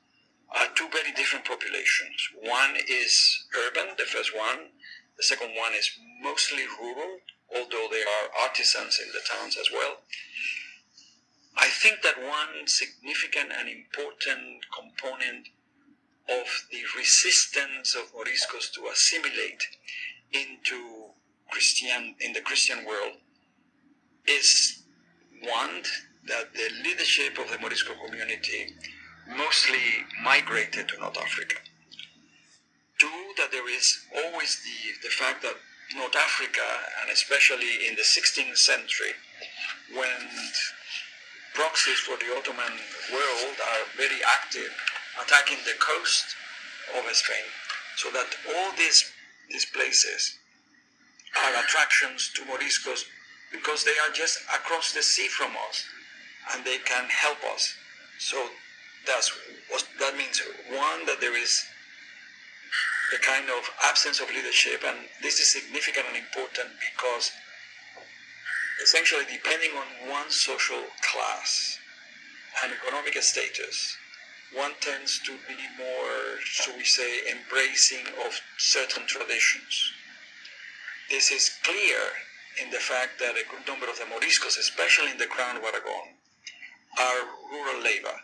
are 0.51 0.69
two 0.75 0.89
very 0.93 1.13
different 1.13 1.45
populations. 1.45 2.19
One 2.43 2.77
is 2.89 3.47
urban, 3.57 3.95
the 3.97 4.05
first 4.05 4.37
one. 4.37 4.71
The 5.17 5.23
second 5.23 5.55
one 5.57 5.73
is 5.75 5.91
mostly 6.23 6.65
rural, 6.81 7.19
although 7.55 7.89
there 7.91 8.07
are 8.07 8.43
artisans 8.43 8.99
in 9.01 9.09
the 9.13 9.23
towns 9.31 9.57
as 9.57 9.71
well. 9.73 10.03
I 11.57 11.69
think 11.69 12.03
that 12.03 12.21
one 12.21 12.67
significant 12.67 13.53
and 13.57 13.69
important 13.69 14.67
component 14.75 15.49
of 16.29 16.47
the 16.73 16.83
resistance 16.97 17.95
of 17.95 18.13
Moriscos 18.13 18.73
to 18.75 18.89
assimilate 18.93 19.63
into 20.33 21.04
Christian 21.55 22.17
in 22.19 22.33
the 22.33 22.41
Christian 22.41 22.85
world 22.85 23.15
is 24.27 24.83
one 25.41 25.85
that 26.27 26.53
the 26.53 26.69
leadership 26.83 27.39
of 27.39 27.49
the 27.49 27.59
Morisco 27.61 27.95
community 28.05 28.75
mostly 29.37 30.03
migrated 30.21 30.89
to 30.89 30.99
North 30.99 31.17
Africa. 31.17 31.55
Two, 32.99 33.19
that 33.39 33.53
there 33.53 33.71
is 33.71 33.87
always 34.17 34.59
the, 34.67 35.07
the 35.07 35.15
fact 35.15 35.43
that 35.43 35.55
North 35.97 36.17
Africa, 36.17 36.67
and 37.01 37.13
especially 37.13 37.87
in 37.87 37.95
the 37.95 38.03
16th 38.03 38.59
century, 38.59 39.15
when 39.95 40.27
proxies 41.55 42.01
for 42.01 42.17
the 42.17 42.35
Ottoman 42.37 42.75
world 43.13 43.57
are 43.71 43.87
very 43.97 44.19
active, 44.43 44.75
attacking 45.23 45.59
the 45.65 45.79
coast 45.79 46.35
of 46.99 47.05
Spain, 47.15 47.47
so 47.97 48.11
that 48.11 48.27
all 48.57 48.73
these, 48.77 49.13
these 49.51 49.67
places 49.67 50.39
are 51.37 51.65
attractions 51.65 52.31
to 52.35 52.43
Moriscos 52.43 53.05
because 53.53 53.85
they 53.85 53.97
are 54.07 54.13
just 54.13 54.39
across 54.55 54.93
the 54.93 55.03
sea 55.03 55.29
from 55.29 55.53
us 55.69 55.85
and 56.53 56.65
they 56.65 56.79
can 56.79 57.09
help 57.09 57.39
us. 57.55 57.75
So 58.19 58.37
that's 59.07 59.31
what 59.71 59.87
that 60.01 60.17
means. 60.17 60.43
One, 60.71 61.07
that 61.07 61.21
there 61.21 61.37
is 61.37 61.65
a 63.15 63.19
kind 63.19 63.47
of 63.51 63.71
absence 63.85 64.21
of 64.21 64.29
leadership, 64.29 64.83
and 64.87 64.97
this 65.23 65.41
is 65.41 65.53
significant 65.53 66.07
and 66.09 66.17
important 66.17 66.69
because 66.93 67.31
essentially, 68.83 69.25
depending 69.31 69.71
on 69.77 70.11
one's 70.11 70.35
social 70.35 70.83
class 71.03 71.79
and 72.63 72.73
economic 72.73 73.15
status, 73.23 73.97
one 74.55 74.73
tends 74.81 75.21
to 75.27 75.33
be 75.49 75.59
more, 75.79 76.39
so 76.45 76.73
we 76.77 76.85
say, 76.85 77.21
embracing 77.31 78.07
of 78.25 78.41
certain 78.59 79.07
traditions 79.07 79.93
this 81.11 81.31
is 81.31 81.59
clear 81.63 82.01
in 82.63 82.71
the 82.71 82.79
fact 82.79 83.19
that 83.19 83.37
a 83.37 83.49
good 83.51 83.67
number 83.67 83.89
of 83.91 83.99
the 83.99 84.05
Moriscos, 84.05 84.59
especially 84.59 85.11
in 85.11 85.19
the 85.19 85.27
Crown 85.27 85.57
of 85.57 85.65
Aragon, 85.65 86.15
are 86.99 87.27
rural 87.51 87.83
labor. 87.83 88.15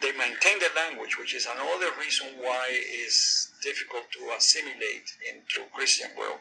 They 0.00 0.12
maintain 0.12 0.58
their 0.60 0.74
language, 0.76 1.18
which 1.18 1.34
is 1.34 1.46
another 1.46 1.90
reason 1.98 2.28
why 2.40 2.68
it's 2.70 3.52
difficult 3.62 4.10
to 4.12 4.32
assimilate 4.36 5.12
into 5.28 5.68
Christian 5.74 6.10
world. 6.16 6.38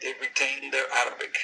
They 0.00 0.14
retain 0.20 0.70
their 0.70 0.90
Arabic. 0.92 1.34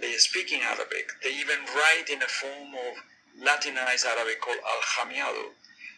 They 0.00 0.12
speak 0.14 0.52
in 0.52 0.60
Arabic. 0.62 1.10
They 1.22 1.34
even 1.34 1.58
write 1.74 2.08
in 2.10 2.22
a 2.22 2.26
form 2.26 2.74
of 2.74 2.94
Latinized 3.40 4.06
Arabic 4.06 4.40
called 4.40 4.58
Al-Jamiado. 4.58 5.50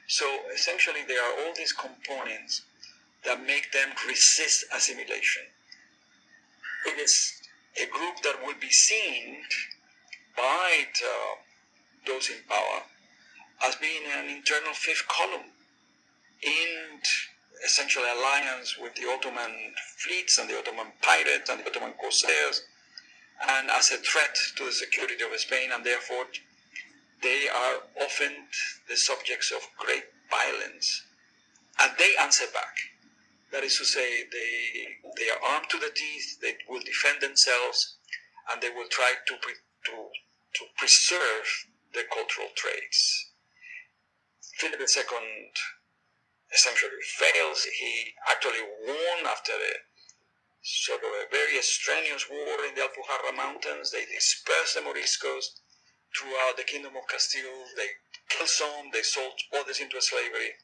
So 0.06 0.26
essentially 0.54 1.00
there 1.06 1.22
are 1.22 1.46
all 1.46 1.54
these 1.54 1.72
components 1.72 2.62
that 3.24 3.46
make 3.46 3.72
them 3.72 3.90
resist 4.08 4.64
assimilation 4.74 5.44
it 6.86 6.98
is 6.98 7.42
a 7.80 7.86
group 7.86 8.16
that 8.22 8.36
will 8.44 8.54
be 8.60 8.70
seen 8.70 9.42
by 10.36 10.84
the, 11.00 12.12
those 12.12 12.30
in 12.30 12.36
power 12.48 12.82
as 13.66 13.76
being 13.76 14.02
an 14.16 14.28
internal 14.28 14.72
fifth 14.72 15.06
column 15.08 15.52
in 16.42 17.00
essential 17.64 18.02
alliance 18.02 18.78
with 18.78 18.94
the 18.94 19.06
Ottoman 19.06 19.52
fleets 19.98 20.38
and 20.38 20.48
the 20.48 20.58
Ottoman 20.58 20.86
pirates 21.02 21.50
and 21.50 21.60
the 21.60 21.66
Ottoman 21.66 21.92
corsairs, 22.00 22.62
and 23.48 23.70
as 23.70 23.90
a 23.90 23.98
threat 23.98 24.36
to 24.56 24.64
the 24.64 24.72
security 24.72 25.14
of 25.22 25.38
Spain, 25.38 25.70
and 25.72 25.84
therefore 25.84 26.24
they 27.22 27.48
are 27.48 27.82
often 28.02 28.32
the 28.88 28.96
subjects 28.96 29.52
of 29.52 29.60
great 29.76 30.04
violence, 30.30 31.02
and 31.80 31.92
they 31.98 32.12
answer 32.20 32.46
back. 32.54 32.89
That 33.52 33.64
is 33.64 33.78
to 33.78 33.84
say, 33.84 34.24
they, 34.30 34.98
they 35.16 35.30
are 35.30 35.42
armed 35.42 35.68
to 35.70 35.78
the 35.78 35.90
teeth, 35.90 36.40
they 36.40 36.56
will 36.68 36.80
defend 36.80 37.20
themselves, 37.20 37.96
and 38.50 38.62
they 38.62 38.70
will 38.70 38.88
try 38.88 39.14
to, 39.26 39.36
pre, 39.42 39.54
to, 39.86 40.08
to 40.54 40.64
preserve 40.76 41.66
their 41.92 42.04
cultural 42.04 42.48
traits. 42.54 43.30
Philip 44.58 44.80
II 44.80 45.52
essentially 46.52 47.02
fails. 47.02 47.64
He 47.64 48.14
actually 48.30 48.62
won 48.86 49.26
after 49.26 49.52
a 49.52 49.74
sort 50.62 51.02
of 51.02 51.10
a 51.10 51.30
very 51.30 51.60
strenuous 51.62 52.28
war 52.28 52.64
in 52.68 52.74
the 52.74 52.82
Alpujarra 52.82 53.34
Mountains. 53.34 53.90
They 53.90 54.04
dispersed 54.04 54.74
the 54.74 54.82
Moriscos 54.82 55.60
throughout 56.16 56.56
the 56.56 56.64
Kingdom 56.64 56.96
of 56.96 57.08
Castile. 57.08 57.64
They 57.76 57.88
killed 58.28 58.48
some, 58.48 58.90
they 58.92 59.02
sold 59.02 59.40
others 59.58 59.80
into 59.80 60.00
slavery. 60.00 60.54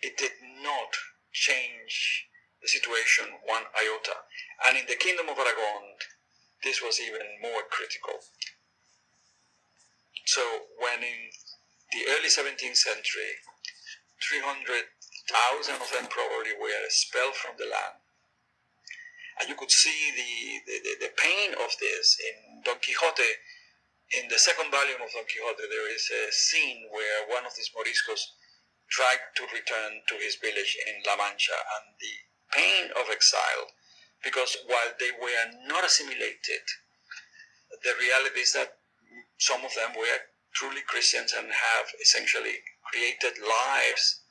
It 0.00 0.16
did 0.16 0.32
not 0.62 0.94
change 1.36 2.24
the 2.64 2.68
situation 2.68 3.28
one 3.44 3.68
iota. 3.76 4.24
And 4.64 4.80
in 4.80 4.88
the 4.88 4.96
Kingdom 4.96 5.28
of 5.28 5.36
Aragon, 5.36 6.00
this 6.64 6.80
was 6.80 6.96
even 6.96 7.36
more 7.44 7.68
critical. 7.68 8.24
So 10.24 10.42
when 10.80 11.04
in 11.04 11.28
the 11.92 12.08
early 12.16 12.32
17th 12.32 12.80
century, 12.80 13.44
300,000 14.24 15.76
of 15.76 15.92
them 15.92 16.08
probably 16.08 16.56
were 16.56 16.72
expelled 16.82 17.36
from 17.36 17.60
the 17.60 17.68
land. 17.68 18.00
And 19.38 19.52
you 19.52 19.54
could 19.54 19.70
see 19.70 20.16
the, 20.16 20.32
the, 20.64 21.06
the, 21.06 21.12
pain 21.12 21.52
of 21.52 21.70
this 21.76 22.16
in 22.16 22.64
Don 22.64 22.80
Quixote. 22.80 23.30
In 24.16 24.32
the 24.32 24.40
second 24.40 24.72
volume 24.72 25.04
of 25.04 25.12
Don 25.12 25.28
Quixote, 25.28 25.68
there 25.68 25.92
is 25.92 26.08
a 26.08 26.32
scene 26.32 26.88
where 26.88 27.28
one 27.28 27.44
of 27.44 27.52
these 27.52 27.68
Moriscos 27.76 28.32
tried 28.88 29.22
to 29.36 29.42
return 29.52 30.02
to 30.08 30.14
his 30.16 30.36
village 30.36 30.76
in 30.86 31.02
La 31.06 31.16
Mancha, 31.16 31.56
and 31.56 31.94
the 31.98 32.14
pain 32.54 32.90
of 32.94 33.10
exile, 33.10 33.74
because 34.22 34.56
while 34.66 34.94
they 34.98 35.10
were 35.20 35.50
not 35.66 35.84
assimilated, 35.84 36.64
the 37.82 37.94
reality 37.98 38.40
is 38.40 38.52
that 38.52 38.78
some 39.38 39.64
of 39.64 39.74
them 39.74 39.92
were 39.96 40.30
truly 40.54 40.80
Christians 40.86 41.34
and 41.36 41.48
have 41.48 41.86
essentially 42.00 42.62
created 42.90 43.36
lives 43.42 44.22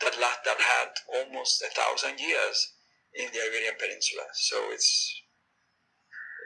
that, 0.00 0.14
that 0.16 0.60
had 0.60 0.90
almost 1.12 1.62
a 1.62 1.74
thousand 1.74 2.18
years 2.20 2.72
in 3.14 3.28
the 3.32 3.40
Iberian 3.42 3.74
Peninsula. 3.78 4.24
So 4.34 4.70
it's, 4.70 5.20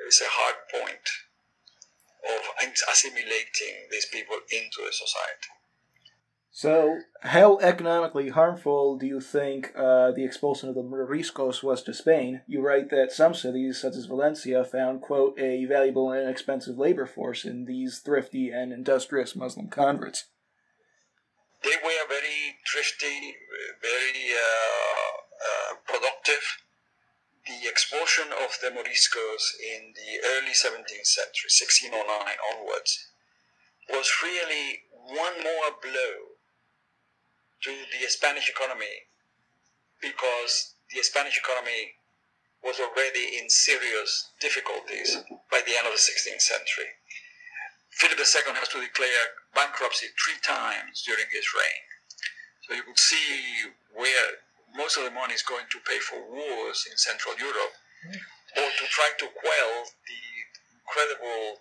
it's 0.06 0.20
a 0.20 0.30
hard 0.30 0.56
point 0.72 1.06
of 2.26 2.40
assimilating 2.90 3.88
these 3.90 4.06
people 4.06 4.36
into 4.50 4.82
the 4.84 4.92
society. 4.92 5.50
So, 6.52 6.98
how 7.22 7.58
economically 7.60 8.30
harmful 8.30 8.98
do 8.98 9.06
you 9.06 9.20
think 9.20 9.72
uh, 9.76 10.10
the 10.10 10.24
expulsion 10.24 10.68
of 10.68 10.74
the 10.74 10.82
Moriscos 10.82 11.62
was 11.62 11.82
to 11.84 11.94
Spain? 11.94 12.42
You 12.48 12.60
write 12.60 12.90
that 12.90 13.12
some 13.12 13.34
cities, 13.34 13.80
such 13.80 13.94
as 13.94 14.06
Valencia, 14.06 14.64
found, 14.64 15.00
quote, 15.00 15.38
a 15.38 15.64
valuable 15.66 16.10
and 16.10 16.22
inexpensive 16.22 16.76
labor 16.76 17.06
force 17.06 17.44
in 17.44 17.66
these 17.66 18.00
thrifty 18.00 18.50
and 18.50 18.72
industrious 18.72 19.36
Muslim 19.36 19.68
converts. 19.68 20.24
They 21.62 21.76
were 21.84 22.08
very 22.08 22.58
thrifty, 22.66 23.36
very 23.80 24.34
uh, 24.34 25.10
uh, 25.46 25.74
productive. 25.86 26.42
The 27.46 27.68
expulsion 27.68 28.26
of 28.32 28.58
the 28.60 28.70
Moriscos 28.70 29.54
in 29.76 29.94
the 29.94 30.18
early 30.34 30.52
17th 30.52 31.06
century, 31.06 31.48
1609 31.48 32.10
onwards, 32.52 33.06
was 33.88 34.10
really 34.22 34.82
one 34.90 35.42
more 35.42 35.78
blow 35.80 36.29
to 37.62 37.70
the 37.70 38.08
Spanish 38.08 38.48
economy 38.48 39.04
because 40.00 40.74
the 40.94 41.02
Spanish 41.02 41.38
economy 41.38 42.00
was 42.64 42.80
already 42.80 43.36
in 43.40 43.48
serious 43.48 44.32
difficulties 44.40 45.16
by 45.50 45.60
the 45.64 45.76
end 45.76 45.86
of 45.86 45.92
the 45.92 46.00
16th 46.00 46.40
century. 46.40 46.92
Philip 47.90 48.18
II 48.18 48.54
has 48.56 48.68
to 48.68 48.80
declare 48.80 49.36
bankruptcy 49.54 50.08
three 50.16 50.40
times 50.40 51.04
during 51.04 51.24
his 51.32 51.44
reign. 51.52 51.84
So 52.64 52.74
you 52.74 52.82
could 52.84 52.98
see 52.98 53.72
where 53.92 54.40
most 54.76 54.96
of 54.96 55.04
the 55.04 55.10
money 55.10 55.34
is 55.34 55.42
going 55.42 55.68
to 55.68 55.78
pay 55.84 55.98
for 55.98 56.20
wars 56.30 56.86
in 56.90 56.96
Central 56.96 57.36
Europe 57.36 57.76
or 58.56 58.68
to 58.68 58.84
try 58.88 59.10
to 59.18 59.26
quell 59.36 59.72
the 60.08 60.22
incredible, 60.80 61.60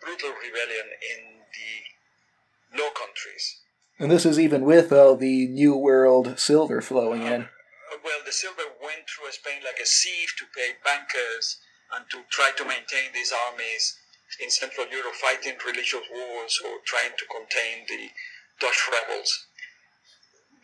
brutal 0.00 0.30
rebellion 0.38 0.86
in 0.86 1.18
the 1.50 2.78
Low 2.78 2.90
Countries 2.94 3.65
and 3.98 4.10
this 4.10 4.26
is 4.26 4.38
even 4.38 4.64
with 4.64 4.92
all 4.92 5.16
the 5.16 5.48
New 5.48 5.76
World 5.76 6.38
silver 6.38 6.80
flowing 6.80 7.22
in. 7.22 7.42
Uh, 7.42 7.98
well, 8.04 8.20
the 8.24 8.32
silver 8.32 8.68
went 8.82 9.08
through 9.08 9.32
Spain 9.32 9.62
like 9.64 9.80
a 9.80 9.86
sieve 9.86 10.32
to 10.38 10.44
pay 10.54 10.76
bankers 10.84 11.58
and 11.94 12.04
to 12.10 12.20
try 12.30 12.50
to 12.56 12.64
maintain 12.64 13.12
these 13.14 13.32
armies 13.48 13.96
in 14.42 14.50
Central 14.50 14.86
Europe 14.88 15.14
fighting 15.14 15.56
religious 15.64 16.04
wars 16.12 16.60
or 16.64 16.78
trying 16.84 17.14
to 17.16 17.24
contain 17.30 17.86
the 17.88 18.10
Dutch 18.60 18.88
rebels. 18.90 19.46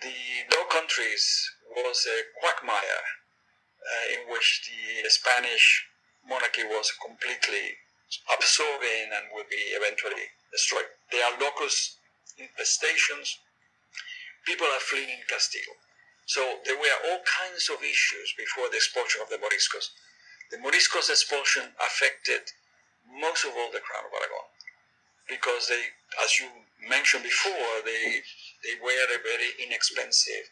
The 0.02 0.12
Low 0.52 0.64
Countries 0.66 1.24
was 1.70 2.06
a 2.06 2.26
quagmire 2.40 3.04
uh, 3.80 4.14
in 4.18 4.32
which 4.32 4.68
the 4.68 5.08
Spanish 5.08 5.86
monarchy 6.28 6.64
was 6.64 6.92
completely 7.00 7.78
absorbing 8.36 9.08
and 9.14 9.32
would 9.32 9.48
be 9.48 9.72
eventually 9.72 10.28
destroyed. 10.50 10.90
They 11.10 11.22
are 11.22 11.38
infestations. 12.38 13.38
People 14.46 14.66
are 14.66 14.80
fleeing 14.80 15.22
Castile. 15.28 15.76
So 16.26 16.58
there 16.64 16.78
were 16.78 16.98
all 17.10 17.20
kinds 17.26 17.68
of 17.68 17.82
issues 17.82 18.34
before 18.36 18.68
the 18.70 18.76
expulsion 18.76 19.20
of 19.22 19.28
the 19.28 19.38
Moriscos. 19.38 19.90
The 20.50 20.58
Moriscos 20.58 21.10
expulsion 21.10 21.74
affected 21.80 22.52
most 23.20 23.44
of 23.44 23.52
all 23.56 23.70
the 23.72 23.82
Crown 23.82 24.06
of 24.06 24.12
Aragon 24.14 24.46
because 25.28 25.68
they, 25.68 25.82
as 26.22 26.38
you 26.38 26.48
mentioned 26.88 27.24
before, 27.24 27.82
they, 27.84 28.22
they 28.62 28.76
were 28.82 28.92
a 28.92 29.22
very 29.22 29.50
inexpensive 29.64 30.50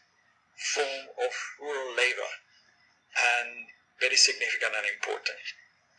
form 0.73 1.05
of 1.21 1.31
rural 1.59 1.95
labor 1.95 2.31
and 3.39 3.67
very 3.99 4.15
significant 4.15 4.73
and 4.75 4.85
important. 4.89 5.43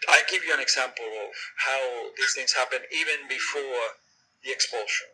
I 0.08 0.22
give 0.28 0.44
you 0.44 0.52
an 0.52 0.60
example 0.60 1.06
of 1.06 1.30
how 1.62 2.10
these 2.16 2.34
things 2.34 2.52
happened 2.52 2.84
even 2.90 3.28
before 3.28 3.98
the 4.42 4.50
expulsion 4.50 5.11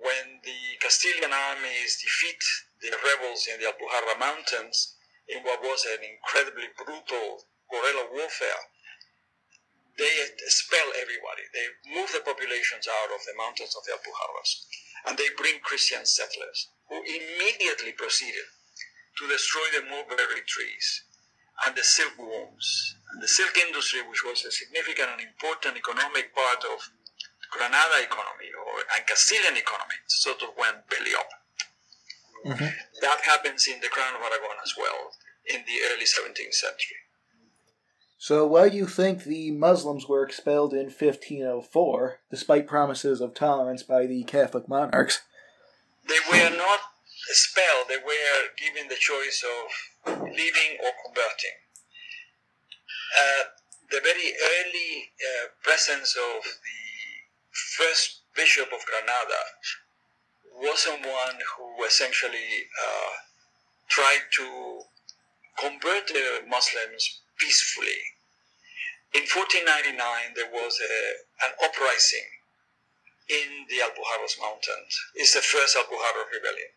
when 0.00 0.40
the 0.44 0.60
Castilian 0.80 1.32
armies 1.32 2.00
defeat 2.00 2.40
the 2.80 2.96
rebels 3.04 3.46
in 3.52 3.60
the 3.60 3.68
Alpujarra 3.68 4.18
Mountains 4.18 4.96
in 5.28 5.44
what 5.44 5.60
was 5.60 5.84
an 5.84 6.00
incredibly 6.00 6.68
brutal 6.76 7.44
guerrilla 7.70 8.08
warfare, 8.10 8.64
they 9.98 10.10
expel 10.40 10.88
everybody. 10.96 11.44
They 11.52 11.92
move 11.92 12.08
the 12.12 12.24
populations 12.24 12.88
out 12.88 13.12
of 13.12 13.20
the 13.28 13.36
mountains 13.36 13.76
of 13.76 13.84
the 13.84 13.92
Alpujarras 13.92 14.50
and 15.06 15.16
they 15.16 15.28
bring 15.36 15.60
Christian 15.60 16.04
settlers 16.04 16.68
who 16.88 16.96
immediately 17.04 17.92
proceeded 17.92 18.48
to 19.18 19.28
destroy 19.28 19.66
the 19.76 19.88
mulberry 19.88 20.42
trees 20.46 21.04
and 21.66 21.76
the 21.76 21.84
silkworms 21.84 22.96
and 23.12 23.22
the 23.22 23.28
silk 23.28 23.56
industry, 23.58 24.00
which 24.08 24.24
was 24.24 24.44
a 24.44 24.50
significant 24.50 25.10
and 25.12 25.20
important 25.20 25.76
economic 25.76 26.34
part 26.34 26.64
of 26.64 26.80
Granada 27.50 28.02
economy 28.02 28.50
or 28.54 28.80
and 28.96 29.06
Castilian 29.06 29.56
economy 29.56 29.98
sort 30.06 30.42
of 30.42 30.50
went 30.58 30.88
belly 30.88 31.14
up. 31.18 31.30
Mm-hmm. 32.46 32.72
That 33.02 33.20
happens 33.22 33.66
in 33.66 33.80
the 33.80 33.88
Crown 33.88 34.14
of 34.14 34.22
Aragon 34.22 34.56
as 34.64 34.74
well 34.76 35.12
in 35.46 35.60
the 35.66 35.78
early 35.92 36.04
17th 36.04 36.54
century. 36.54 36.96
So, 38.18 38.46
why 38.46 38.68
do 38.68 38.76
you 38.76 38.86
think 38.86 39.24
the 39.24 39.50
Muslims 39.50 40.06
were 40.06 40.24
expelled 40.24 40.74
in 40.74 40.92
1504, 40.92 42.20
despite 42.30 42.66
promises 42.66 43.20
of 43.20 43.34
tolerance 43.34 43.82
by 43.82 44.06
the 44.06 44.24
Catholic 44.24 44.68
monarchs? 44.68 45.20
They 46.06 46.20
were 46.30 46.54
not 46.54 46.80
expelled, 47.30 47.88
they 47.88 47.96
were 47.96 48.52
given 48.58 48.88
the 48.88 49.00
choice 49.00 49.42
of 49.42 50.20
leaving 50.22 50.76
or 50.84 50.92
converting. 51.06 51.56
Uh, 53.18 53.44
the 53.90 54.00
very 54.02 54.32
early 54.36 55.12
uh, 55.18 55.48
presence 55.62 56.14
of 56.14 56.44
the 56.44 56.79
first 57.52 58.20
bishop 58.34 58.68
of 58.72 58.84
Granada 58.86 59.42
was 60.54 60.80
someone 60.80 61.38
who 61.56 61.84
essentially 61.84 62.66
uh, 62.78 63.12
tried 63.88 64.22
to 64.36 64.80
convert 65.58 66.06
the 66.08 66.42
Muslims 66.48 67.20
peacefully. 67.38 68.00
In 69.12 69.26
1499, 69.26 70.36
there 70.36 70.52
was 70.52 70.78
a, 70.78 71.46
an 71.46 71.52
uprising 71.64 72.28
in 73.28 73.66
the 73.68 73.82
Alpujarras 73.82 74.38
Mountains. 74.40 74.92
It's 75.14 75.34
the 75.34 75.42
first 75.42 75.76
Alpujarra 75.76 76.30
rebellion. 76.32 76.70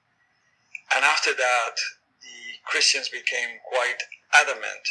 And 0.96 1.06
after 1.06 1.34
that, 1.34 1.76
the 2.22 2.40
Christians 2.66 3.10
became 3.10 3.60
quite 3.70 4.02
adamant 4.34 4.86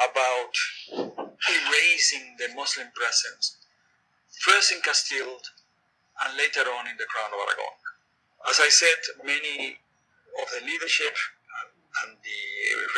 about 0.00 0.54
erasing 1.48 2.36
the 2.38 2.48
Muslim 2.54 2.88
presence 2.94 3.57
first 4.40 4.72
in 4.72 4.80
Castile 4.80 5.40
and 6.24 6.36
later 6.36 6.66
on 6.70 6.86
in 6.88 6.96
the 6.96 7.06
Crown 7.06 7.30
of 7.30 7.38
Aragon. 7.38 7.74
As 8.48 8.60
I 8.60 8.68
said, 8.68 8.98
many 9.24 9.78
of 10.42 10.48
the 10.54 10.64
leadership 10.66 11.14
and 12.04 12.16
the 12.22 12.42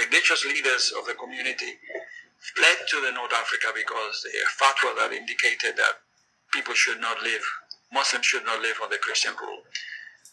religious 0.05 0.45
leaders 0.45 0.93
of 0.99 1.07
the 1.07 1.14
community 1.14 1.78
fled 2.57 2.78
to 2.88 3.01
the 3.01 3.12
North 3.12 3.32
Africa 3.32 3.68
because 3.74 4.22
the 4.24 4.32
fatwa 4.61 4.97
that 4.97 5.12
indicated 5.12 5.76
that 5.76 6.01
people 6.53 6.74
should 6.74 7.01
not 7.01 7.22
live, 7.22 7.43
Muslims 7.93 8.26
should 8.26 8.45
not 8.45 8.61
live 8.61 8.76
under 8.82 8.97
Christian 8.97 9.32
rule. 9.41 9.62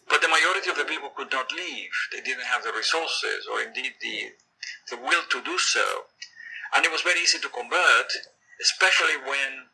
but 0.10 0.22
the 0.22 0.28
majority 0.28 0.70
of 0.70 0.78
the 0.78 0.86
people 0.86 1.10
could 1.16 1.32
not 1.32 1.52
leave. 1.52 1.92
They 2.12 2.22
didn't 2.22 2.46
have 2.48 2.64
the 2.64 2.72
resources 2.72 3.48
or 3.52 3.62
indeed 3.62 3.94
the, 4.02 4.32
the 4.90 4.98
will 4.98 5.24
to 5.30 5.42
do 5.44 5.58
so. 5.58 6.08
And 6.76 6.86
it 6.86 6.92
was 6.92 7.02
very 7.02 7.20
easy 7.20 7.40
to 7.40 7.50
convert, 7.50 8.10
especially 8.62 9.18
when 9.28 9.68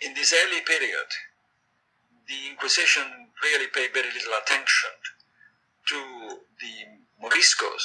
in 0.00 0.14
this 0.14 0.32
early 0.32 0.60
period, 0.62 1.08
the 2.28 2.50
Inquisition 2.50 3.02
really 3.42 3.66
paid 3.68 3.92
very 3.92 4.10
little 4.12 4.34
attention 4.42 4.90
to 5.86 6.38
the 6.60 6.74
Moriscos. 7.22 7.82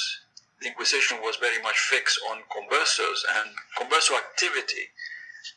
The 0.60 0.68
Inquisition 0.68 1.18
was 1.22 1.36
very 1.36 1.60
much 1.62 1.78
fixed 1.78 2.20
on 2.30 2.38
conversos, 2.52 3.24
and 3.40 3.50
converso 3.78 4.16
activity 4.16 4.90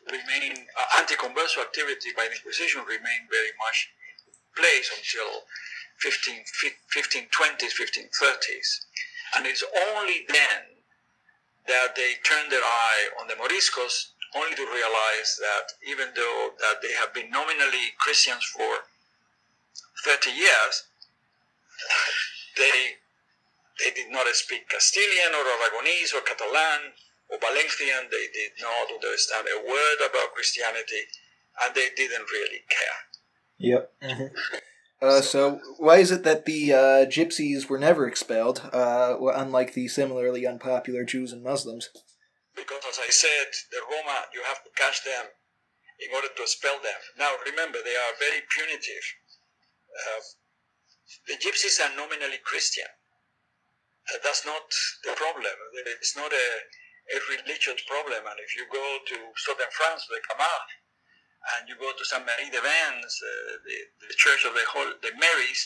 remained, 0.10 0.66
uh, 0.78 1.00
anti-converso 1.00 1.60
activity 1.62 2.10
by 2.16 2.28
the 2.28 2.36
Inquisition 2.36 2.82
remained 2.88 3.30
very 3.30 3.52
much 3.60 3.92
in 4.28 4.64
place 4.64 4.90
until 4.96 5.44
15, 6.00 6.44
1520s, 6.94 7.74
1530s. 7.74 8.86
And 9.36 9.46
it's 9.46 9.64
only 9.94 10.26
then 10.28 10.78
that 11.68 11.96
they 11.96 12.16
turned 12.24 12.52
their 12.52 12.64
eye 12.64 13.10
on 13.20 13.28
the 13.28 13.36
Moriscos 13.36 14.12
only 14.36 14.56
to 14.56 14.66
realize 14.66 15.40
that 15.40 15.74
even 15.88 16.10
though 16.16 16.52
that 16.60 16.82
they 16.82 16.94
have 16.94 17.14
been 17.14 17.30
nominally 17.30 17.96
Christians 18.00 18.44
for 18.44 18.88
30 20.04 20.32
years, 20.32 20.84
they 22.58 22.98
they 23.84 23.92
did 23.92 24.10
not 24.12 24.26
speak 24.34 24.68
Castilian 24.70 25.36
or 25.36 25.46
Aragonese 25.46 26.14
or 26.14 26.22
Catalan 26.22 26.98
or 27.30 27.38
Valencian. 27.40 28.10
They 28.10 28.28
did 28.34 28.58
not 28.60 28.90
understand 28.92 29.46
a 29.48 29.62
word 29.62 30.00
about 30.02 30.34
Christianity, 30.34 31.06
and 31.64 31.76
they 31.76 31.90
didn't 31.96 32.26
really 32.32 32.66
care. 32.70 33.00
Yep. 33.60 33.92
Mm-hmm. 34.04 34.36
Uh, 35.00 35.22
so, 35.22 35.60
why 35.78 35.98
is 35.98 36.10
it 36.12 36.24
that 36.24 36.46
the 36.46 36.74
uh, 36.74 37.06
gypsies 37.06 37.70
were 37.70 37.78
never 37.78 38.08
expelled, 38.08 38.68
uh, 38.74 39.16
unlike 39.36 39.74
the 39.74 39.88
similarly 39.88 40.48
unpopular 40.48 41.04
Jews 41.04 41.32
and 41.32 41.44
Muslims? 41.44 41.90
Because, 42.58 42.82
as 42.90 42.98
I 42.98 43.08
said, 43.14 43.54
the 43.70 43.86
Roma, 43.86 44.26
you 44.34 44.42
have 44.50 44.66
to 44.66 44.72
catch 44.74 45.06
them 45.06 45.30
in 46.02 46.10
order 46.14 46.28
to 46.34 46.42
expel 46.42 46.82
them. 46.82 47.00
Now, 47.18 47.38
remember, 47.46 47.78
they 47.86 47.94
are 47.94 48.14
very 48.18 48.42
punitive. 48.50 49.06
Uh, 49.94 50.22
the 51.30 51.38
gypsies 51.38 51.78
are 51.80 51.94
nominally 51.96 52.42
Christian. 52.42 52.90
Uh, 54.10 54.18
that's 54.26 54.46
not 54.46 54.66
the 55.06 55.14
problem. 55.14 55.54
It's 56.02 56.18
not 56.18 56.34
a, 56.34 56.48
a 57.14 57.18
religious 57.38 57.82
problem. 57.86 58.26
And 58.26 58.38
if 58.42 58.58
you 58.58 58.66
go 58.74 58.86
to 59.06 59.18
southern 59.48 59.72
France, 59.72 60.10
the 60.10 60.18
Camargue, 60.26 60.74
and 61.56 61.70
you 61.70 61.78
go 61.80 61.94
to 61.94 62.04
Saint 62.04 62.26
Marie 62.26 62.52
de 62.52 62.60
Vence, 62.60 63.14
uh, 63.24 63.54
the, 63.64 63.78
the 64.10 64.16
Church 64.18 64.44
of 64.44 64.54
the, 64.58 64.66
Holy, 64.68 64.98
the 65.02 65.14
Marys, 65.16 65.62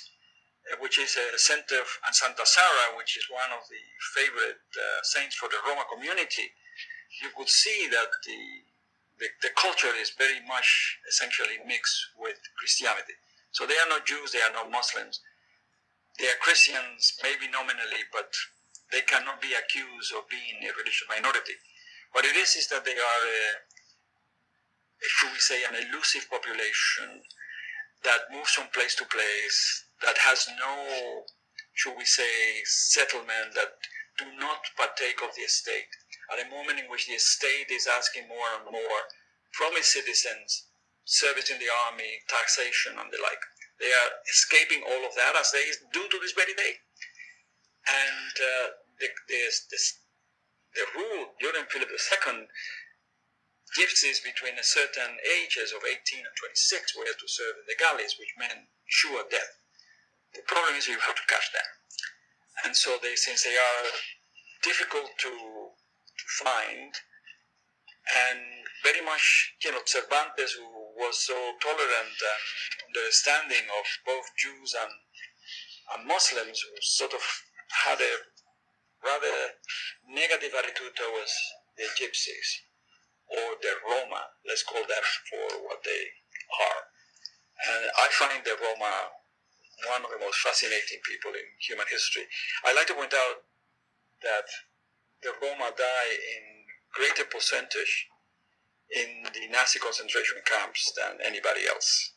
uh, 0.70 0.78
which 0.84 1.00
is 1.00 1.18
a 1.18 1.40
center, 1.40 1.82
and 2.06 2.14
Santa 2.14 2.46
Sara, 2.46 2.94
which 2.98 3.18
is 3.18 3.26
one 3.32 3.50
of 3.56 3.64
the 3.66 3.84
favorite 4.14 4.62
uh, 4.78 5.02
saints 5.02 5.36
for 5.36 5.50
the 5.50 5.58
Roma 5.66 5.88
community, 5.90 6.54
you 7.20 7.30
could 7.36 7.50
see 7.50 7.88
that 7.92 8.08
the, 8.24 8.40
the, 9.20 9.28
the 9.44 9.52
culture 9.60 9.92
is 10.00 10.16
very 10.16 10.40
much 10.48 10.98
essentially 11.10 11.60
mixed 11.68 12.16
with 12.18 12.40
Christianity. 12.58 13.14
So 13.52 13.68
they 13.68 13.76
are 13.76 13.90
not 13.90 14.06
Jews, 14.08 14.32
they 14.32 14.42
are 14.42 14.54
not 14.54 14.72
Muslims. 14.72 15.20
They 16.20 16.28
are 16.28 16.40
Christians, 16.40 17.14
maybe 17.24 17.52
nominally, 17.52 18.08
but 18.12 18.32
they 18.92 19.02
cannot 19.02 19.42
be 19.42 19.56
accused 19.56 20.14
of 20.14 20.28
being 20.30 20.64
a 20.64 20.72
religious 20.76 21.08
minority. 21.08 21.56
What 22.12 22.26
it 22.26 22.36
is 22.36 22.56
is 22.56 22.68
that 22.68 22.84
they 22.84 22.96
are 22.96 23.24
a, 23.24 23.44
should 25.02 25.32
we 25.32 25.40
say, 25.40 25.64
an 25.64 25.76
elusive 25.76 26.30
population 26.30 27.24
that 28.04 28.32
moves 28.32 28.52
from 28.52 28.68
place 28.74 28.96
to 28.96 29.06
place, 29.06 29.86
that 30.04 30.18
has 30.18 30.48
no, 30.60 31.24
should 31.74 31.96
we 31.98 32.06
say, 32.06 32.62
settlement, 32.66 33.56
that 33.56 33.80
do 34.18 34.26
not 34.40 34.60
partake 34.78 35.22
of 35.24 35.34
the 35.36 35.48
state. 35.48 35.90
At 36.32 36.40
a 36.40 36.50
moment 36.50 36.80
in 36.80 36.90
which 36.90 37.08
the 37.08 37.20
state 37.20 37.70
is 37.70 37.88
asking 37.88 38.28
more 38.28 38.48
and 38.56 38.72
more 38.72 39.02
from 39.52 39.76
its 39.76 39.92
citizens, 39.92 40.72
service 41.04 41.52
in 41.52 41.60
the 41.60 41.70
army, 41.92 42.24
taxation, 42.28 42.96
and 42.98 43.12
the 43.12 43.20
like. 43.22 43.44
They 43.80 43.92
are 43.92 44.12
escaping 44.30 44.84
all 44.86 45.04
of 45.04 45.16
that 45.16 45.36
as 45.36 45.52
they 45.52 45.66
do 45.92 46.08
to 46.08 46.18
this 46.22 46.32
very 46.38 46.54
day. 46.54 46.80
And 47.90 48.34
uh, 48.38 48.68
the, 49.02 49.10
the, 49.28 50.86
rule 50.96 51.34
during 51.42 51.66
Philip 51.66 51.90
II 51.90 52.48
gypsies 53.74 54.24
between 54.24 54.60
a 54.60 54.64
certain 54.64 55.18
ages 55.24 55.72
of 55.72 55.82
18 55.88 55.96
and 56.20 56.36
26 56.38 56.96
were 56.96 57.08
to 57.08 57.28
serve 57.28 57.56
in 57.58 57.66
the 57.68 57.80
galleys, 57.80 58.20
which 58.20 58.36
meant 58.38 58.68
sure 58.86 59.24
death. 59.32 59.58
The 60.36 60.44
problem 60.48 60.76
is 60.76 60.88
you 60.88 61.00
have 61.00 61.16
to 61.16 61.28
catch 61.28 61.52
them. 61.52 61.68
And 62.64 62.76
so 62.76 63.00
they, 63.02 63.16
since 63.16 63.44
they 63.44 63.56
are 63.56 63.88
difficult 64.62 65.10
to, 65.26 65.61
find, 66.42 66.94
and 68.30 68.40
very 68.84 69.02
much, 69.06 69.56
you 69.64 69.72
know, 69.72 69.82
Cervantes, 69.86 70.54
who 70.54 70.68
was 70.98 71.26
so 71.26 71.36
tolerant 71.62 72.18
and 72.18 72.44
understanding 72.90 73.66
of 73.70 73.86
both 74.06 74.26
Jews 74.38 74.74
and, 74.74 74.92
and 75.96 76.08
Muslims, 76.08 76.60
who 76.60 76.74
sort 76.82 77.14
of 77.14 77.22
had 77.86 78.02
a 78.02 78.14
rather 79.06 79.58
negative 80.10 80.54
attitude 80.58 80.94
towards 80.96 81.34
the 81.78 81.88
gypsies 81.98 82.50
or 83.32 83.56
the 83.62 83.74
Roma, 83.88 84.22
let's 84.46 84.64
call 84.64 84.82
them 84.84 85.06
for 85.30 85.46
what 85.66 85.80
they 85.86 86.04
are. 86.68 86.82
And 87.72 87.84
I 87.96 88.08
find 88.18 88.44
the 88.44 88.58
Roma 88.60 89.14
one 89.90 90.06
of 90.06 90.12
the 90.14 90.22
most 90.22 90.38
fascinating 90.42 91.02
people 91.02 91.34
in 91.34 91.48
human 91.58 91.88
history. 91.90 92.28
I 92.66 92.74
like 92.74 92.86
to 92.92 92.98
point 92.98 93.14
out 93.14 93.42
that 94.22 94.46
the 95.24 95.34
Roma 95.42 95.72
die 95.78 96.14
in 96.38 96.44
greater 96.94 97.26
percentage 97.26 98.08
in 98.92 99.24
the 99.34 99.48
Nazi 99.48 99.80
concentration 99.80 100.42
camps 100.46 100.92
than 100.96 101.18
anybody 101.24 101.62
else. 101.68 102.14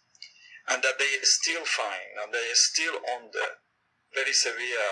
And 0.69 0.83
that 0.83 0.99
they 0.99 1.15
are 1.21 1.25
still 1.25 1.65
find, 1.65 2.19
and 2.23 2.33
they 2.33 2.51
are 2.51 2.59
still 2.59 2.97
under 3.15 3.61
very 4.15 4.33
severe 4.33 4.89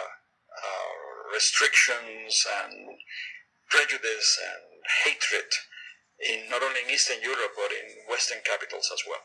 uh, 0.52 0.92
restrictions 1.32 2.44
and 2.62 2.98
prejudice 3.70 4.38
and 4.44 4.62
hatred 5.04 5.48
in 6.20 6.48
not 6.50 6.62
only 6.62 6.84
in 6.84 6.90
Eastern 6.90 7.22
Europe 7.22 7.56
but 7.56 7.72
in 7.72 8.04
Western 8.08 8.38
capitals 8.44 8.90
as 8.92 9.02
well. 9.08 9.24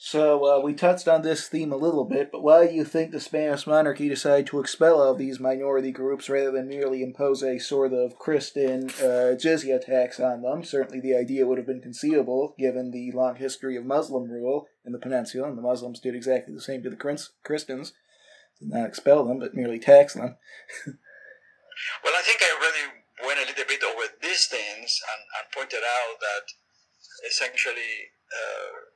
So 0.00 0.46
uh, 0.46 0.60
we 0.60 0.74
touched 0.74 1.08
on 1.08 1.22
this 1.22 1.48
theme 1.48 1.72
a 1.72 1.76
little 1.76 2.04
bit, 2.04 2.30
but 2.30 2.44
why 2.44 2.68
do 2.68 2.72
you 2.72 2.84
think 2.84 3.10
the 3.10 3.18
Spanish 3.18 3.66
monarchy 3.66 4.08
decided 4.08 4.46
to 4.46 4.60
expel 4.60 5.02
all 5.02 5.12
these 5.12 5.40
minority 5.40 5.90
groups 5.90 6.30
rather 6.30 6.52
than 6.52 6.68
merely 6.68 7.02
impose 7.02 7.42
a 7.42 7.58
sort 7.58 7.92
of 7.92 8.16
Christian 8.16 8.90
uh, 9.00 9.34
jizya 9.34 9.84
tax 9.84 10.20
on 10.20 10.42
them? 10.42 10.62
Certainly, 10.62 11.00
the 11.00 11.16
idea 11.16 11.48
would 11.48 11.58
have 11.58 11.66
been 11.66 11.80
conceivable 11.80 12.54
given 12.56 12.92
the 12.92 13.10
long 13.10 13.34
history 13.34 13.76
of 13.76 13.84
Muslim 13.84 14.30
rule 14.30 14.68
in 14.86 14.92
the 14.92 15.00
peninsula, 15.00 15.48
and 15.48 15.58
the 15.58 15.62
Muslims 15.62 15.98
did 15.98 16.14
exactly 16.14 16.54
the 16.54 16.60
same 16.60 16.80
to 16.84 16.90
the 16.90 17.26
Christians. 17.42 17.92
Did 18.60 18.68
not 18.68 18.86
expel 18.86 19.24
them, 19.24 19.40
but 19.40 19.56
merely 19.56 19.80
tax 19.80 20.14
them. 20.14 20.36
well, 20.86 22.14
I 22.16 22.22
think 22.22 22.38
I 22.40 22.54
already 22.54 23.02
went 23.26 23.40
a 23.40 23.50
little 23.50 23.64
bit 23.66 23.82
over 23.82 24.02
these 24.22 24.46
things 24.46 25.00
and, 25.10 25.22
and 25.42 25.52
pointed 25.52 25.82
out 25.82 26.20
that 26.20 27.26
essentially. 27.26 28.14
Uh, 28.30 28.94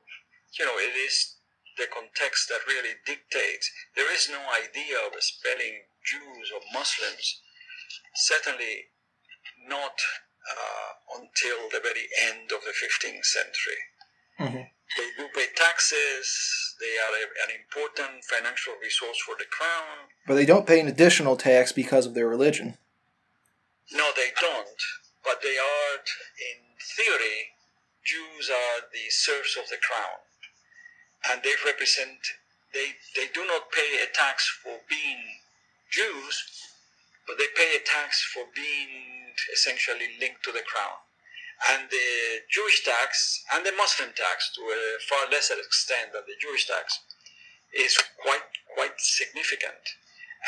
you 0.59 0.65
know, 0.65 0.77
it 0.77 0.93
is 0.93 1.35
the 1.77 1.89
context 1.89 2.49
that 2.49 2.67
really 2.67 2.93
dictates. 3.05 3.71
There 3.95 4.11
is 4.13 4.29
no 4.29 4.41
idea 4.53 4.97
of 5.05 5.13
expelling 5.13 5.89
Jews 6.05 6.51
or 6.53 6.61
Muslims, 6.73 7.41
certainly 8.15 8.93
not 9.67 9.97
uh, 10.45 11.17
until 11.17 11.69
the 11.71 11.81
very 11.81 12.09
end 12.29 12.51
of 12.51 12.61
the 12.61 12.75
15th 12.75 13.25
century. 13.25 13.81
Mm-hmm. 14.39 14.65
They 14.97 15.09
do 15.17 15.25
pay 15.33 15.47
taxes, 15.55 16.75
they 16.79 16.93
are 17.01 17.15
a, 17.17 17.25
an 17.49 17.55
important 17.57 18.23
financial 18.25 18.73
resource 18.81 19.17
for 19.25 19.35
the 19.37 19.49
crown. 19.49 20.13
But 20.27 20.35
they 20.35 20.45
don't 20.45 20.67
pay 20.67 20.79
an 20.79 20.87
additional 20.87 21.35
tax 21.35 21.71
because 21.71 22.05
of 22.05 22.13
their 22.13 22.27
religion. 22.27 22.77
No, 23.91 24.11
they 24.15 24.29
don't. 24.39 24.81
But 25.23 25.41
they 25.41 25.57
are, 25.57 25.97
in 25.97 26.77
theory, 26.77 27.57
Jews 28.05 28.51
are 28.51 28.85
the 28.91 29.09
serfs 29.09 29.57
of 29.57 29.69
the 29.69 29.77
crown 29.81 30.19
and 31.29 31.41
they 31.43 31.55
represent 31.65 32.19
they 32.73 32.97
they 33.15 33.27
do 33.33 33.45
not 33.45 33.71
pay 33.71 34.01
a 34.01 34.09
tax 34.11 34.49
for 34.63 34.81
being 34.89 35.21
Jews, 35.91 36.43
but 37.27 37.37
they 37.37 37.47
pay 37.55 37.77
a 37.77 37.85
tax 37.85 38.23
for 38.33 38.43
being 38.55 39.33
essentially 39.53 40.17
linked 40.19 40.43
to 40.43 40.51
the 40.51 40.65
crown. 40.65 40.97
And 41.69 41.87
the 41.89 42.43
Jewish 42.49 42.83
tax 42.83 43.43
and 43.53 43.65
the 43.65 43.71
Muslim 43.77 44.09
tax, 44.17 44.51
to 44.55 44.61
a 44.61 44.99
far 45.07 45.29
lesser 45.29 45.53
extent 45.53 46.11
than 46.11 46.23
the 46.27 46.35
Jewish 46.41 46.67
tax, 46.67 46.99
is 47.71 47.97
quite 48.21 48.49
quite 48.75 48.97
significant. 48.97 49.95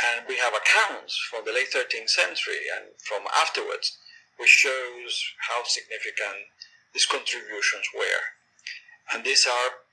And 0.03 0.27
we 0.27 0.35
have 0.37 0.53
accounts 0.53 1.15
from 1.29 1.45
the 1.45 1.53
late 1.53 1.71
13th 1.71 2.09
century 2.09 2.67
and 2.75 2.91
from 2.99 3.23
afterwards, 3.31 3.97
which 4.37 4.49
shows 4.49 5.23
how 5.47 5.63
significant 5.63 6.51
these 6.93 7.05
contributions 7.05 7.87
were. 7.95 8.35
And 9.13 9.23
these 9.23 9.47
are 9.47 9.84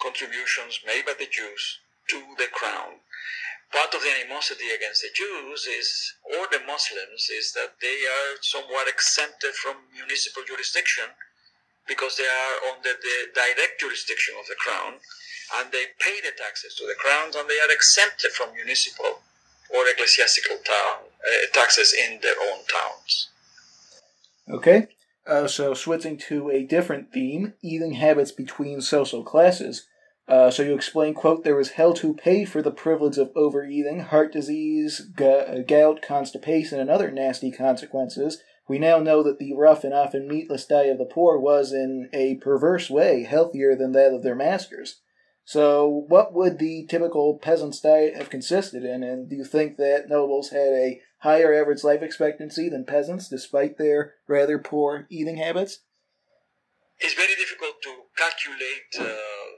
contributions 0.00 0.80
made 0.86 1.04
by 1.06 1.14
the 1.18 1.26
Jews 1.30 1.78
to 2.08 2.22
the 2.38 2.48
crown. 2.52 3.00
Part 3.72 3.92
of 3.92 4.00
the 4.00 4.08
animosity 4.08 4.72
against 4.72 5.02
the 5.02 5.12
Jews 5.12 5.66
is, 5.66 6.14
or 6.24 6.48
the 6.48 6.64
Muslims, 6.64 7.28
is 7.28 7.52
that 7.52 7.76
they 7.82 8.00
are 8.08 8.40
somewhat 8.40 8.88
exempted 8.88 9.52
from 9.54 9.76
municipal 9.92 10.42
jurisdiction 10.46 11.04
because 11.86 12.16
they 12.16 12.24
are 12.28 12.72
under 12.72 12.96
the 12.96 13.16
direct 13.34 13.80
jurisdiction 13.80 14.34
of 14.40 14.46
the 14.46 14.56
crown 14.56 15.00
and 15.56 15.72
they 15.72 15.92
pay 16.00 16.20
the 16.20 16.32
taxes 16.36 16.74
to 16.76 16.84
the 16.86 16.96
crown 16.96 17.32
and 17.36 17.48
they 17.48 17.60
are 17.60 17.72
exempted 17.72 18.32
from 18.32 18.52
municipal 18.54 19.20
or 19.74 19.86
ecclesiastical 19.88 20.56
town, 20.64 21.04
uh, 21.04 21.46
taxes 21.52 21.92
in 21.92 22.20
their 22.20 22.36
own 22.40 22.60
towns. 22.68 23.28
Okay, 24.50 24.88
uh, 25.28 25.46
so 25.46 25.74
switching 25.74 26.16
to 26.16 26.50
a 26.50 26.64
different 26.64 27.12
theme, 27.12 27.54
eating 27.62 27.92
habits 27.92 28.32
between 28.32 28.80
social 28.80 29.22
classes. 29.22 29.86
Uh, 30.26 30.50
so 30.50 30.62
you 30.62 30.74
explain, 30.74 31.14
quote, 31.14 31.42
there 31.42 31.58
is 31.58 31.70
hell 31.70 31.94
to 31.94 32.14
pay 32.14 32.44
for 32.44 32.60
the 32.60 32.70
privilege 32.70 33.16
of 33.16 33.30
overeating, 33.34 34.00
heart 34.00 34.32
disease, 34.32 35.00
gout, 35.00 36.02
constipation, 36.02 36.78
and 36.78 36.90
other 36.90 37.10
nasty 37.10 37.50
consequences. 37.50 38.42
We 38.68 38.78
now 38.78 38.98
know 38.98 39.22
that 39.22 39.38
the 39.38 39.54
rough 39.54 39.84
and 39.84 39.94
often 39.94 40.28
meatless 40.28 40.66
diet 40.66 40.92
of 40.92 40.98
the 40.98 41.06
poor 41.06 41.38
was, 41.38 41.72
in 41.72 42.10
a 42.12 42.34
perverse 42.36 42.90
way, 42.90 43.24
healthier 43.24 43.74
than 43.74 43.92
that 43.92 44.12
of 44.12 44.22
their 44.22 44.34
masters. 44.34 45.00
So, 45.46 46.04
what 46.08 46.34
would 46.34 46.58
the 46.58 46.84
typical 46.90 47.38
peasant's 47.38 47.80
diet 47.80 48.14
have 48.16 48.28
consisted 48.28 48.84
in, 48.84 49.02
and 49.02 49.30
do 49.30 49.36
you 49.36 49.44
think 49.44 49.78
that 49.78 50.10
nobles 50.10 50.50
had 50.50 50.74
a 50.74 51.00
higher 51.18 51.52
average 51.52 51.82
life 51.82 52.02
expectancy 52.02 52.68
than 52.68 52.84
peasants 52.84 53.28
despite 53.28 53.78
their 53.78 54.14
rather 54.26 54.58
poor 54.58 55.06
eating 55.10 55.36
habits? 55.36 55.80
It's 57.00 57.14
very 57.14 57.34
difficult 57.34 57.82
to 57.82 58.10
calculate 58.16 58.90
uh, 58.98 59.48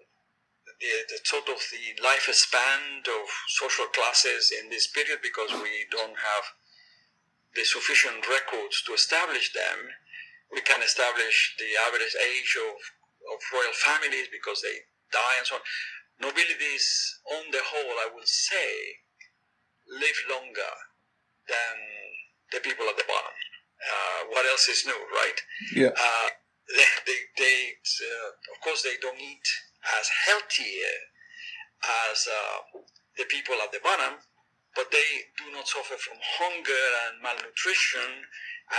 the, 0.66 0.92
the 1.08 1.18
sort 1.24 1.48
of 1.48 1.60
the 1.72 2.02
lifespan 2.02 3.00
of 3.00 3.28
social 3.48 3.86
classes 3.86 4.52
in 4.52 4.70
this 4.70 4.86
period 4.86 5.20
because 5.22 5.52
we 5.52 5.84
don't 5.90 6.16
have 6.20 6.44
the 7.54 7.64
sufficient 7.64 8.28
records 8.28 8.82
to 8.86 8.92
establish 8.92 9.52
them. 9.52 9.88
We 10.52 10.60
can 10.60 10.82
establish 10.82 11.56
the 11.58 11.76
average 11.88 12.16
age 12.16 12.56
of, 12.60 12.76
of 13.32 13.38
royal 13.52 13.72
families 13.72 14.28
because 14.32 14.60
they 14.62 14.84
die 15.12 15.36
and 15.38 15.46
so 15.46 15.56
on. 15.56 15.62
Nobilities, 16.20 17.20
on 17.32 17.48
the 17.50 17.64
whole, 17.64 17.96
I 17.96 18.08
would 18.12 18.28
say, 18.28 19.00
live 19.88 20.20
longer 20.28 20.89
than 21.48 21.76
the 22.52 22.60
people 22.60 22.86
at 22.88 22.96
the 22.96 23.06
bottom. 23.06 23.34
Uh, 23.80 24.20
what 24.34 24.44
else 24.44 24.68
is 24.68 24.84
new, 24.84 25.00
right? 25.14 25.38
Yeah. 25.74 25.92
Uh, 25.96 26.28
they, 26.68 26.88
they, 27.06 27.20
they 27.38 27.58
uh, 27.80 28.30
of 28.52 28.58
course, 28.62 28.82
they 28.82 28.96
don't 29.00 29.18
eat 29.18 29.48
as 29.98 30.06
healthy 30.28 30.76
as 32.12 32.28
uh, 32.28 32.84
the 33.16 33.24
people 33.26 33.56
at 33.64 33.72
the 33.72 33.80
bottom, 33.82 34.20
but 34.76 34.92
they 34.92 35.32
do 35.40 35.50
not 35.50 35.66
suffer 35.66 35.96
from 35.96 36.18
hunger 36.20 36.86
and 37.08 37.22
malnutrition 37.24 38.28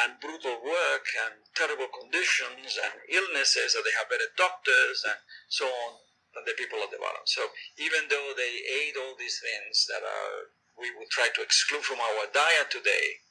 and 0.06 0.22
brutal 0.24 0.56
work 0.64 1.06
and 1.28 1.44
terrible 1.52 1.90
conditions 1.92 2.80
and 2.80 2.96
illnesses, 3.12 3.76
and 3.76 3.84
they 3.84 3.96
have 4.00 4.08
better 4.08 4.30
doctors 4.38 5.04
and 5.04 5.20
so 5.50 5.68
on 5.68 6.00
than 6.32 6.48
the 6.48 6.56
people 6.56 6.80
at 6.80 6.92
the 6.94 7.02
bottom. 7.02 7.26
So 7.28 7.44
even 7.76 8.08
though 8.08 8.32
they 8.38 8.64
ate 8.64 8.96
all 8.96 9.20
these 9.20 9.42
things 9.44 9.84
that 9.92 10.00
are 10.00 10.56
we 10.82 10.90
would 10.98 11.14
try 11.14 11.30
to 11.36 11.42
exclude 11.46 11.86
from 11.86 12.02
our 12.02 12.26
diet 12.34 12.74
today, 12.74 13.22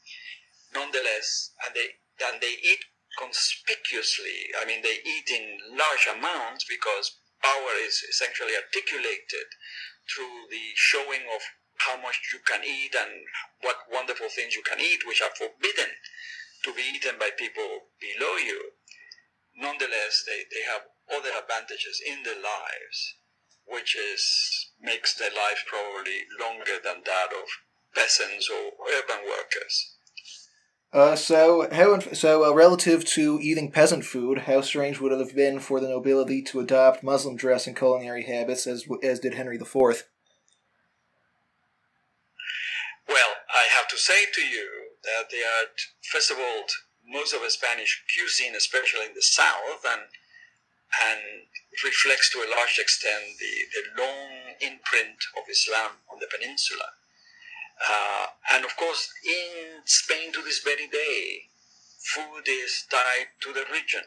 nonetheless, 0.73 1.51
and 1.67 1.75
they 1.75 1.99
and 2.23 2.41
they 2.41 2.55
eat 2.63 2.87
conspicuously. 3.19 4.55
I 4.61 4.65
mean, 4.65 4.83
they 4.83 5.03
eat 5.03 5.29
in 5.29 5.77
large 5.77 6.07
amounts 6.07 6.65
because 6.65 7.19
power 7.43 7.75
is 7.83 8.05
essentially 8.07 8.55
articulated 8.55 9.49
through 10.07 10.47
the 10.51 10.73
showing 10.77 11.27
of 11.35 11.43
how 11.79 11.97
much 11.97 12.21
you 12.33 12.39
can 12.45 12.61
eat 12.63 12.95
and 12.95 13.25
what 13.63 13.89
wonderful 13.91 14.29
things 14.29 14.55
you 14.55 14.63
can 14.63 14.79
eat, 14.79 15.01
which 15.07 15.23
are 15.23 15.33
forbidden 15.35 15.91
to 16.65 16.75
be 16.75 16.85
eaten 16.95 17.17
by 17.19 17.31
people 17.33 17.89
below 17.99 18.37
you. 18.37 18.77
Nonetheless, 19.57 20.23
they, 20.27 20.45
they 20.53 20.63
have 20.69 20.85
other 21.09 21.33
advantages 21.33 22.01
in 22.05 22.23
their 22.23 22.37
lives, 22.37 23.17
which 23.71 23.97
is 23.97 24.71
makes 24.81 25.15
their 25.15 25.31
life 25.31 25.65
probably 25.67 26.25
longer 26.41 26.79
than 26.83 27.03
that 27.05 27.29
of 27.33 27.49
peasants 27.95 28.49
or 28.51 28.73
urban 28.89 29.25
workers. 29.29 29.95
Uh, 30.93 31.15
so 31.15 31.69
how 31.71 32.01
so 32.01 32.45
uh, 32.45 32.53
relative 32.53 33.05
to 33.05 33.39
eating 33.41 33.71
peasant 33.71 34.05
food, 34.05 34.39
how 34.39 34.61
strange 34.61 35.01
would 35.01 35.13
it 35.13 35.21
have 35.21 35.37
been 35.37 35.61
for 35.61 35.79
the 35.79 35.89
nobility 35.89 36.43
to 36.43 36.59
adopt 36.59 37.05
Muslim 37.05 37.37
dress 37.37 37.69
and 37.69 37.77
culinary 37.77 38.25
habits 38.25 38.67
as 38.67 38.87
as 39.03 39.21
did 39.21 39.35
Henry 39.35 39.57
IV? 39.57 40.09
Well, 43.09 43.33
I 43.55 43.67
have 43.71 43.87
to 43.89 43.97
say 43.97 44.27
to 44.35 44.41
you 44.41 44.91
that 45.05 45.31
they 45.31 45.43
are 45.43 45.71
first 46.11 46.31
of 46.31 46.39
all 46.39 46.65
most 47.07 47.33
of 47.35 47.43
the 47.43 47.51
Spanish 47.51 48.03
cuisine, 48.13 48.57
especially 48.57 49.07
in 49.07 49.15
the 49.15 49.23
south, 49.23 49.85
and 49.89 50.03
and 51.07 51.21
reflects 51.85 52.31
to 52.31 52.43
a 52.43 52.51
large 52.51 52.79
extent 52.79 53.39
the, 53.39 53.55
the 53.75 53.85
long 54.03 54.59
imprint 54.61 55.19
of 55.39 55.49
Islam 55.49 56.03
on 56.13 56.19
the 56.19 56.29
peninsula. 56.31 56.99
Uh, 57.81 58.27
and 58.53 58.65
of 58.65 58.77
course, 58.77 59.09
in 59.25 59.81
Spain 59.85 60.33
to 60.33 60.43
this 60.43 60.61
very 60.61 60.87
day, 60.89 61.49
food 62.01 62.45
is 62.49 62.85
tied 62.91 63.33
to 63.41 63.53
the 63.53 63.65
region. 63.73 64.05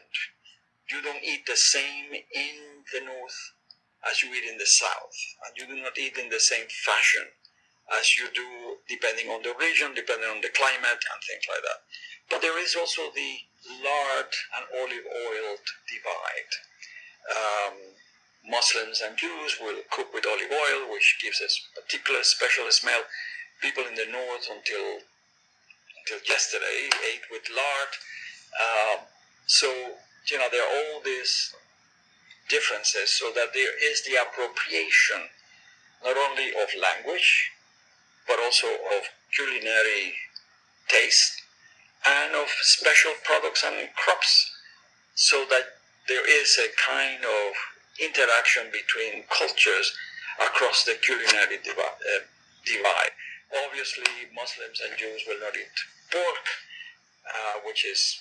You 0.90 1.02
don't 1.02 1.24
eat 1.24 1.46
the 1.46 1.56
same 1.56 2.12
in 2.14 2.84
the 2.92 3.00
north 3.00 3.52
as 4.08 4.22
you 4.22 4.28
eat 4.34 4.44
in 4.44 4.58
the 4.58 4.68
south, 4.68 5.16
and 5.46 5.56
you 5.56 5.66
do 5.66 5.80
not 5.80 5.98
eat 5.98 6.18
in 6.18 6.28
the 6.28 6.40
same 6.40 6.66
fashion 6.68 7.26
as 7.98 8.16
you 8.16 8.28
do 8.32 8.78
depending 8.88 9.28
on 9.28 9.42
the 9.42 9.54
region, 9.58 9.94
depending 9.94 10.28
on 10.28 10.40
the 10.40 10.52
climate, 10.52 11.02
and 11.02 11.20
things 11.24 11.46
like 11.48 11.64
that. 11.64 11.80
But 12.30 12.40
there 12.42 12.58
is 12.58 12.76
also 12.76 13.10
the 13.14 13.32
lard 13.82 14.30
and 14.56 14.64
olive 14.80 15.06
oil 15.08 15.56
divide 15.88 16.52
um, 17.30 17.74
Muslims 18.48 19.00
and 19.00 19.16
Jews 19.16 19.56
will 19.60 19.80
cook 19.90 20.12
with 20.12 20.26
olive 20.26 20.52
oil, 20.52 20.92
which 20.92 21.18
gives 21.22 21.40
a 21.40 21.48
particular 21.80 22.22
special 22.22 22.70
smell. 22.70 23.02
People 23.62 23.84
in 23.88 23.94
the 23.94 24.06
north 24.10 24.48
until 24.50 25.00
until 26.04 26.20
yesterday 26.28 26.90
ate 27.08 27.24
with 27.30 27.48
lard. 27.48 27.92
Um, 28.60 28.98
so 29.46 29.66
you 30.30 30.38
know 30.38 30.48
there 30.50 30.62
are 30.62 30.94
all 30.94 31.00
these 31.02 31.54
differences, 32.48 33.10
so 33.10 33.32
that 33.34 33.54
there 33.54 33.72
is 33.90 34.04
the 34.04 34.20
appropriation 34.20 35.30
not 36.04 36.16
only 36.16 36.50
of 36.50 36.68
language 36.76 37.50
but 38.26 38.38
also 38.40 38.66
of 38.66 39.02
culinary 39.34 40.14
taste 40.88 41.42
and 42.06 42.34
of 42.34 42.48
special 42.60 43.12
products 43.22 43.64
and 43.64 43.88
crops, 43.94 44.50
so 45.14 45.44
that 45.48 45.80
there 46.08 46.26
is 46.28 46.58
a 46.58 46.68
kind 46.76 47.24
of 47.24 47.52
interaction 48.00 48.68
between 48.72 49.24
cultures 49.30 49.92
across 50.40 50.84
the 50.84 50.98
culinary 51.00 51.58
uh, 51.64 52.24
divide. 52.66 53.14
Obviously, 53.66 54.28
Muslims 54.34 54.80
and 54.82 54.98
Jews 54.98 55.22
will 55.26 55.40
not 55.40 55.56
eat 55.56 55.76
pork, 56.10 56.44
uh, 57.24 57.60
which 57.64 57.86
is 57.86 58.20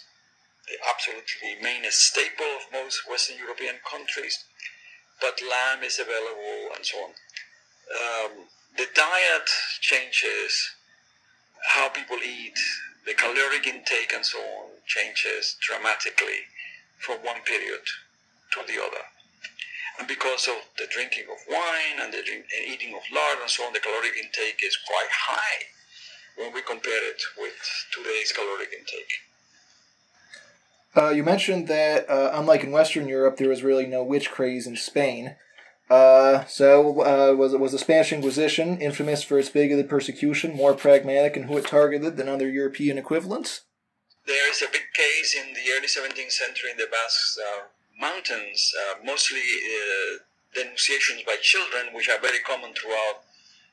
the 0.69 0.77
absolutely 0.88 1.61
main 1.61 1.84
staple 1.89 2.45
of 2.55 2.71
most 2.71 3.09
Western 3.09 3.38
European 3.38 3.75
countries, 3.89 4.45
but 5.19 5.41
lamb 5.41 5.84
is 5.84 5.99
available 5.99 6.71
and 6.75 6.86
so 6.86 6.97
on. 6.97 7.11
Um, 7.91 8.31
the 8.77 8.88
diet 8.95 9.49
changes, 9.81 10.71
how 11.75 11.89
people 11.89 12.17
eat, 12.23 12.57
the 13.05 13.13
caloric 13.13 13.67
intake 13.67 14.13
and 14.15 14.25
so 14.25 14.39
on 14.39 14.69
changes 14.88 15.57
dramatically 15.59 16.47
from 17.04 17.18
one 17.24 17.41
period 17.45 17.84
to 18.51 18.62
the 18.68 18.82
other. 18.82 19.04
And 19.99 20.08
because 20.08 20.47
of 20.47 20.56
the 20.78 20.88
drinking 20.89 21.26
of 21.30 21.38
wine 21.47 22.01
and 22.01 22.12
the 22.12 22.24
drink, 22.26 22.45
eating 22.68 22.95
of 22.95 23.01
lard 23.14 23.38
and 23.41 23.49
so 23.49 23.64
on, 23.64 23.74
the 23.74 23.80
caloric 23.80 24.14
intake 24.18 24.62
is 24.64 24.78
quite 24.88 25.12
high 25.12 25.68
when 26.38 26.54
we 26.54 26.62
compare 26.62 27.10
it 27.10 27.22
with 27.38 27.54
today's 27.91 28.32
caloric 28.32 28.70
intake. 28.72 29.14
Uh, 30.95 31.10
you 31.10 31.24
mentioned 31.24 31.68
that, 31.68 32.10
uh, 32.10 32.32
unlike 32.34 32.64
in 32.64 32.72
Western 32.72 33.08
Europe, 33.08 33.38
there 33.38 33.49
was 33.49 33.64
really 33.64 33.86
no 33.86 34.04
witch 34.04 34.32
craze 34.32 34.68
in 34.68 34.76
Spain. 34.76 35.36
Uh, 35.89 36.45
so, 36.45 37.01
uh, 37.01 37.36
was 37.36 37.54
was 37.54 37.72
the 37.72 37.78
Spanish 37.78 38.14
Inquisition 38.14 38.80
infamous 38.80 39.24
for 39.24 39.38
its 39.38 39.49
bigoted 39.49 39.89
persecution, 39.89 40.56
more 40.56 40.74
pragmatic 40.74 41.36
in 41.36 41.43
who 41.43 41.58
it 41.58 41.68
targeted 41.68 42.16
than 42.16 42.30
other 42.30 42.49
European 42.49 42.97
equivalents? 42.97 43.62
There 44.26 44.49
is 44.49 44.61
a 44.61 44.71
big 44.71 44.93
case 44.93 45.36
in 45.36 45.53
the 45.53 45.69
early 45.76 45.88
17th 45.88 46.32
century 46.32 46.71
in 46.71 46.78
the 46.78 46.88
Basque 46.89 47.38
uh, 47.39 47.63
Mountains, 47.99 48.74
uh, 48.74 48.95
mostly 49.03 49.41
uh, 49.41 50.19
denunciations 50.53 51.24
by 51.24 51.36
children, 51.41 51.93
which 51.93 52.07
are 52.07 52.19
very 52.21 52.39
common 52.39 52.74
throughout 52.74 53.24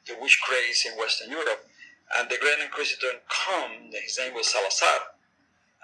the 0.07 0.16
witch 0.20 0.40
craze 0.42 0.84
in 0.90 0.98
Western 0.98 1.30
Europe. 1.30 1.66
And 2.18 2.28
the 2.28 2.38
Grand 2.38 2.62
Inquisitor 2.62 3.22
come, 3.28 3.92
his 3.92 4.18
name 4.18 4.34
was 4.34 4.48
Salazar, 4.48 5.14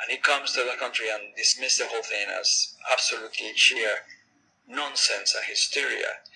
and 0.02 0.10
he 0.10 0.16
comes 0.16 0.52
to 0.52 0.64
the 0.64 0.76
country 0.80 1.06
and 1.10 1.36
dismisses 1.36 1.78
the 1.78 1.86
whole 1.86 2.02
thing 2.02 2.26
as 2.28 2.74
absolutely 2.90 3.54
sheer 3.54 4.02
nonsense 4.66 5.32
and 5.36 5.44
hysteria. 5.44 6.26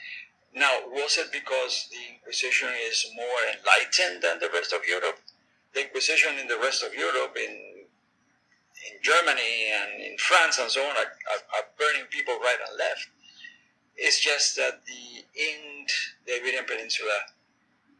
Now, 0.54 0.86
was 0.86 1.18
it 1.18 1.32
because 1.32 1.88
the 1.90 2.14
Inquisition 2.14 2.70
is 2.86 3.10
more 3.16 3.42
enlightened 3.50 4.22
than 4.22 4.38
the 4.38 4.50
rest 4.54 4.72
of 4.72 4.86
Europe? 4.86 5.18
The 5.74 5.82
Inquisition 5.82 6.38
in 6.38 6.46
the 6.46 6.58
rest 6.58 6.84
of 6.84 6.94
Europe, 6.94 7.36
in 7.36 7.69
in 8.88 8.98
Germany 9.02 9.72
and 9.72 10.02
in 10.02 10.16
France 10.18 10.58
and 10.58 10.70
so 10.70 10.82
on, 10.82 10.96
are, 10.96 11.02
are, 11.02 11.42
are 11.56 11.66
burning 11.78 12.06
people 12.10 12.34
right 12.40 12.58
and 12.68 12.78
left. 12.78 13.08
It's 13.96 14.20
just 14.20 14.56
that 14.56 14.80
the 14.86 15.20
in 15.38 15.86
the 16.26 16.36
Iberian 16.36 16.64
Peninsula, 16.64 17.18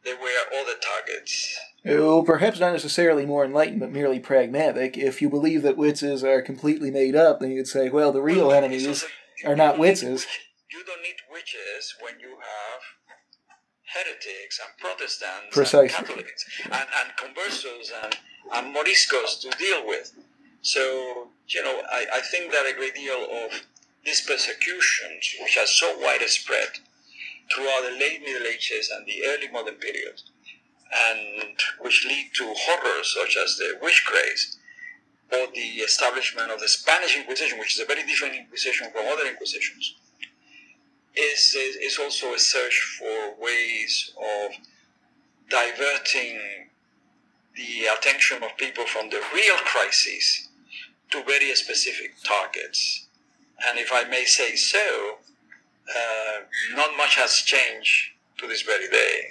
they 0.05 0.15
were 0.15 0.29
all 0.55 0.65
the 0.65 0.77
targets. 0.81 1.59
Well, 1.85 2.23
perhaps 2.23 2.61
not 2.61 2.73
necessarily 2.73 3.27
more 3.27 3.45
enlightened, 3.45 3.81
but 3.81 3.93
merely 3.93 4.19
pragmatic. 4.19 4.97
If 4.97 5.23
you 5.23 5.29
believe 5.29 5.63
that 5.63 5.77
witches 5.77 6.23
are 6.25 6.43
completely 6.43 6.91
made 6.91 7.17
up, 7.17 7.41
then 7.41 7.51
you'd 7.51 7.69
say, 7.69 7.89
well, 7.89 8.13
the 8.13 8.23
real 8.23 8.49
well, 8.49 8.57
enemies 8.57 9.05
are 9.45 9.57
not 9.57 9.79
witches. 9.79 10.27
You 10.71 10.85
don't 10.85 11.03
need 11.03 11.17
witches 11.31 11.97
when 12.01 12.21
you 12.21 12.37
have 12.37 12.81
heretics 13.95 14.61
and 14.61 14.79
Protestants 14.79 15.53
Precisely. 15.53 15.97
and 15.97 16.07
Catholics 16.07 16.45
and, 16.65 16.75
and 16.75 17.17
conversos 17.17 17.91
and, 18.05 18.17
and 18.55 18.75
Moriscos 18.75 19.41
to 19.41 19.51
deal 19.59 19.87
with. 19.87 20.13
So, 20.63 21.29
you 21.49 21.65
know, 21.65 21.83
I, 21.91 22.07
I 22.15 22.21
think 22.21 22.53
that 22.53 22.67
a 22.67 22.77
great 22.77 22.95
deal 22.95 23.27
of 23.45 23.63
these 24.05 24.21
persecutions, 24.21 25.35
which 25.41 25.57
are 25.57 25.67
so 25.67 25.99
widespread 25.99 26.69
throughout 27.53 27.83
the 27.83 27.97
late 27.99 28.21
Middle 28.23 28.47
Ages 28.47 28.91
and 28.95 29.07
the 29.07 29.25
early 29.27 29.49
modern 29.49 29.75
period, 29.75 30.21
and 30.95 31.55
which 31.81 32.05
lead 32.07 32.31
to 32.35 32.55
horrors 32.57 33.15
such 33.17 33.37
as 33.37 33.57
the 33.57 33.79
witch 33.83 34.05
craze 34.07 34.59
or 35.33 35.47
the 35.55 35.81
establishment 35.83 36.51
of 36.51 36.61
the 36.61 36.69
Spanish 36.69 37.17
Inquisition, 37.17 37.59
which 37.59 37.75
is 37.75 37.81
a 37.81 37.87
very 37.87 38.05
different 38.05 38.35
Inquisition 38.35 38.91
from 38.91 39.07
other 39.07 39.27
Inquisitions, 39.27 39.95
is, 41.17 41.55
is, 41.55 41.77
is 41.77 41.99
also 41.99 42.35
a 42.35 42.39
search 42.39 42.99
for 42.99 43.35
ways 43.41 44.13
of 44.19 44.53
diverting 45.49 46.39
the 47.57 47.87
attention 47.99 48.43
of 48.43 48.57
people 48.57 48.87
from 48.87 49.11
the 49.11 49.21
real 49.35 49.57
crises 49.65 50.50
to 51.11 51.23
very 51.25 51.55
specific 51.55 52.15
targets. 52.25 53.07
And 53.67 53.79
if 53.79 53.91
I 53.93 54.05
may 54.05 54.25
say 54.25 54.57
so, 54.57 55.19
uh, 55.89 56.41
not 56.77 56.97
much 56.97 57.17
has 57.17 57.35
changed 57.35 58.13
to 58.39 58.47
this 58.47 58.63
very 58.63 58.89
day. 58.89 59.23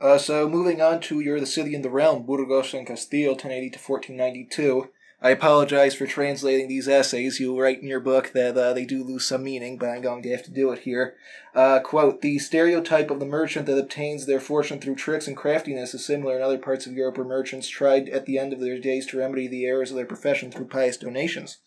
Uh, 0.00 0.18
so 0.18 0.48
moving 0.48 0.80
on 0.80 1.00
to 1.00 1.20
You're 1.20 1.38
the 1.38 1.46
City 1.46 1.74
in 1.74 1.82
the 1.82 1.90
Realm, 1.90 2.26
Burgos 2.26 2.74
and 2.74 2.86
Castile, 2.86 3.32
1080 3.32 3.70
to 3.70 3.78
1492. 3.78 4.88
I 5.24 5.30
apologize 5.30 5.94
for 5.94 6.04
translating 6.04 6.66
these 6.66 6.88
essays. 6.88 7.38
You 7.38 7.58
write 7.58 7.80
in 7.80 7.86
your 7.86 8.00
book 8.00 8.32
that 8.32 8.58
uh, 8.58 8.72
they 8.72 8.84
do 8.84 9.04
lose 9.04 9.24
some 9.24 9.44
meaning, 9.44 9.78
but 9.78 9.88
I'm 9.88 10.02
going 10.02 10.20
to 10.24 10.30
have 10.30 10.42
to 10.44 10.50
do 10.50 10.72
it 10.72 10.80
here. 10.80 11.14
Uh, 11.54 11.78
quote, 11.78 12.22
the 12.22 12.40
stereotype 12.40 13.08
of 13.08 13.20
the 13.20 13.26
merchant 13.26 13.66
that 13.66 13.78
obtains 13.78 14.26
their 14.26 14.40
fortune 14.40 14.80
through 14.80 14.96
tricks 14.96 15.28
and 15.28 15.36
craftiness 15.36 15.94
is 15.94 16.04
similar 16.04 16.36
in 16.36 16.42
other 16.42 16.58
parts 16.58 16.86
of 16.86 16.94
Europe 16.94 17.18
where 17.18 17.26
merchants 17.26 17.68
tried 17.68 18.08
at 18.08 18.26
the 18.26 18.36
end 18.36 18.52
of 18.52 18.58
their 18.58 18.80
days 18.80 19.06
to 19.06 19.18
remedy 19.18 19.46
the 19.46 19.64
errors 19.64 19.90
of 19.90 19.96
their 19.96 20.06
profession 20.06 20.50
through 20.50 20.64
pious 20.64 20.96
donations. 20.96 21.58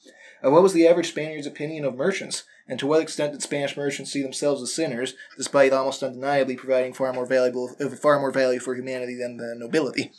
Uh, 0.44 0.52
what 0.52 0.62
was 0.62 0.74
the 0.74 0.86
average 0.86 1.08
Spaniard's 1.08 1.48
opinion 1.48 1.86
of 1.86 1.96
merchants, 1.96 2.44
and 2.68 2.78
to 2.78 2.86
what 2.86 3.02
extent 3.02 3.32
did 3.32 3.42
Spanish 3.42 3.78
merchants 3.78 4.12
see 4.12 4.22
themselves 4.22 4.62
as 4.62 4.74
sinners, 4.74 5.14
despite 5.38 5.72
almost 5.72 6.04
undeniably 6.04 6.58
providing 6.58 6.94
far 6.94 7.14
more 7.14 7.26
valuable, 7.26 7.74
uh, 7.80 7.88
far 7.90 8.20
more 8.20 8.32
value 8.32 8.60
for 8.60 8.76
humanity 8.76 9.16
than 9.16 9.38
the 9.38 9.56
nobility? 9.58 10.12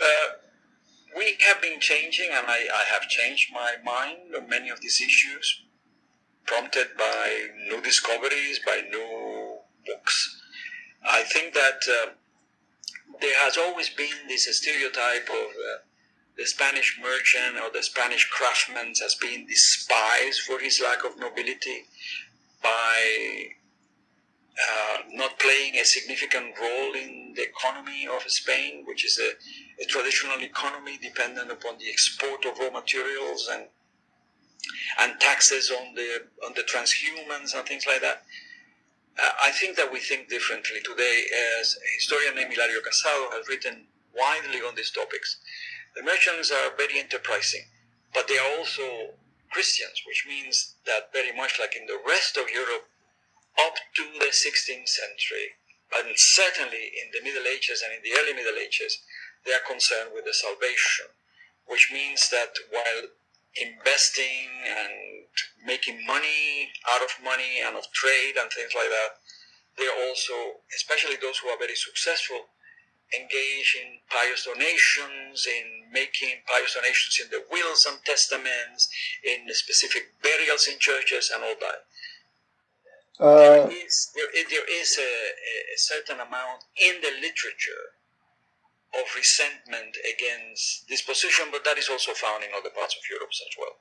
Uh, 0.00 0.35
we 1.16 1.36
have 1.40 1.62
been 1.62 1.80
changing, 1.80 2.28
and 2.30 2.46
I, 2.46 2.66
I 2.72 2.84
have 2.92 3.08
changed 3.08 3.52
my 3.52 3.74
mind 3.82 4.34
on 4.36 4.48
many 4.48 4.68
of 4.68 4.80
these 4.80 5.00
issues, 5.00 5.62
prompted 6.46 6.88
by 6.98 7.48
new 7.68 7.80
discoveries, 7.80 8.60
by 8.64 8.82
new 8.90 9.58
books. 9.86 10.40
I 11.08 11.22
think 11.22 11.54
that 11.54 11.80
uh, 11.90 12.10
there 13.20 13.38
has 13.38 13.56
always 13.56 13.88
been 13.88 14.28
this 14.28 14.44
stereotype 14.56 15.28
of 15.30 15.50
uh, 15.50 15.78
the 16.36 16.44
Spanish 16.44 17.00
merchant 17.02 17.56
or 17.64 17.70
the 17.72 17.82
Spanish 17.82 18.28
craftsman 18.28 18.92
as 19.04 19.14
being 19.14 19.46
despised 19.46 20.40
for 20.40 20.58
his 20.58 20.82
lack 20.82 21.04
of 21.04 21.18
nobility 21.18 21.84
by 22.62 23.46
uh, 24.58 24.98
not 25.12 25.38
playing 25.38 25.76
a 25.76 25.84
significant 25.84 26.58
role 26.60 26.92
in 26.94 27.32
the 27.36 27.42
economy 27.42 28.06
of 28.06 28.22
Spain, 28.30 28.84
which 28.86 29.04
is 29.04 29.18
a, 29.18 29.30
a, 29.80 29.84
traditional 29.86 30.40
economy 30.40 30.98
dependent 31.02 31.50
upon 31.50 31.78
the 31.78 31.88
export 31.88 32.44
of 32.44 32.58
raw 32.58 32.70
materials 32.70 33.48
and 33.52 33.66
and 34.98 35.20
taxes 35.20 35.70
on 35.70 35.94
the 35.94 36.22
on 36.44 36.52
the 36.54 36.62
transhumance 36.62 37.54
and 37.54 37.66
things 37.66 37.86
like 37.86 38.00
that. 38.00 38.24
Uh, 39.18 39.30
I 39.42 39.50
think 39.50 39.76
that 39.76 39.90
we 39.92 40.00
think 40.00 40.28
differently 40.28 40.80
today. 40.84 41.24
As 41.60 41.76
a 41.76 41.88
historian 41.96 42.34
named 42.34 42.52
Hilario 42.52 42.80
Casado 42.80 43.32
has 43.32 43.48
written 43.48 43.86
widely 44.14 44.60
on 44.60 44.74
these 44.74 44.90
topics, 44.90 45.38
the 45.94 46.02
merchants 46.02 46.50
are 46.50 46.76
very 46.76 46.98
enterprising, 46.98 47.64
but 48.12 48.28
they 48.28 48.38
are 48.38 48.58
also 48.58 49.14
Christians, 49.50 50.02
which 50.06 50.26
means 50.28 50.74
that 50.84 51.12
very 51.12 51.32
much 51.34 51.58
like 51.58 51.76
in 51.76 51.86
the 51.86 51.98
rest 52.06 52.36
of 52.36 52.50
Europe 52.50 52.88
up 53.58 53.74
to 53.96 54.04
the 54.18 54.28
16th 54.28 54.88
century, 54.88 55.56
and 55.96 56.12
certainly 56.16 56.92
in 56.92 57.08
the 57.12 57.22
Middle 57.24 57.46
Ages 57.46 57.82
and 57.82 57.94
in 57.94 58.02
the 58.04 58.18
early 58.20 58.34
Middle 58.34 58.58
Ages, 58.58 59.00
they 59.46 59.54
are 59.54 59.66
concerned 59.66 60.10
with 60.12 60.24
the 60.26 60.34
salvation, 60.34 61.06
which 61.66 61.90
means 61.92 62.28
that 62.30 62.50
while 62.70 63.06
investing 63.56 64.50
and 64.66 65.24
making 65.64 66.04
money 66.04 66.70
out 66.90 67.02
of 67.02 67.10
money 67.24 67.62
and 67.64 67.76
of 67.76 67.90
trade 67.92 68.34
and 68.36 68.50
things 68.52 68.72
like 68.74 68.90
that, 68.90 69.16
they're 69.78 70.08
also, 70.08 70.60
especially 70.74 71.16
those 71.16 71.38
who 71.38 71.48
are 71.48 71.58
very 71.58 71.76
successful, 71.76 72.48
engage 73.14 73.78
in 73.78 74.00
pious 74.10 74.44
donations, 74.44 75.46
in 75.46 75.92
making 75.92 76.42
pious 76.46 76.74
donations 76.74 77.20
in 77.22 77.30
the 77.30 77.44
wills 77.50 77.86
and 77.86 78.02
testaments, 78.04 78.88
in 79.22 79.46
specific 79.54 80.14
burials 80.22 80.66
in 80.66 80.78
churches 80.78 81.30
and 81.32 81.44
all 81.44 81.54
that. 81.60 81.86
Uh, 83.18 83.36
there 83.36 83.70
is, 83.70 84.10
there, 84.14 84.28
there 84.50 84.68
is 84.68 84.98
a, 84.98 85.12
a, 85.72 85.78
certain 85.78 86.20
amount 86.20 86.64
in 86.76 87.00
the 87.00 87.12
literature 87.22 87.95
of 88.94 89.06
resentment 89.16 89.96
against 90.04 90.88
this 90.88 91.02
position, 91.02 91.46
but 91.50 91.64
that 91.64 91.78
is 91.78 91.88
also 91.88 92.12
found 92.12 92.44
in 92.44 92.50
other 92.56 92.70
parts 92.70 92.94
of 92.94 93.02
Europe 93.10 93.30
as 93.30 93.56
well. 93.58 93.76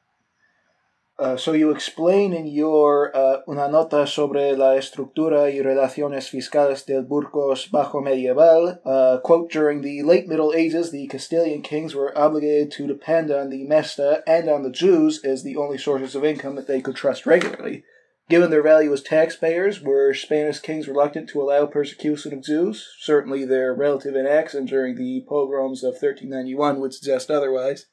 Uh, 1.17 1.37
so 1.37 1.53
you 1.53 1.71
explain 1.71 2.33
in 2.33 2.45
your 2.45 3.15
uh, 3.15 3.37
una 3.47 3.69
nota 3.69 4.05
sobre 4.05 4.51
la 4.57 4.75
estructura 4.75 5.49
y 5.49 5.61
relaciones 5.61 6.29
fiscales 6.29 6.85
del 6.85 7.03
Burgos 7.03 7.71
bajo 7.71 8.01
medieval. 8.01 8.81
Uh, 8.83 9.19
quote: 9.23 9.49
During 9.49 9.81
the 9.81 10.03
late 10.03 10.27
Middle 10.27 10.53
Ages, 10.53 10.91
the 10.91 11.07
Castilian 11.07 11.61
kings 11.61 11.95
were 11.95 12.11
obligated 12.17 12.69
to 12.71 12.85
depend 12.85 13.31
on 13.31 13.49
the 13.49 13.63
Mesta 13.63 14.23
and 14.27 14.49
on 14.49 14.63
the 14.63 14.69
Jews 14.69 15.23
as 15.23 15.43
the 15.43 15.55
only 15.55 15.77
sources 15.77 16.15
of 16.15 16.25
income 16.25 16.55
that 16.55 16.67
they 16.67 16.81
could 16.81 16.97
trust 16.97 17.25
regularly. 17.25 17.85
Given 18.27 18.49
their 18.49 18.63
value 18.63 18.91
as 18.91 19.03
taxpayers, 19.03 19.81
were 19.81 20.13
Spanish 20.13 20.59
kings 20.59 20.87
reluctant 20.87 21.29
to 21.29 21.41
allow 21.41 21.67
persecution 21.67 22.33
of 22.33 22.41
Jews? 22.41 22.81
Certainly 22.99 23.45
their 23.45 23.73
relative 23.73 24.15
inaction 24.15 24.65
during 24.65 24.95
the 24.95 25.23
pogroms 25.29 25.83
of 25.83 25.93
1391 26.01 26.81
would 26.81 26.93
suggest 26.93 27.29
otherwise. 27.29 27.85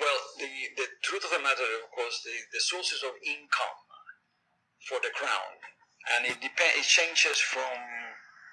Well, 0.00 0.20
the, 0.40 0.48
the 0.80 0.88
truth 1.04 1.24
of 1.24 1.36
the 1.36 1.44
matter, 1.44 1.68
of 1.84 1.92
course, 1.92 2.24
the, 2.24 2.32
the 2.48 2.60
sources 2.64 3.04
of 3.04 3.12
income 3.20 3.76
for 4.88 5.04
the 5.04 5.12
crown, 5.12 5.60
and 6.16 6.24
it 6.24 6.40
depends. 6.40 6.80
It 6.80 6.88
changes 6.88 7.36
from 7.36 7.76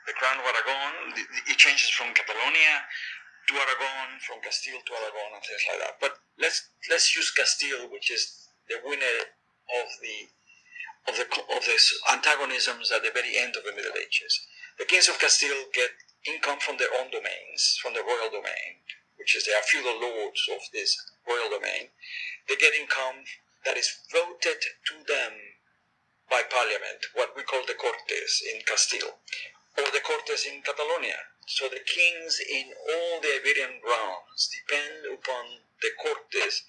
the 0.04 0.14
Crown 0.20 0.36
of 0.36 0.44
Aragon. 0.44 1.16
It 1.48 1.56
changes 1.56 1.90
from 1.96 2.12
Catalonia 2.12 2.84
to 3.48 3.54
Aragon, 3.56 4.20
from 4.28 4.44
Castile 4.44 4.84
to 4.84 4.94
Aragon, 5.00 5.32
and 5.38 5.44
things 5.48 5.64
like 5.72 5.80
that. 5.80 5.96
But 6.02 6.20
let's 6.42 6.60
let's 6.90 7.16
use 7.16 7.32
Castile, 7.32 7.88
which 7.88 8.12
is 8.12 8.52
the 8.68 8.84
winner 8.84 9.32
of 9.70 9.88
the 10.02 10.30
of 11.08 11.16
the 11.16 11.28
of 11.56 11.64
the 11.66 11.78
antagonisms 12.12 12.92
at 12.92 13.04
the 13.04 13.12
very 13.12 13.38
end 13.38 13.56
of 13.56 13.64
the 13.64 13.76
Middle 13.76 13.98
Ages. 14.00 14.48
The 14.80 14.86
kings 14.86 15.08
of 15.10 15.20
Castile 15.20 15.70
get 15.74 15.92
income 16.26 16.60
from 16.60 16.78
their 16.78 16.94
own 16.98 17.12
domains, 17.12 17.78
from 17.82 17.94
the 17.94 18.04
royal 18.04 18.32
domain, 18.32 18.84
which 19.18 19.36
is 19.36 19.46
they 19.46 19.54
are 19.54 19.68
feudal 19.68 20.00
lords 20.00 20.42
of 20.52 20.62
this 20.72 20.96
royal 21.28 21.50
domain. 21.50 21.90
They 22.48 22.56
get 22.56 22.74
income 22.74 23.24
that 23.66 23.78
is 23.78 24.00
voted 24.12 24.60
to 24.60 24.96
them 25.08 25.34
by 26.30 26.44
parliament, 26.44 27.06
what 27.14 27.36
we 27.36 27.44
call 27.44 27.62
the 27.68 27.76
Cortes 27.76 28.42
in 28.54 28.62
Castile, 28.66 29.20
or 29.78 29.88
the 29.92 30.04
Cortes 30.04 30.46
in 30.48 30.62
Catalonia. 30.62 31.20
So 31.48 31.68
the 31.68 31.84
kings 31.84 32.40
in 32.40 32.72
all 32.90 33.20
the 33.20 33.36
Iberian 33.40 33.82
realms 33.84 34.50
depend 34.50 35.06
upon 35.14 35.46
the 35.82 35.92
Cortes 36.02 36.64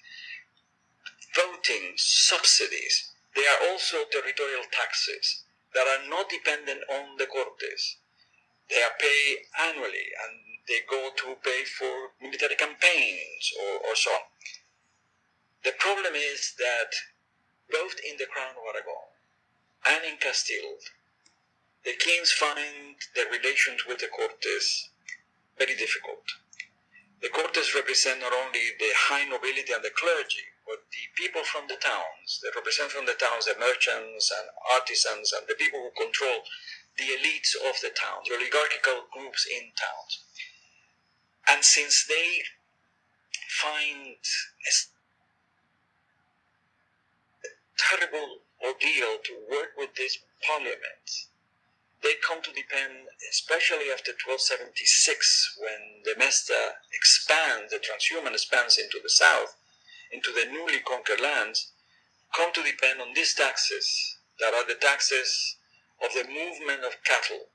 voting 1.35 1.93
subsidies. 1.97 3.11
They 3.35 3.45
are 3.45 3.69
also 3.69 4.05
territorial 4.11 4.63
taxes 4.71 5.43
that 5.73 5.87
are 5.87 6.07
not 6.07 6.29
dependent 6.29 6.81
on 6.89 7.17
the 7.17 7.27
Cortes. 7.27 7.97
They 8.69 8.81
are 8.81 8.97
paid 8.99 9.37
annually 9.59 10.07
and 10.23 10.39
they 10.67 10.79
go 10.89 11.11
to 11.15 11.35
pay 11.43 11.63
for 11.65 12.15
military 12.21 12.55
campaigns 12.55 13.51
or, 13.59 13.89
or 13.89 13.95
so 13.95 14.11
on. 14.11 14.25
The 15.63 15.73
problem 15.77 16.13
is 16.15 16.53
that 16.57 16.91
both 17.71 17.95
in 18.07 18.17
the 18.17 18.25
Crown 18.25 18.55
of 18.55 18.63
Aragon 18.69 19.09
and 19.85 20.13
in 20.13 20.17
Castile, 20.17 20.79
the 21.83 21.93
kings 21.99 22.31
find 22.31 22.95
their 23.15 23.29
relations 23.29 23.85
with 23.87 23.99
the 23.99 24.07
Cortes 24.07 24.89
very 25.57 25.75
difficult. 25.75 26.23
The 27.21 27.29
Cortes 27.29 27.75
represent 27.75 28.21
not 28.21 28.33
only 28.33 28.71
the 28.79 28.91
high 28.95 29.25
nobility 29.25 29.73
and 29.73 29.83
the 29.83 29.91
clergy, 29.95 30.54
but 30.65 30.81
the 30.91 31.05
people 31.15 31.43
from 31.43 31.67
the 31.67 31.77
towns. 31.77 32.41
They 32.41 32.49
represent 32.53 32.91
from 32.91 33.05
the 33.05 33.13
towns 33.13 33.45
the 33.45 33.55
merchants 33.57 34.33
and 34.33 34.49
artisans 34.73 35.31
and 35.31 35.47
the 35.47 35.55
people 35.55 35.79
who 35.79 35.93
control 35.93 36.41
the 36.97 37.13
elites 37.13 37.53
of 37.53 37.79
the 37.81 37.93
towns, 37.93 38.27
the 38.27 38.35
oligarchical 38.35 39.05
groups 39.13 39.45
in 39.45 39.71
towns. 39.77 40.25
And 41.47 41.63
since 41.63 42.05
they 42.07 42.41
find 43.61 44.17
a 47.45 47.49
terrible 47.77 48.41
ordeal 48.63 49.21
to 49.21 49.33
work 49.49 49.77
with 49.77 49.95
this 49.95 50.17
parliament, 50.41 51.29
they 52.01 52.13
come 52.21 52.41
to 52.41 52.51
depend, 52.53 53.09
especially 53.29 53.89
after 53.93 54.11
1276, 54.13 55.57
when 55.57 56.05
the 56.05 56.15
Mesta 56.17 56.77
expands, 56.93 57.71
the 57.71 57.81
transhumance 57.81 58.45
expands 58.45 58.77
into 58.77 58.99
the 59.01 59.09
south, 59.09 59.55
into 60.11 60.31
the 60.31 60.45
newly 60.51 60.79
conquered 60.79 61.21
lands, 61.21 61.71
come 62.35 62.51
to 62.53 62.63
depend 62.63 63.01
on 63.01 63.13
these 63.13 63.33
taxes 63.33 64.17
that 64.39 64.53
are 64.53 64.65
the 64.67 64.75
taxes 64.75 65.57
of 66.03 66.13
the 66.13 66.27
movement 66.27 66.83
of 66.83 67.03
cattle 67.03 67.47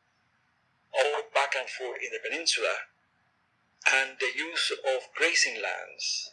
all 0.93 1.23
back 1.35 1.55
and 1.59 1.69
forth 1.69 1.99
in 2.03 2.11
the 2.13 2.29
peninsula 2.29 2.75
and 3.93 4.19
the 4.19 4.33
use 4.37 4.73
of 4.73 5.03
grazing 5.17 5.63
lands 5.63 6.33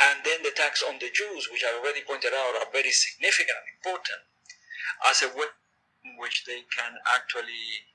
and 0.00 0.20
then 0.24 0.42
the 0.42 0.50
tax 0.50 0.82
on 0.82 0.98
the 0.98 1.10
Jews, 1.12 1.48
which 1.52 1.64
I 1.64 1.78
already 1.78 2.02
pointed 2.02 2.32
out 2.32 2.56
are 2.56 2.72
very 2.72 2.90
significant 2.90 3.58
and 3.58 3.76
important 3.76 4.22
as 5.06 5.22
a 5.22 5.28
way 5.28 5.52
in 6.04 6.16
which 6.18 6.44
they 6.44 6.64
can 6.74 6.98
actually 7.06 7.86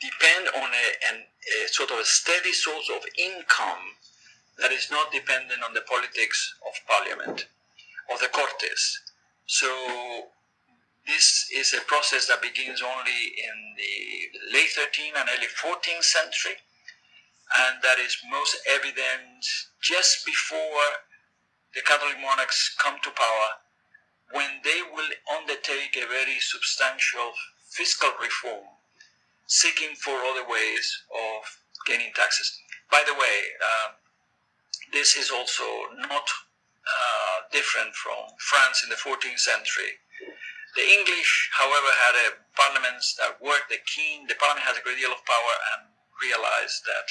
depend 0.00 0.48
on 0.48 0.70
a, 0.70 0.86
an, 1.10 1.24
a 1.64 1.68
sort 1.68 1.90
of 1.90 1.98
a 1.98 2.04
steady 2.04 2.52
source 2.52 2.90
of 2.94 3.02
income 3.16 3.97
that 4.58 4.72
is 4.72 4.90
not 4.90 5.12
dependent 5.12 5.62
on 5.62 5.72
the 5.74 5.82
politics 5.82 6.54
of 6.66 6.74
parliament, 6.86 7.46
of 8.12 8.18
the 8.20 8.28
Cortes. 8.28 9.00
So 9.46 9.68
this 11.06 11.48
is 11.54 11.72
a 11.72 11.80
process 11.86 12.26
that 12.26 12.42
begins 12.42 12.82
only 12.82 13.20
in 13.38 13.56
the 13.76 14.58
late 14.58 14.70
13th 14.76 15.16
and 15.16 15.28
early 15.30 15.48
14th 15.48 16.04
century, 16.04 16.58
and 17.64 17.80
that 17.82 17.98
is 17.98 18.18
most 18.30 18.56
evident 18.68 19.46
just 19.80 20.26
before 20.26 21.06
the 21.74 21.80
Catholic 21.82 22.20
monarchs 22.20 22.74
come 22.82 22.96
to 23.02 23.10
power, 23.10 23.50
when 24.32 24.60
they 24.64 24.82
will 24.92 25.08
undertake 25.38 25.96
a 25.96 26.06
very 26.08 26.38
substantial 26.40 27.32
fiscal 27.70 28.10
reform, 28.20 28.66
seeking 29.46 29.94
for 29.96 30.12
other 30.28 30.44
ways 30.48 31.02
of 31.14 31.40
gaining 31.86 32.12
taxes. 32.14 32.58
By 32.90 33.04
the 33.06 33.14
way, 33.14 33.36
uh, 33.64 33.88
this 34.92 35.16
is 35.16 35.30
also 35.30 35.64
not 36.08 36.26
uh, 36.88 37.36
different 37.52 37.94
from 37.94 38.32
France 38.38 38.84
in 38.84 38.90
the 38.90 38.96
14th 38.96 39.38
century. 39.38 40.00
The 40.76 40.84
English, 40.84 41.50
however, 41.56 41.90
had 41.90 42.14
a 42.14 42.28
parliament 42.54 43.02
that 43.18 43.40
worked. 43.40 43.68
The 43.68 43.82
king, 43.88 44.28
the 44.28 44.36
parliament 44.36 44.66
has 44.68 44.76
a 44.76 44.84
great 44.84 45.00
deal 45.00 45.12
of 45.12 45.24
power 45.24 45.54
and 45.74 45.90
realized 46.22 46.84
that 46.84 47.06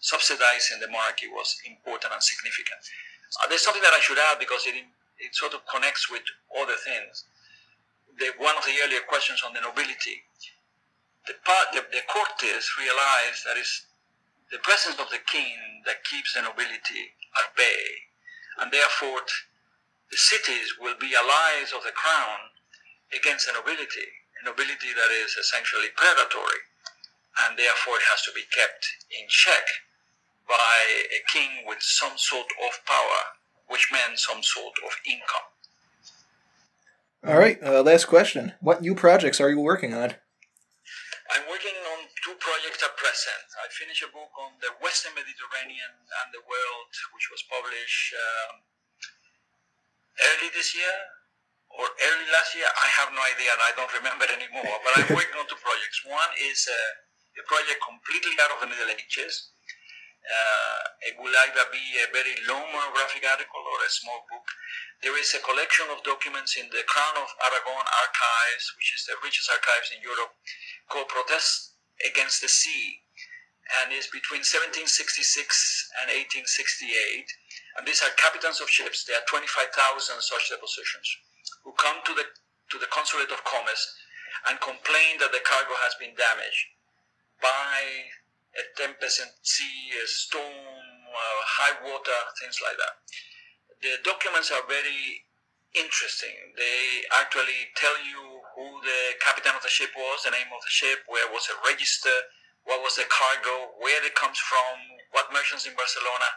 subsidizing 0.00 0.80
the 0.80 0.88
monarchy 0.88 1.28
was 1.28 1.60
important 1.66 2.12
and 2.12 2.22
significant. 2.22 2.80
Uh, 3.40 3.48
there's 3.48 3.62
something 3.62 3.84
that 3.84 3.94
I 3.94 4.00
should 4.00 4.18
add 4.18 4.38
because 4.38 4.64
it, 4.66 4.74
it 5.20 5.32
sort 5.34 5.54
of 5.54 5.64
connects 5.68 6.10
with 6.10 6.24
other 6.56 6.76
things. 6.80 7.24
The, 8.18 8.32
one 8.38 8.56
of 8.56 8.64
the 8.64 8.74
earlier 8.84 9.04
questions 9.06 9.42
on 9.44 9.52
the 9.54 9.60
nobility. 9.60 10.24
The, 11.28 11.36
part, 11.44 11.72
the, 11.72 11.84
the 11.92 12.02
Cortes 12.08 12.64
realized 12.80 13.44
that 13.44 13.56
it's 13.60 13.89
the 14.50 14.58
presence 14.62 14.98
of 14.98 15.10
the 15.10 15.22
king 15.30 15.82
that 15.86 16.04
keeps 16.04 16.34
the 16.34 16.42
nobility 16.42 17.14
at 17.38 17.54
bay, 17.56 18.10
and 18.58 18.70
therefore 18.72 19.22
the 20.10 20.18
cities 20.18 20.74
will 20.80 20.98
be 20.98 21.14
allies 21.14 21.70
of 21.70 21.86
the 21.86 21.94
crown 21.94 22.50
against 23.14 23.46
the 23.46 23.54
nobility, 23.54 24.10
a 24.42 24.44
nobility 24.44 24.90
that 24.90 25.10
is 25.14 25.38
essentially 25.38 25.94
predatory, 25.94 26.66
and 27.46 27.58
therefore 27.58 27.96
it 27.96 28.10
has 28.10 28.22
to 28.26 28.32
be 28.34 28.42
kept 28.50 28.82
in 29.14 29.26
check 29.30 29.66
by 30.50 31.06
a 31.14 31.22
king 31.30 31.62
with 31.66 31.78
some 31.80 32.18
sort 32.18 32.50
of 32.66 32.74
power, 32.86 33.38
which 33.68 33.88
meant 33.92 34.18
some 34.18 34.42
sort 34.42 34.74
of 34.84 34.90
income. 35.06 35.48
All 37.22 37.38
right, 37.38 37.62
uh, 37.62 37.82
last 37.82 38.06
question. 38.06 38.54
What 38.60 38.82
new 38.82 38.94
projects 38.94 39.40
are 39.40 39.50
you 39.50 39.60
working 39.60 39.94
on? 39.94 40.14
I'm 41.30 41.46
working 41.48 41.78
on 41.94 42.09
two 42.20 42.36
projects 42.36 42.84
are 42.84 42.92
present. 43.00 43.48
I 43.56 43.68
finished 43.72 44.04
a 44.04 44.12
book 44.12 44.32
on 44.36 44.60
the 44.60 44.72
Western 44.84 45.16
Mediterranean 45.16 45.92
and 46.04 46.28
the 46.32 46.44
world, 46.44 46.92
which 47.16 47.28
was 47.32 47.40
published 47.48 48.12
um, 48.12 48.54
early 50.32 50.52
this 50.52 50.76
year 50.76 50.96
or 51.72 51.88
early 51.88 52.28
last 52.28 52.52
year. 52.52 52.68
I 52.68 52.88
have 53.00 53.10
no 53.16 53.22
idea 53.24 53.50
and 53.56 53.62
I 53.64 53.72
don't 53.72 53.94
remember 53.96 54.28
anymore. 54.36 54.76
But 54.84 54.92
I'm 55.00 55.10
working 55.16 55.36
on 55.40 55.48
two 55.48 55.60
projects. 55.60 56.04
One 56.04 56.32
is 56.44 56.68
uh, 56.68 57.40
a 57.40 57.44
project 57.48 57.80
completely 57.80 58.36
out 58.44 58.52
of 58.52 58.60
the 58.60 58.68
Middle 58.68 58.92
Ages. 58.92 59.56
Uh, 60.20 60.80
it 61.08 61.16
will 61.16 61.32
either 61.32 61.64
be 61.72 61.80
a 62.04 62.06
very 62.12 62.36
long 62.44 62.68
monographic 62.68 63.24
article 63.24 63.64
or 63.64 63.80
a 63.80 63.88
small 63.88 64.20
book. 64.28 64.44
There 65.00 65.16
is 65.16 65.32
a 65.32 65.40
collection 65.40 65.88
of 65.88 66.04
documents 66.04 66.60
in 66.60 66.68
the 66.68 66.84
Crown 66.84 67.16
of 67.16 67.32
Aragon 67.40 67.80
archives, 67.88 68.68
which 68.76 68.92
is 68.92 69.08
the 69.08 69.16
richest 69.24 69.48
archives 69.48 69.88
in 69.96 70.04
Europe, 70.04 70.36
called 70.92 71.08
Protest 71.08 71.69
Against 72.08 72.40
the 72.40 72.48
Sea, 72.48 73.00
and 73.82 73.92
is 73.92 74.10
between 74.10 74.42
1766 74.42 74.90
and 76.02 76.10
1868. 76.10 77.26
And 77.78 77.86
these 77.86 78.02
are 78.02 78.10
captains 78.18 78.58
of 78.58 78.68
ships. 78.68 79.04
There 79.06 79.16
are 79.16 79.26
25,000 79.30 79.70
such 80.20 80.50
depositions 80.50 81.06
who 81.62 81.72
come 81.78 82.02
to 82.06 82.14
the 82.14 82.26
to 82.70 82.78
the 82.78 82.90
consulate 82.94 83.30
of 83.34 83.42
commerce 83.42 83.82
and 84.46 84.54
complain 84.62 85.18
that 85.18 85.34
the 85.34 85.42
cargo 85.42 85.74
has 85.82 85.94
been 85.98 86.14
damaged 86.14 86.70
by 87.42 88.14
a 88.54 88.62
tempest 88.78 89.26
sea, 89.42 89.90
a 89.98 90.06
storm, 90.06 90.44
uh, 90.44 91.40
high 91.42 91.76
water, 91.82 92.18
things 92.38 92.62
like 92.62 92.78
that. 92.78 92.94
The 93.82 93.98
documents 94.06 94.50
are 94.54 94.62
very 94.68 95.26
interesting. 95.74 96.54
They 96.56 97.02
actually 97.18 97.74
tell 97.74 97.96
you 98.06 98.39
who 98.60 98.68
the 98.84 99.16
captain 99.24 99.56
of 99.56 99.64
the 99.64 99.72
ship 99.72 99.88
was, 99.96 100.28
the 100.28 100.36
name 100.36 100.52
of 100.52 100.60
the 100.60 100.68
ship, 100.68 101.00
where 101.08 101.24
was 101.32 101.48
it 101.48 101.56
registered, 101.64 102.28
what 102.68 102.84
was 102.84 103.00
the 103.00 103.08
cargo, 103.08 103.72
where 103.80 104.04
it 104.04 104.12
comes 104.12 104.36
from, 104.36 105.00
what 105.16 105.32
merchants 105.32 105.64
in 105.64 105.72
Barcelona 105.72 106.28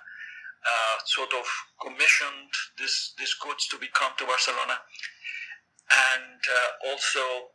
uh, 0.64 0.96
sort 1.04 1.36
of 1.36 1.44
commissioned 1.84 2.48
this, 2.80 3.12
these 3.20 3.36
goods 3.44 3.68
to 3.68 3.76
be 3.76 3.92
come 3.92 4.16
to 4.16 4.24
Barcelona. 4.24 4.80
And 6.16 6.40
uh, 6.40 6.96
also 6.96 7.52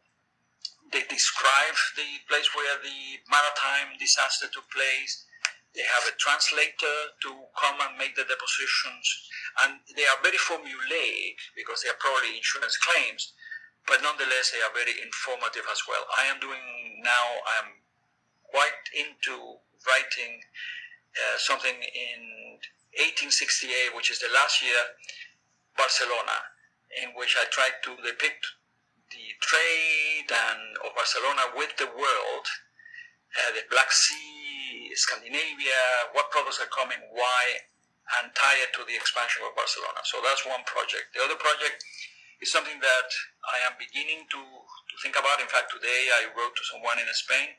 they 0.93 1.09
describe 1.09 1.77
the 1.97 2.21
place 2.29 2.53
where 2.53 2.77
the 2.85 3.01
maritime 3.33 3.97
disaster 3.97 4.53
took 4.53 4.69
place. 4.69 5.25
They 5.73 5.85
have 5.85 6.05
a 6.13 6.17
translator 6.21 7.17
to 7.25 7.31
come 7.57 7.81
and 7.89 7.97
make 7.97 8.17
the 8.17 8.25
depositions, 8.25 9.05
and 9.65 9.81
they 9.97 10.05
are 10.09 10.21
very 10.25 10.41
formulaic 10.41 11.37
because 11.57 11.85
they 11.85 11.93
are 11.93 12.01
probably 12.01 12.37
insurance 12.37 12.77
claims, 12.81 13.33
but 13.89 14.05
nonetheless 14.05 14.53
they 14.53 14.61
are 14.61 14.73
very 14.77 14.95
informative 15.01 15.65
as 15.73 15.81
well. 15.89 16.05
I 16.21 16.29
am 16.29 16.39
doing 16.39 17.01
now. 17.03 17.27
I'm 17.59 17.81
quite 18.53 18.85
into 18.93 19.59
writing 19.89 20.45
uh, 21.17 21.37
something 21.41 21.75
in 21.75 22.21
1868, 23.01 23.97
which 23.97 24.13
is 24.13 24.21
the 24.21 24.31
last 24.33 24.61
year, 24.61 24.81
Barcelona, 25.77 26.37
in 27.01 27.17
which 27.17 27.37
I 27.41 27.49
tried 27.49 27.81
to 27.89 27.97
depict 28.05 28.45
the 29.09 29.27
trade 29.41 30.29
and 30.29 30.77
of 30.85 30.93
Barcelona 30.93 31.57
with 31.57 31.73
the 31.81 31.89
world, 31.89 32.47
uh, 33.41 33.51
the 33.57 33.65
Black 33.73 33.89
Sea, 33.89 34.93
Scandinavia, 34.93 36.13
what 36.13 36.29
products 36.29 36.61
are 36.61 36.69
coming, 36.69 37.01
why, 37.13 37.43
and 38.21 38.33
tie 38.37 38.59
it 38.65 38.73
to 38.77 38.85
the 38.85 38.97
expansion 38.97 39.45
of 39.45 39.57
Barcelona. 39.57 40.01
So 40.05 40.21
that's 40.25 40.45
one 40.45 40.65
project. 40.65 41.13
The 41.17 41.25
other 41.25 41.37
project 41.37 41.85
is 42.41 42.51
something 42.55 42.79
that 42.79 43.11
I 43.51 43.67
am 43.67 43.75
beginning 43.79 44.27
to, 44.31 44.41
to 44.41 44.95
think 45.03 45.19
about. 45.19 45.43
In 45.43 45.51
fact, 45.51 45.75
today 45.75 46.09
I 46.23 46.31
wrote 46.35 46.55
to 46.55 46.65
someone 46.71 46.99
in 47.03 47.07
Spain 47.15 47.51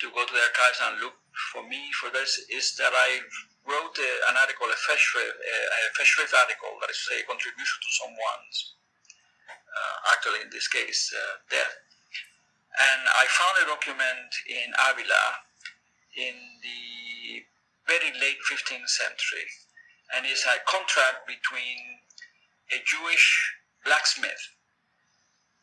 to 0.00 0.08
go 0.16 0.24
to 0.24 0.32
the 0.32 0.40
archives 0.40 0.80
and 0.80 1.04
look 1.04 1.16
for 1.52 1.62
me 1.68 1.92
for 2.00 2.08
this. 2.08 2.40
Is 2.48 2.72
that 2.80 2.92
I 2.96 3.20
wrote 3.68 3.96
a, 4.00 4.12
an 4.32 4.40
article, 4.40 4.72
a 4.72 4.78
Festschrift, 4.88 5.36
a, 5.36 5.56
a 5.68 5.80
Festschrift 5.92 6.32
article, 6.32 6.72
that 6.80 6.88
is 6.88 7.04
a 7.12 7.28
contribution 7.28 7.78
to 7.84 7.90
someone's 8.00 8.80
uh, 9.70 9.96
actually 10.16 10.40
in 10.42 10.50
this 10.50 10.68
case, 10.68 11.12
uh, 11.12 11.36
death. 11.52 11.74
And 12.80 13.02
I 13.04 13.26
found 13.28 13.54
a 13.60 13.66
document 13.68 14.30
in 14.48 14.72
Avila 14.88 15.24
in 16.16 16.36
the 16.62 17.44
very 17.84 18.14
late 18.16 18.40
15th 18.46 18.88
century, 18.88 19.46
and 20.14 20.24
it's 20.24 20.46
a 20.46 20.62
contract 20.64 21.26
between 21.26 21.78
a 22.70 22.78
Jewish 22.86 23.59
blacksmith 23.84 24.42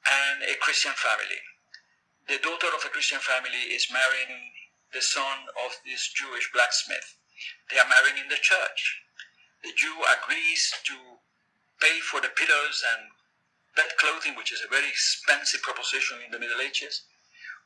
and 0.08 0.44
a 0.44 0.56
Christian 0.60 0.94
family. 0.96 1.42
The 2.28 2.40
daughter 2.40 2.68
of 2.76 2.84
a 2.86 2.90
Christian 2.90 3.20
family 3.20 3.72
is 3.72 3.92
marrying 3.92 4.52
the 4.94 5.02
son 5.02 5.48
of 5.66 5.72
this 5.86 6.12
Jewish 6.12 6.52
blacksmith. 6.52 7.16
They 7.72 7.80
are 7.80 7.88
marrying 7.88 8.18
in 8.18 8.30
the 8.30 8.42
church. 8.42 9.02
The 9.64 9.74
Jew 9.76 9.96
agrees 10.06 10.74
to 10.86 10.96
pay 11.82 12.00
for 12.00 12.22
the 12.22 12.34
pillows 12.34 12.84
and 12.84 13.12
bed 13.76 13.94
clothing, 14.00 14.36
which 14.36 14.52
is 14.52 14.62
a 14.64 14.72
very 14.72 14.88
expensive 14.88 15.62
proposition 15.62 16.18
in 16.26 16.32
the 16.32 16.40
Middle 16.40 16.62
Ages, 16.62 17.04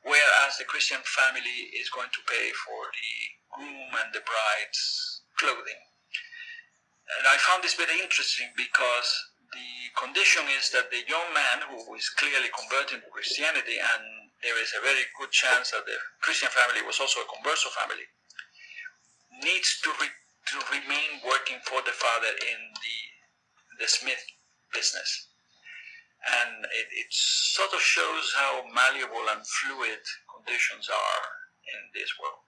whereas 0.03 0.57
the 0.57 0.65
Christian 0.67 0.99
family 1.05 1.71
is 1.77 1.89
going 1.89 2.09
to 2.11 2.27
pay 2.27 2.51
for 2.51 2.91
the 2.91 3.13
groom 3.53 3.91
and 3.95 4.11
the 4.13 4.25
bride's 4.25 5.21
clothing. 5.37 5.81
And 7.17 7.27
I 7.27 7.37
found 7.37 7.63
this 7.63 7.75
very 7.75 7.99
interesting 7.99 8.49
because 8.55 9.30
the 9.51 9.71
condition 9.99 10.43
is 10.57 10.71
that 10.71 10.91
the 10.91 11.03
young 11.07 11.27
man 11.35 11.67
who 11.67 11.79
is 11.95 12.07
clearly 12.15 12.47
converting 12.55 13.03
to 13.03 13.09
Christianity, 13.11 13.77
and 13.77 14.03
there 14.43 14.57
is 14.61 14.71
a 14.75 14.83
very 14.83 15.05
good 15.19 15.31
chance 15.31 15.71
that 15.71 15.85
the 15.85 15.99
Christian 16.23 16.49
family 16.49 16.81
was 16.87 16.99
also 16.99 17.21
a 17.21 17.31
converso 17.31 17.69
family, 17.75 18.07
needs 19.43 19.79
to, 19.83 19.89
re- 19.99 20.21
to 20.51 20.57
remain 20.71 21.21
working 21.25 21.59
for 21.63 21.83
the 21.83 21.95
father 21.95 22.31
in 22.31 22.59
the, 22.79 22.97
the 23.83 23.87
Smith 23.87 24.23
business. 24.73 25.27
And 26.21 26.63
it, 26.69 26.87
it 26.93 27.09
sort 27.11 27.73
of 27.73 27.81
shows 27.81 28.33
how 28.37 28.63
malleable 28.69 29.25
and 29.33 29.41
fluid 29.41 30.03
conditions 30.29 30.87
are 30.87 31.25
in 31.65 31.81
this 31.97 32.13
world. 32.21 32.45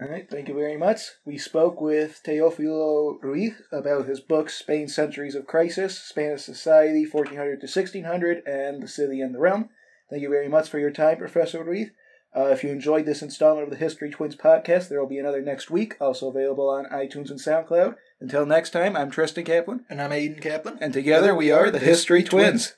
All 0.00 0.08
right, 0.08 0.26
thank 0.30 0.48
you 0.48 0.54
very 0.54 0.78
much. 0.78 1.00
We 1.26 1.36
spoke 1.36 1.78
with 1.78 2.22
Teofilo 2.24 3.22
Ruiz 3.22 3.52
about 3.70 4.06
his 4.06 4.20
book 4.20 4.48
Spain 4.48 4.88
Centuries 4.88 5.34
of 5.34 5.46
Crisis, 5.46 5.98
Spanish 5.98 6.40
Society 6.40 7.06
1400 7.06 7.60
to 7.60 7.66
1600, 7.66 8.42
and 8.46 8.82
The 8.82 8.88
City 8.88 9.20
and 9.20 9.34
the 9.34 9.38
Realm. 9.38 9.68
Thank 10.08 10.22
you 10.22 10.30
very 10.30 10.48
much 10.48 10.70
for 10.70 10.78
your 10.78 10.90
time, 10.90 11.18
Professor 11.18 11.62
Ruiz. 11.62 11.90
Uh, 12.34 12.46
if 12.46 12.64
you 12.64 12.70
enjoyed 12.70 13.04
this 13.04 13.20
installment 13.20 13.64
of 13.64 13.70
the 13.70 13.76
History 13.76 14.08
Twins 14.08 14.36
podcast, 14.36 14.88
there 14.88 15.00
will 15.00 15.06
be 15.06 15.18
another 15.18 15.42
next 15.42 15.70
week, 15.70 15.96
also 16.00 16.30
available 16.30 16.70
on 16.70 16.86
iTunes 16.86 17.28
and 17.28 17.38
SoundCloud. 17.38 17.96
Until 18.20 18.46
next 18.46 18.70
time, 18.70 18.96
I'm 18.96 19.10
Tristan 19.10 19.44
Kaplan. 19.44 19.84
And 19.90 20.00
I'm 20.00 20.12
Aiden 20.12 20.40
Kaplan. 20.40 20.78
And 20.80 20.94
together 20.94 21.34
we 21.34 21.50
are 21.50 21.70
the 21.70 21.78
History 21.78 22.22
Twins. 22.22 22.74